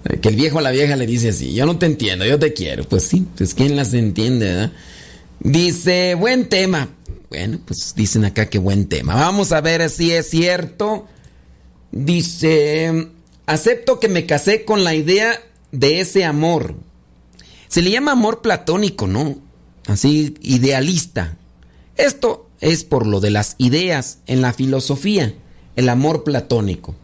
que 0.22 0.30
el 0.30 0.36
viejo 0.36 0.59
a 0.59 0.61
la 0.61 0.72
vieja 0.72 0.95
le 0.95 1.05
dice 1.05 1.30
así, 1.30 1.53
yo 1.53 1.65
no 1.65 1.78
te 1.78 1.86
entiendo, 1.86 2.26
yo 2.26 2.39
te 2.39 2.53
quiero. 2.53 2.86
Pues 2.86 3.03
sí, 3.03 3.28
pues 3.38 3.53
quién 3.53 3.76
las 3.76 3.93
entiende, 3.93 4.45
¿verdad? 4.45 4.72
Dice, 5.39 6.15
buen 6.15 6.47
tema. 6.47 6.89
Bueno, 7.30 7.59
pues 7.65 7.93
dicen 7.95 8.26
acá 8.26 8.49
que 8.49 8.59
buen 8.59 8.88
tema. 8.88 9.15
Vamos 9.15 9.51
a 9.51 9.61
ver 9.61 9.89
si 9.89 10.11
es 10.11 10.30
cierto. 10.30 11.07
Dice, 11.91 13.09
acepto 13.45 13.99
que 13.99 14.07
me 14.07 14.25
casé 14.25 14.63
con 14.63 14.83
la 14.83 14.95
idea 14.95 15.41
de 15.71 15.99
ese 15.99 16.23
amor. 16.23 16.75
Se 17.67 17.81
le 17.81 17.91
llama 17.91 18.13
amor 18.13 18.41
platónico, 18.41 19.07
¿no? 19.07 19.37
Así, 19.87 20.35
idealista. 20.41 21.37
Esto 21.97 22.49
es 22.59 22.83
por 22.83 23.05
lo 23.07 23.19
de 23.19 23.31
las 23.31 23.55
ideas 23.57 24.19
en 24.27 24.41
la 24.41 24.53
filosofía, 24.53 25.33
el 25.75 25.89
amor 25.89 26.23
platónico. 26.23 26.95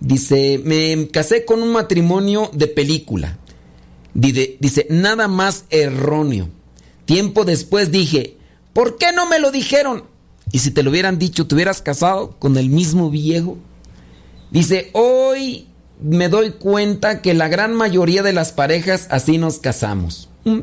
Dice, 0.00 0.60
me 0.64 1.08
casé 1.08 1.44
con 1.44 1.62
un 1.62 1.72
matrimonio 1.72 2.50
de 2.52 2.66
película. 2.66 3.38
Dice, 4.14 4.86
nada 4.90 5.28
más 5.28 5.64
erróneo. 5.70 6.48
Tiempo 7.04 7.44
después 7.44 7.90
dije, 7.90 8.36
¿por 8.72 8.98
qué 8.98 9.12
no 9.12 9.26
me 9.26 9.38
lo 9.38 9.50
dijeron? 9.50 10.04
Y 10.50 10.58
si 10.58 10.70
te 10.70 10.82
lo 10.82 10.90
hubieran 10.90 11.18
dicho, 11.18 11.46
¿te 11.46 11.54
hubieras 11.54 11.82
casado 11.82 12.36
con 12.38 12.56
el 12.56 12.68
mismo 12.68 13.10
viejo? 13.10 13.58
Dice, 14.52 14.90
hoy 14.92 15.66
me 15.98 16.28
doy 16.28 16.50
cuenta 16.52 17.22
que 17.22 17.32
la 17.32 17.48
gran 17.48 17.74
mayoría 17.74 18.22
de 18.22 18.34
las 18.34 18.52
parejas 18.52 19.06
así 19.10 19.38
nos 19.38 19.58
casamos. 19.58 20.28
Mm, 20.44 20.60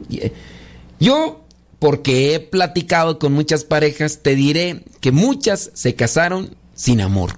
Yo, 0.99 1.43
porque 1.79 2.35
he 2.35 2.39
platicado 2.39 3.17
con 3.17 3.33
muchas 3.33 3.63
parejas, 3.63 4.19
te 4.21 4.35
diré 4.35 4.83
que 5.01 5.11
muchas 5.11 5.71
se 5.73 5.95
casaron 5.95 6.55
sin 6.75 7.01
amor. 7.01 7.37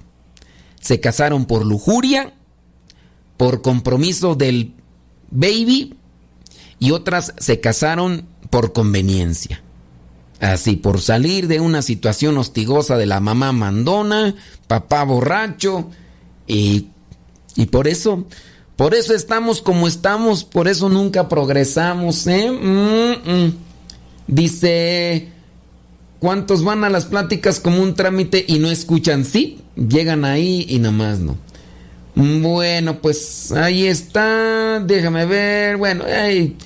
Se 0.82 1.00
casaron 1.00 1.46
por 1.46 1.66
lujuria, 1.66 2.34
por 3.38 3.62
compromiso 3.62 4.36
del 4.36 4.74
baby 5.30 5.96
y 6.80 6.92
otras 6.92 7.34
se 7.38 7.62
casaron 7.62 8.28
por 8.50 8.74
conveniencia. 8.74 9.64
Así, 10.42 10.76
por 10.76 11.00
salir 11.00 11.48
de 11.48 11.62
una 11.62 11.82
situación 11.82 12.38
hostigosa 12.38 12.98
de 12.98 13.06
la 13.06 13.20
mamá 13.20 13.52
mandona, 13.52 14.36
papá 14.68 15.04
borracho, 15.04 15.92
y, 16.48 16.88
y 17.56 17.66
por 17.68 17.88
eso, 17.88 18.26
por 18.76 18.96
eso 18.96 19.14
estamos 19.14 19.62
como 19.62 19.88
estamos, 19.88 20.44
por 20.44 20.68
eso 20.68 20.90
nunca 20.90 21.30
progresamos, 21.30 22.28
¿eh? 22.28 22.50
Mm, 22.52 23.30
mm. 23.30 23.54
Dice, 24.28 25.30
¿cuántos 26.20 26.64
van 26.64 26.84
a 26.84 26.90
las 26.90 27.06
pláticas 27.06 27.60
como 27.60 27.82
un 27.82 27.96
trámite 27.96 28.44
y 28.48 28.60
no 28.60 28.72
escuchan? 28.72 29.26
Sí, 29.26 29.60
llegan 29.76 30.26
ahí 30.26 30.66
y 30.70 30.80
nada 30.80 30.94
más 30.94 31.20
no. 31.20 31.38
Bueno, 32.16 33.02
pues 33.02 33.52
ahí 33.52 33.86
está, 33.88 34.80
déjame 34.80 35.26
ver, 35.26 35.78
bueno, 35.78 36.04
ay, 36.06 36.58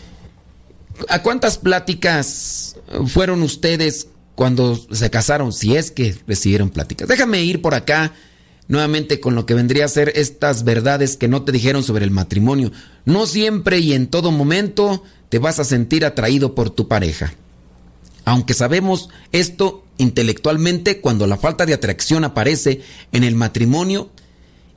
¿a 1.08 1.22
cuántas 1.22 1.58
pláticas 1.58 2.78
fueron 3.08 3.44
ustedes 3.44 4.08
cuando 4.34 4.76
se 4.76 5.10
casaron? 5.10 5.54
Si 5.54 5.76
es 5.76 5.92
que 5.92 6.16
recibieron 6.28 6.70
pláticas. 6.70 7.08
Déjame 7.08 7.44
ir 7.44 7.62
por 7.62 7.76
acá 7.76 8.14
nuevamente 8.68 9.20
con 9.20 9.36
lo 9.36 9.46
que 9.46 9.54
vendría 9.54 9.86
a 9.86 9.90
ser 9.90 10.12
estas 10.16 10.64
verdades 10.64 11.18
que 11.18 11.28
no 11.28 11.44
te 11.44 11.52
dijeron 11.52 11.84
sobre 11.84 12.06
el 12.06 12.12
matrimonio. 12.12 12.72
No 13.06 13.26
siempre 13.26 13.80
y 13.80 13.94
en 13.94 14.08
todo 14.08 14.32
momento 14.32 15.04
te 15.30 15.40
vas 15.40 15.60
a 15.60 15.64
sentir 15.64 16.06
atraído 16.06 16.56
por 16.56 16.70
tu 16.70 16.88
pareja. 16.88 17.34
Aunque 18.26 18.54
sabemos 18.54 19.10
esto 19.32 19.84
intelectualmente, 19.98 21.00
cuando 21.00 21.28
la 21.28 21.38
falta 21.38 21.66
de 21.66 21.74
atracción 21.74 22.24
aparece 22.24 22.82
en 23.12 23.24
el 23.24 23.36
matrimonio 23.36 24.10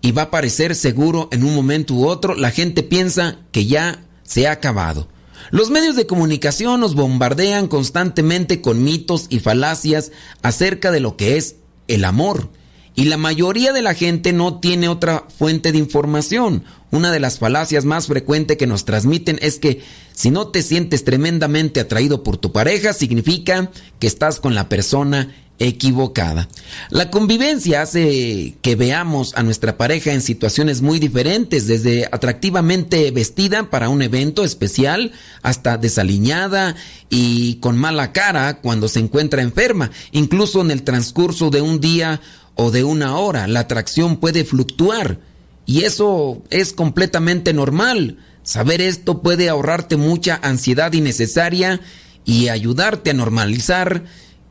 y 0.00 0.12
va 0.12 0.22
a 0.22 0.24
aparecer 0.26 0.74
seguro 0.74 1.28
en 1.32 1.42
un 1.42 1.54
momento 1.54 1.94
u 1.94 2.06
otro, 2.06 2.34
la 2.34 2.50
gente 2.50 2.82
piensa 2.82 3.38
que 3.50 3.66
ya 3.66 4.04
se 4.22 4.46
ha 4.46 4.52
acabado. 4.52 5.08
Los 5.50 5.70
medios 5.70 5.96
de 5.96 6.06
comunicación 6.06 6.80
nos 6.80 6.94
bombardean 6.94 7.68
constantemente 7.68 8.60
con 8.60 8.84
mitos 8.84 9.26
y 9.30 9.38
falacias 9.38 10.12
acerca 10.42 10.90
de 10.90 11.00
lo 11.00 11.16
que 11.16 11.36
es 11.36 11.56
el 11.88 12.04
amor. 12.04 12.50
Y 12.98 13.04
la 13.04 13.16
mayoría 13.16 13.72
de 13.72 13.80
la 13.80 13.94
gente 13.94 14.32
no 14.32 14.58
tiene 14.58 14.88
otra 14.88 15.24
fuente 15.38 15.70
de 15.70 15.78
información. 15.78 16.64
Una 16.90 17.12
de 17.12 17.20
las 17.20 17.38
falacias 17.38 17.84
más 17.84 18.08
frecuentes 18.08 18.56
que 18.56 18.66
nos 18.66 18.84
transmiten 18.84 19.38
es 19.40 19.60
que 19.60 19.82
si 20.12 20.32
no 20.32 20.48
te 20.48 20.62
sientes 20.62 21.04
tremendamente 21.04 21.78
atraído 21.78 22.24
por 22.24 22.38
tu 22.38 22.50
pareja, 22.50 22.92
significa 22.92 23.70
que 24.00 24.08
estás 24.08 24.40
con 24.40 24.56
la 24.56 24.68
persona 24.68 25.32
equivocada. 25.60 26.48
La 26.90 27.08
convivencia 27.08 27.82
hace 27.82 28.56
que 28.62 28.74
veamos 28.74 29.32
a 29.36 29.44
nuestra 29.44 29.76
pareja 29.76 30.12
en 30.12 30.20
situaciones 30.20 30.82
muy 30.82 30.98
diferentes, 30.98 31.68
desde 31.68 32.08
atractivamente 32.10 33.12
vestida 33.12 33.70
para 33.70 33.90
un 33.90 34.02
evento 34.02 34.42
especial 34.42 35.12
hasta 35.42 35.78
desaliñada 35.78 36.74
y 37.10 37.56
con 37.56 37.78
mala 37.78 38.12
cara 38.12 38.58
cuando 38.60 38.88
se 38.88 38.98
encuentra 38.98 39.42
enferma. 39.42 39.92
Incluso 40.10 40.62
en 40.62 40.72
el 40.72 40.82
transcurso 40.82 41.50
de 41.50 41.60
un 41.60 41.80
día 41.80 42.20
o 42.60 42.72
de 42.72 42.82
una 42.82 43.16
hora, 43.16 43.46
la 43.46 43.60
atracción 43.60 44.16
puede 44.16 44.44
fluctuar 44.44 45.20
y 45.64 45.84
eso 45.84 46.42
es 46.50 46.72
completamente 46.72 47.52
normal. 47.52 48.18
Saber 48.42 48.80
esto 48.80 49.22
puede 49.22 49.48
ahorrarte 49.48 49.96
mucha 49.96 50.40
ansiedad 50.42 50.92
innecesaria 50.92 51.80
y 52.24 52.48
ayudarte 52.48 53.10
a 53.10 53.14
normalizar 53.14 54.06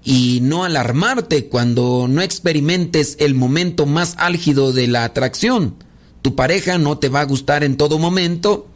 y 0.05 0.39
no 0.41 0.63
alarmarte 0.63 1.47
cuando 1.49 2.07
no 2.07 2.21
experimentes 2.21 3.17
el 3.19 3.35
momento 3.35 3.85
más 3.85 4.15
álgido 4.17 4.71
de 4.71 4.87
la 4.87 5.03
atracción. 5.03 5.75
Tu 6.21 6.33
pareja 6.33 6.77
no 6.77 6.99
te 6.99 7.09
va 7.09 7.19
a 7.19 7.25
gustar 7.25 7.65
en 7.65 7.75
todo 7.75 7.99
momento 7.99 8.69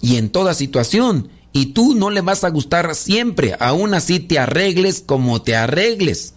y 0.00 0.16
en 0.16 0.28
toda 0.28 0.54
situación 0.54 1.28
y 1.52 1.66
tú 1.66 1.94
no 1.94 2.10
le 2.10 2.20
vas 2.20 2.42
a 2.42 2.50
gustar 2.50 2.96
siempre, 2.96 3.54
aún 3.60 3.94
así 3.94 4.18
te 4.18 4.40
arregles 4.40 5.04
como 5.06 5.40
te 5.40 5.54
arregles. 5.54 6.34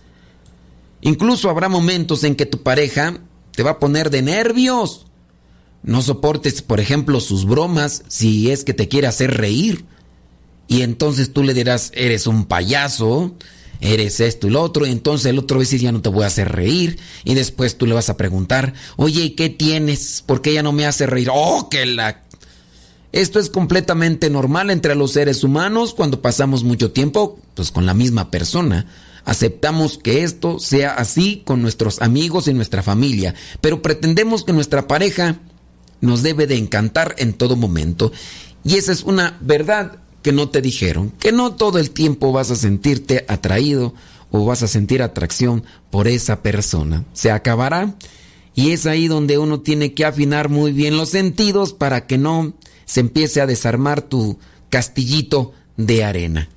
Incluso 1.01 1.49
habrá 1.49 1.69
momentos 1.69 2.23
en 2.23 2.35
que 2.35 2.45
tu 2.45 2.63
pareja 2.63 3.19
te 3.51 3.63
va 3.63 3.71
a 3.71 3.79
poner 3.79 4.09
de 4.09 4.21
nervios. 4.21 5.05
No 5.83 6.01
soportes, 6.01 6.61
por 6.61 6.79
ejemplo, 6.79 7.19
sus 7.19 7.45
bromas 7.45 8.03
si 8.07 8.51
es 8.51 8.63
que 8.63 8.73
te 8.73 8.87
quiere 8.87 9.07
hacer 9.07 9.37
reír. 9.37 9.85
Y 10.67 10.81
entonces 10.81 11.31
tú 11.31 11.43
le 11.43 11.53
dirás, 11.53 11.91
eres 11.93 12.25
un 12.25 12.45
payaso, 12.45 13.35
eres 13.81 14.19
esto 14.19 14.47
y 14.47 14.49
lo 14.49 14.61
otro, 14.61 14.85
y 14.85 14.91
entonces 14.91 15.27
el 15.27 15.39
otro 15.39 15.59
dice, 15.59 15.77
ya 15.77 15.91
no 15.91 16.01
te 16.01 16.09
voy 16.09 16.23
a 16.23 16.27
hacer 16.27 16.51
reír, 16.51 16.97
y 17.23 17.35
después 17.35 17.77
tú 17.77 17.85
le 17.85 17.93
vas 17.93 18.09
a 18.09 18.17
preguntar, 18.17 18.73
oye, 18.97 19.35
¿qué 19.35 19.49
tienes? 19.49 20.23
¿Por 20.25 20.41
qué 20.41 20.53
ya 20.53 20.63
no 20.63 20.71
me 20.71 20.85
hace 20.85 21.05
reír? 21.05 21.29
¡Oh, 21.31 21.69
que 21.69 21.85
la... 21.85 22.23
Esto 23.11 23.39
es 23.39 23.49
completamente 23.49 24.29
normal 24.29 24.71
entre 24.71 24.95
los 24.95 25.11
seres 25.11 25.43
humanos 25.43 25.93
cuando 25.93 26.21
pasamos 26.21 26.63
mucho 26.63 26.91
tiempo 26.91 27.39
pues 27.53 27.71
con 27.71 27.85
la 27.85 27.93
misma 27.93 28.29
persona. 28.29 28.87
Aceptamos 29.25 29.97
que 29.97 30.23
esto 30.23 30.59
sea 30.59 30.91
así 30.91 31.41
con 31.43 31.61
nuestros 31.61 32.01
amigos 32.01 32.47
y 32.47 32.53
nuestra 32.53 32.83
familia, 32.83 33.33
pero 33.59 33.81
pretendemos 33.81 34.43
que 34.43 34.53
nuestra 34.53 34.87
pareja 34.87 35.39
nos 35.99 36.21
debe 36.21 36.47
de 36.47 36.57
encantar 36.57 37.15
en 37.17 37.33
todo 37.33 37.55
momento. 37.55 38.11
Y 38.63 38.75
esa 38.75 38.91
es 38.91 39.03
una 39.03 39.37
verdad 39.41 39.99
que 40.21 40.31
no 40.31 40.49
te 40.49 40.61
dijeron, 40.61 41.11
que 41.19 41.31
no 41.31 41.55
todo 41.55 41.79
el 41.79 41.91
tiempo 41.91 42.31
vas 42.31 42.51
a 42.51 42.55
sentirte 42.55 43.25
atraído 43.27 43.93
o 44.31 44.45
vas 44.45 44.63
a 44.63 44.67
sentir 44.67 45.01
atracción 45.01 45.63
por 45.89 46.07
esa 46.07 46.41
persona. 46.41 47.03
Se 47.13 47.31
acabará 47.31 47.95
y 48.55 48.71
es 48.71 48.85
ahí 48.85 49.07
donde 49.07 49.37
uno 49.37 49.61
tiene 49.61 49.93
que 49.93 50.05
afinar 50.05 50.49
muy 50.49 50.71
bien 50.71 50.97
los 50.97 51.09
sentidos 51.09 51.73
para 51.73 52.07
que 52.07 52.17
no 52.17 52.53
se 52.85 53.01
empiece 53.01 53.41
a 53.41 53.47
desarmar 53.47 54.01
tu 54.01 54.39
castillito 54.69 55.53
de 55.77 56.03
arena. 56.03 56.49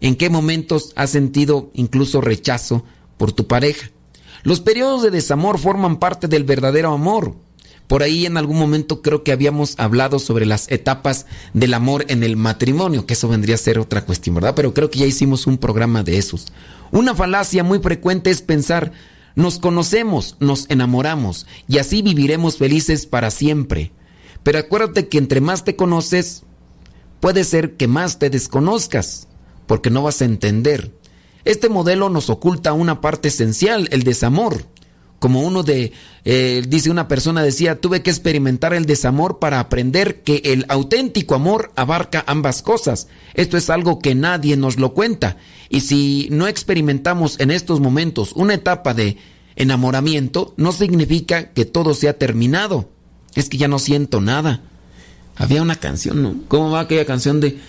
¿En 0.00 0.16
qué 0.16 0.30
momentos 0.30 0.92
has 0.96 1.10
sentido 1.10 1.70
incluso 1.74 2.20
rechazo 2.20 2.84
por 3.18 3.32
tu 3.32 3.46
pareja? 3.46 3.90
Los 4.42 4.60
periodos 4.60 5.02
de 5.02 5.10
desamor 5.10 5.58
forman 5.58 5.98
parte 5.98 6.26
del 6.26 6.44
verdadero 6.44 6.92
amor. 6.92 7.36
Por 7.86 8.02
ahí 8.02 8.24
en 8.24 8.36
algún 8.36 8.58
momento 8.58 9.02
creo 9.02 9.24
que 9.24 9.32
habíamos 9.32 9.74
hablado 9.78 10.18
sobre 10.18 10.46
las 10.46 10.70
etapas 10.70 11.26
del 11.52 11.74
amor 11.74 12.06
en 12.08 12.22
el 12.22 12.36
matrimonio, 12.36 13.04
que 13.04 13.14
eso 13.14 13.28
vendría 13.28 13.56
a 13.56 13.58
ser 13.58 13.78
otra 13.78 14.06
cuestión, 14.06 14.36
¿verdad? 14.36 14.54
Pero 14.54 14.72
creo 14.72 14.90
que 14.90 15.00
ya 15.00 15.06
hicimos 15.06 15.46
un 15.46 15.58
programa 15.58 16.02
de 16.02 16.16
esos. 16.16 16.46
Una 16.92 17.14
falacia 17.14 17.64
muy 17.64 17.80
frecuente 17.80 18.30
es 18.30 18.42
pensar, 18.42 18.92
nos 19.34 19.58
conocemos, 19.58 20.36
nos 20.40 20.70
enamoramos 20.70 21.46
y 21.68 21.78
así 21.78 22.00
viviremos 22.00 22.58
felices 22.58 23.06
para 23.06 23.30
siempre. 23.30 23.92
Pero 24.42 24.60
acuérdate 24.60 25.08
que 25.08 25.18
entre 25.18 25.40
más 25.40 25.64
te 25.64 25.76
conoces, 25.76 26.44
puede 27.18 27.44
ser 27.44 27.76
que 27.76 27.88
más 27.88 28.18
te 28.18 28.30
desconozcas, 28.30 29.28
porque 29.70 29.88
no 29.88 30.02
vas 30.02 30.20
a 30.20 30.24
entender. 30.24 30.90
Este 31.44 31.68
modelo 31.68 32.08
nos 32.08 32.28
oculta 32.28 32.72
una 32.72 33.00
parte 33.00 33.28
esencial, 33.28 33.86
el 33.92 34.02
desamor 34.02 34.66
como 35.20 35.42
uno 35.42 35.62
de, 35.62 35.92
eh, 36.24 36.64
dice 36.66 36.90
una 36.90 37.06
persona, 37.06 37.40
decía, 37.40 37.80
tuve 37.80 38.02
que 38.02 38.10
experimentar 38.10 38.74
el 38.74 38.84
desamor 38.84 39.38
para 39.38 39.60
aprender 39.60 40.22
que 40.22 40.42
el 40.46 40.64
auténtico 40.68 41.36
amor 41.36 41.70
abarca 41.76 42.24
ambas 42.26 42.62
cosas. 42.62 43.06
Esto 43.34 43.56
es 43.56 43.70
algo 43.70 44.00
que 44.00 44.16
nadie 44.16 44.56
nos 44.56 44.76
lo 44.76 44.92
cuenta. 44.92 45.36
Y 45.68 45.82
si 45.82 46.26
no 46.32 46.48
experimentamos 46.48 47.38
en 47.38 47.52
estos 47.52 47.78
momentos 47.78 48.32
una 48.34 48.54
etapa 48.54 48.92
de 48.92 49.18
enamoramiento, 49.54 50.52
no 50.56 50.72
significa 50.72 51.52
que 51.52 51.64
todo 51.64 51.94
se 51.94 52.08
ha 52.08 52.18
terminado. 52.18 52.88
Es 53.36 53.48
que 53.48 53.56
ya 53.58 53.68
no 53.68 53.78
siento 53.78 54.20
nada. 54.20 54.62
Había 55.36 55.62
una 55.62 55.76
canción, 55.76 56.22
¿no? 56.24 56.34
¿Cómo 56.48 56.72
va 56.72 56.80
aquella 56.80 57.04
canción 57.04 57.40
de 57.40 57.60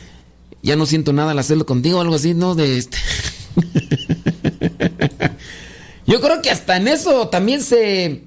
ya 0.64 0.76
no 0.76 0.86
siento 0.86 1.14
nada 1.14 1.32
al 1.32 1.40
hacerlo 1.40 1.66
contigo? 1.66 2.02
Algo 2.02 2.16
así, 2.16 2.34
¿no? 2.34 2.56
De 2.56 2.78
este. 2.78 2.98
Yo 6.08 6.20
creo 6.20 6.42
que 6.42 6.50
hasta 6.50 6.78
en 6.78 6.88
eso 6.88 7.30
también 7.30 7.62
se, 7.62 8.24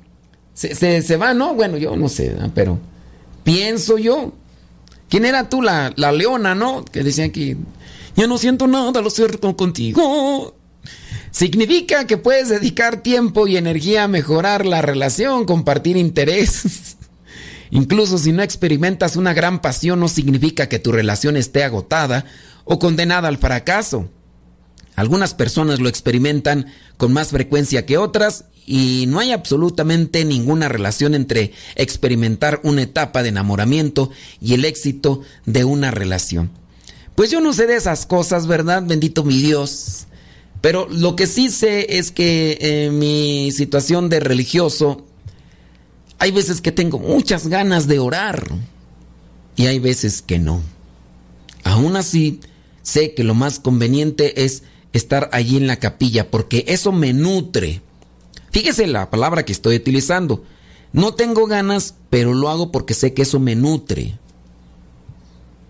se, 0.55 1.17
va, 1.17 1.35
¿no? 1.35 1.55
Bueno, 1.55 1.77
yo 1.77 1.97
no 1.97 2.09
sé, 2.09 2.35
pero 2.55 2.79
pienso 3.43 3.99
yo. 3.99 4.33
¿Quién 5.11 5.27
era 5.27 5.49
tú? 5.51 5.61
La, 5.61 5.93
la 5.97 6.11
leona, 6.11 6.55
¿no? 6.55 6.85
Que 6.85 7.03
decía 7.03 7.31
que 7.31 7.59
ya 8.17 8.27
no 8.27 8.39
siento 8.39 8.67
nada 8.67 9.03
lo 9.03 9.11
cierto 9.11 9.55
contigo. 9.57 10.55
Significa 11.31 12.07
que 12.07 12.17
puedes 12.17 12.49
dedicar 12.49 13.03
tiempo 13.03 13.47
y 13.47 13.57
energía 13.57 14.05
a 14.05 14.09
mejorar 14.09 14.65
la 14.65 14.81
relación, 14.81 15.45
compartir 15.45 15.97
intereses. 15.97 16.97
Incluso 17.71 18.19
si 18.19 18.33
no 18.33 18.43
experimentas 18.43 19.17
una 19.17 19.35
gran 19.35 19.61
pasión, 19.61 20.01
no 20.01 20.09
significa 20.09 20.69
que 20.69 20.79
tu 20.79 20.93
relación 20.93 21.37
esté 21.37 21.65
agotada 21.65 22.25
o 22.65 22.79
condenada 22.79 23.29
al 23.29 23.39
fracaso. 23.39 24.09
Algunas 24.97 25.35
personas 25.35 25.81
lo 25.81 25.89
experimentan 25.89 26.67
con 26.97 27.13
más 27.13 27.29
frecuencia 27.29 27.85
que 27.85 27.99
otras 27.99 28.45
y 28.67 29.07
no 29.09 29.19
hay 29.19 29.33
absolutamente 29.33 30.25
ninguna 30.25 30.69
relación 30.69 31.15
entre 31.15 31.53
experimentar 31.75 32.61
una 32.63 32.83
etapa 32.83 33.23
de 33.23 33.31
enamoramiento 33.31 34.11
y 34.41 34.55
el 34.55 34.65
éxito 34.65 35.23
de 35.45 35.65
una 35.65 35.91
relación. 35.91 36.51
Pues 37.15 37.31
yo 37.31 37.41
no 37.41 37.53
sé 37.53 37.67
de 37.67 37.77
esas 37.77 38.07
cosas, 38.07 38.47
¿verdad? 38.47 38.83
Bendito 38.87 39.25
mi 39.25 39.41
Dios. 39.41 40.07
Pero 40.61 40.89
lo 40.91 41.15
que 41.15 41.27
sí 41.27 41.51
sé 41.51 41.99
es 41.99 42.11
que 42.11 42.59
en 42.61 42.99
mi 42.99 43.53
situación 43.53 44.09
de 44.09 44.21
religioso, 44.21 45.07
hay 46.25 46.31
veces 46.31 46.63
que 46.63 46.73
tengo 46.73 46.99
muchas 46.99 47.49
ganas 47.49 47.87
de 47.87 47.99
orar 47.99 48.47
y 49.57 49.67
hay 49.67 49.79
veces 49.79 50.23
que 50.23 50.39
no. 50.39 50.63
aún 51.65 51.97
así 51.97 52.41
sé 52.81 53.13
que 53.13 53.25
lo 53.25 53.35
más 53.35 53.61
conveniente 53.61 54.43
es 54.43 54.63
estar 54.95 55.29
allí 55.33 55.59
en 55.59 55.67
la 55.67 55.77
capilla 55.77 56.31
porque 56.31 56.65
eso 56.67 56.93
me 56.93 57.13
nutre. 57.13 57.83
Fíjese 58.53 58.87
la 58.87 59.11
palabra 59.11 59.45
que 59.45 59.53
estoy 59.53 59.77
utilizando. 59.77 60.43
No 60.95 61.13
tengo 61.13 61.47
ganas, 61.47 61.95
pero 62.09 62.33
lo 62.33 62.49
hago 62.49 62.73
porque 62.73 62.95
sé 62.95 63.13
que 63.13 63.21
eso 63.21 63.39
me 63.39 63.55
nutre. 63.55 64.19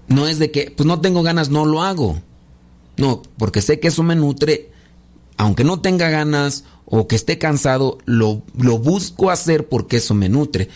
No 0.07 0.29
es 0.29 0.39
de 0.39 0.53
que, 0.53 0.71
pues 0.71 0.87
no 0.87 1.01
tengo 1.01 1.25
ganas, 1.25 1.49
no 1.49 1.67
lo 1.67 1.83
hago. 1.83 2.23
No, 2.97 3.23
porque 3.39 3.61
sé 3.61 3.81
que 3.81 3.89
eso 3.89 4.05
me 4.05 4.15
nutre, 4.15 4.71
aunque 5.37 5.65
no 5.65 5.81
tenga 5.81 6.11
ganas 6.11 6.63
o 6.87 7.09
que 7.09 7.17
esté 7.17 7.39
cansado, 7.39 7.99
lo, 8.05 8.43
lo 8.57 8.79
busco 8.79 9.31
hacer 9.31 9.67
porque 9.69 9.97
eso 9.99 10.15
me 10.15 10.29
nutre. 10.29 10.69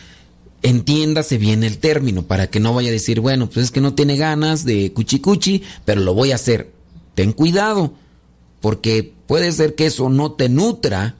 Entiéndase 0.62 1.38
bien 1.38 1.62
el 1.62 1.78
término, 1.78 2.24
para 2.24 2.48
que 2.48 2.60
no 2.60 2.74
vaya 2.74 2.88
a 2.88 2.92
decir, 2.92 3.20
bueno, 3.20 3.48
pues 3.48 3.66
es 3.66 3.70
que 3.70 3.80
no 3.80 3.94
tiene 3.94 4.16
ganas 4.16 4.64
de 4.64 4.92
cuchicuchi, 4.92 5.62
pero 5.84 6.00
lo 6.00 6.14
voy 6.14 6.32
a 6.32 6.36
hacer. 6.36 6.72
Ten 7.14 7.32
cuidado, 7.32 7.92
porque 8.60 9.12
puede 9.26 9.52
ser 9.52 9.74
que 9.74 9.86
eso 9.86 10.08
no 10.08 10.32
te 10.32 10.48
nutra 10.48 11.16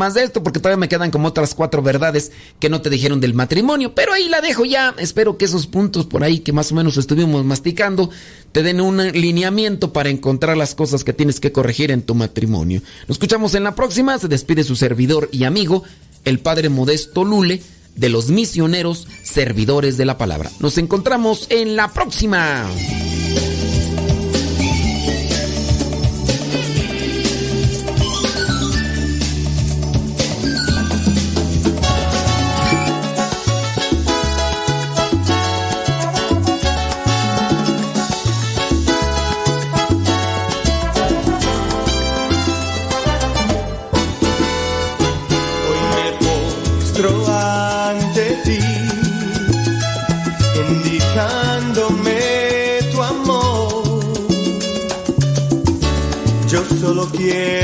más 0.00 0.14
de 0.14 0.22
esto 0.22 0.44
porque 0.44 0.60
todavía 0.60 0.78
me 0.78 0.88
quedan 0.88 1.10
como 1.10 1.26
otras 1.26 1.56
cuatro 1.56 1.82
verdades 1.82 2.30
que 2.60 2.68
no 2.68 2.80
te 2.80 2.88
dijeron 2.88 3.18
del 3.18 3.34
matrimonio. 3.34 3.96
Pero 3.96 4.12
ahí 4.12 4.28
la 4.28 4.40
dejo 4.40 4.64
ya. 4.64 4.94
Espero 4.96 5.36
que 5.36 5.46
esos 5.46 5.66
puntos 5.66 6.06
por 6.06 6.22
ahí 6.22 6.38
que 6.38 6.52
más 6.52 6.70
o 6.70 6.76
menos 6.76 6.96
estuvimos 6.96 7.44
masticando 7.44 8.08
te 8.52 8.62
den 8.62 8.80
un 8.80 8.98
lineamiento 8.98 9.92
para 9.92 10.08
encontrar 10.08 10.56
las 10.56 10.76
cosas 10.76 11.02
que 11.02 11.12
tienes 11.12 11.40
que 11.40 11.50
corregir 11.50 11.90
en 11.90 12.02
tu 12.02 12.14
matrimonio. 12.14 12.80
Nos 13.08 13.16
escuchamos 13.16 13.56
en 13.56 13.64
la 13.64 13.74
próxima. 13.74 14.16
Se 14.20 14.28
despide 14.28 14.62
su 14.62 14.76
servidor 14.76 15.30
y 15.32 15.42
amigo, 15.42 15.82
el 16.24 16.38
padre 16.38 16.68
Modesto 16.68 17.24
Lule, 17.24 17.60
de 17.96 18.08
los 18.08 18.30
misioneros 18.30 19.08
servidores 19.24 19.96
de 19.96 20.04
la 20.04 20.16
palabra. 20.16 20.48
Nos 20.60 20.78
encontramos 20.78 21.48
en 21.50 21.74
la 21.74 21.92
próxima. 21.92 22.70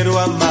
Quiero 0.04 0.18
amarte 0.18 0.43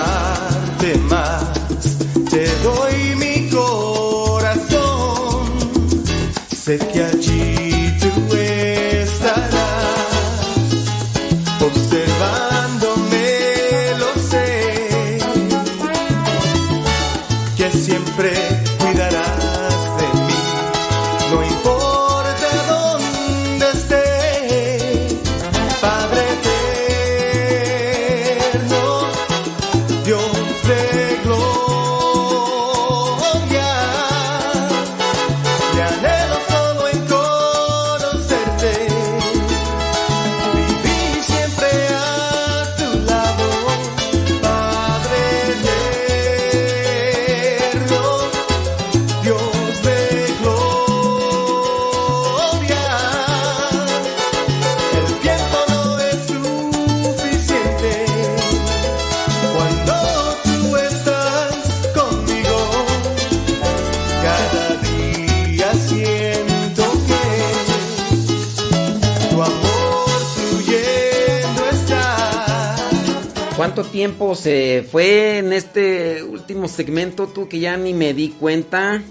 tiempo 74.13 74.35
se 74.35 74.87
fue 74.91 75.39
en 75.39 75.53
este 75.53 76.21
último 76.21 76.67
segmento 76.67 77.25
tú 77.25 77.49
que 77.49 77.59
ya 77.59 77.75
ni 77.77 77.95
me 77.95 78.13
di 78.13 78.29
cuenta? 78.29 79.01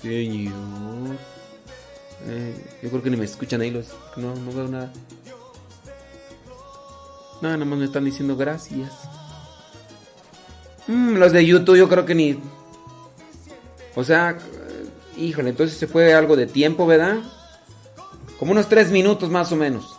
Señor. 0.00 1.16
Eh, 2.26 2.54
yo 2.82 2.90
creo 2.90 3.02
que 3.02 3.10
ni 3.10 3.16
me 3.16 3.24
escuchan 3.24 3.60
ahí 3.60 3.70
los. 3.70 3.86
No, 4.16 4.34
no 4.34 4.52
veo 4.52 4.68
nada. 4.68 4.92
No, 7.40 7.50
nada 7.50 7.64
más 7.64 7.78
me 7.78 7.84
están 7.84 8.04
diciendo 8.04 8.36
gracias. 8.36 8.92
Mm, 10.86 11.16
los 11.16 11.32
de 11.32 11.44
YouTube 11.44 11.76
yo 11.76 11.88
creo 11.88 12.06
que 12.06 12.14
ni... 12.14 12.38
O 13.94 14.04
sea, 14.04 14.38
híjole, 15.16 15.50
entonces 15.50 15.76
se 15.76 15.86
fue 15.86 16.14
algo 16.14 16.36
de 16.36 16.46
tiempo, 16.46 16.86
¿verdad? 16.86 17.18
Como 18.38 18.52
unos 18.52 18.68
tres 18.68 18.90
minutos 18.90 19.30
más 19.30 19.52
o 19.52 19.56
menos. 19.56 19.98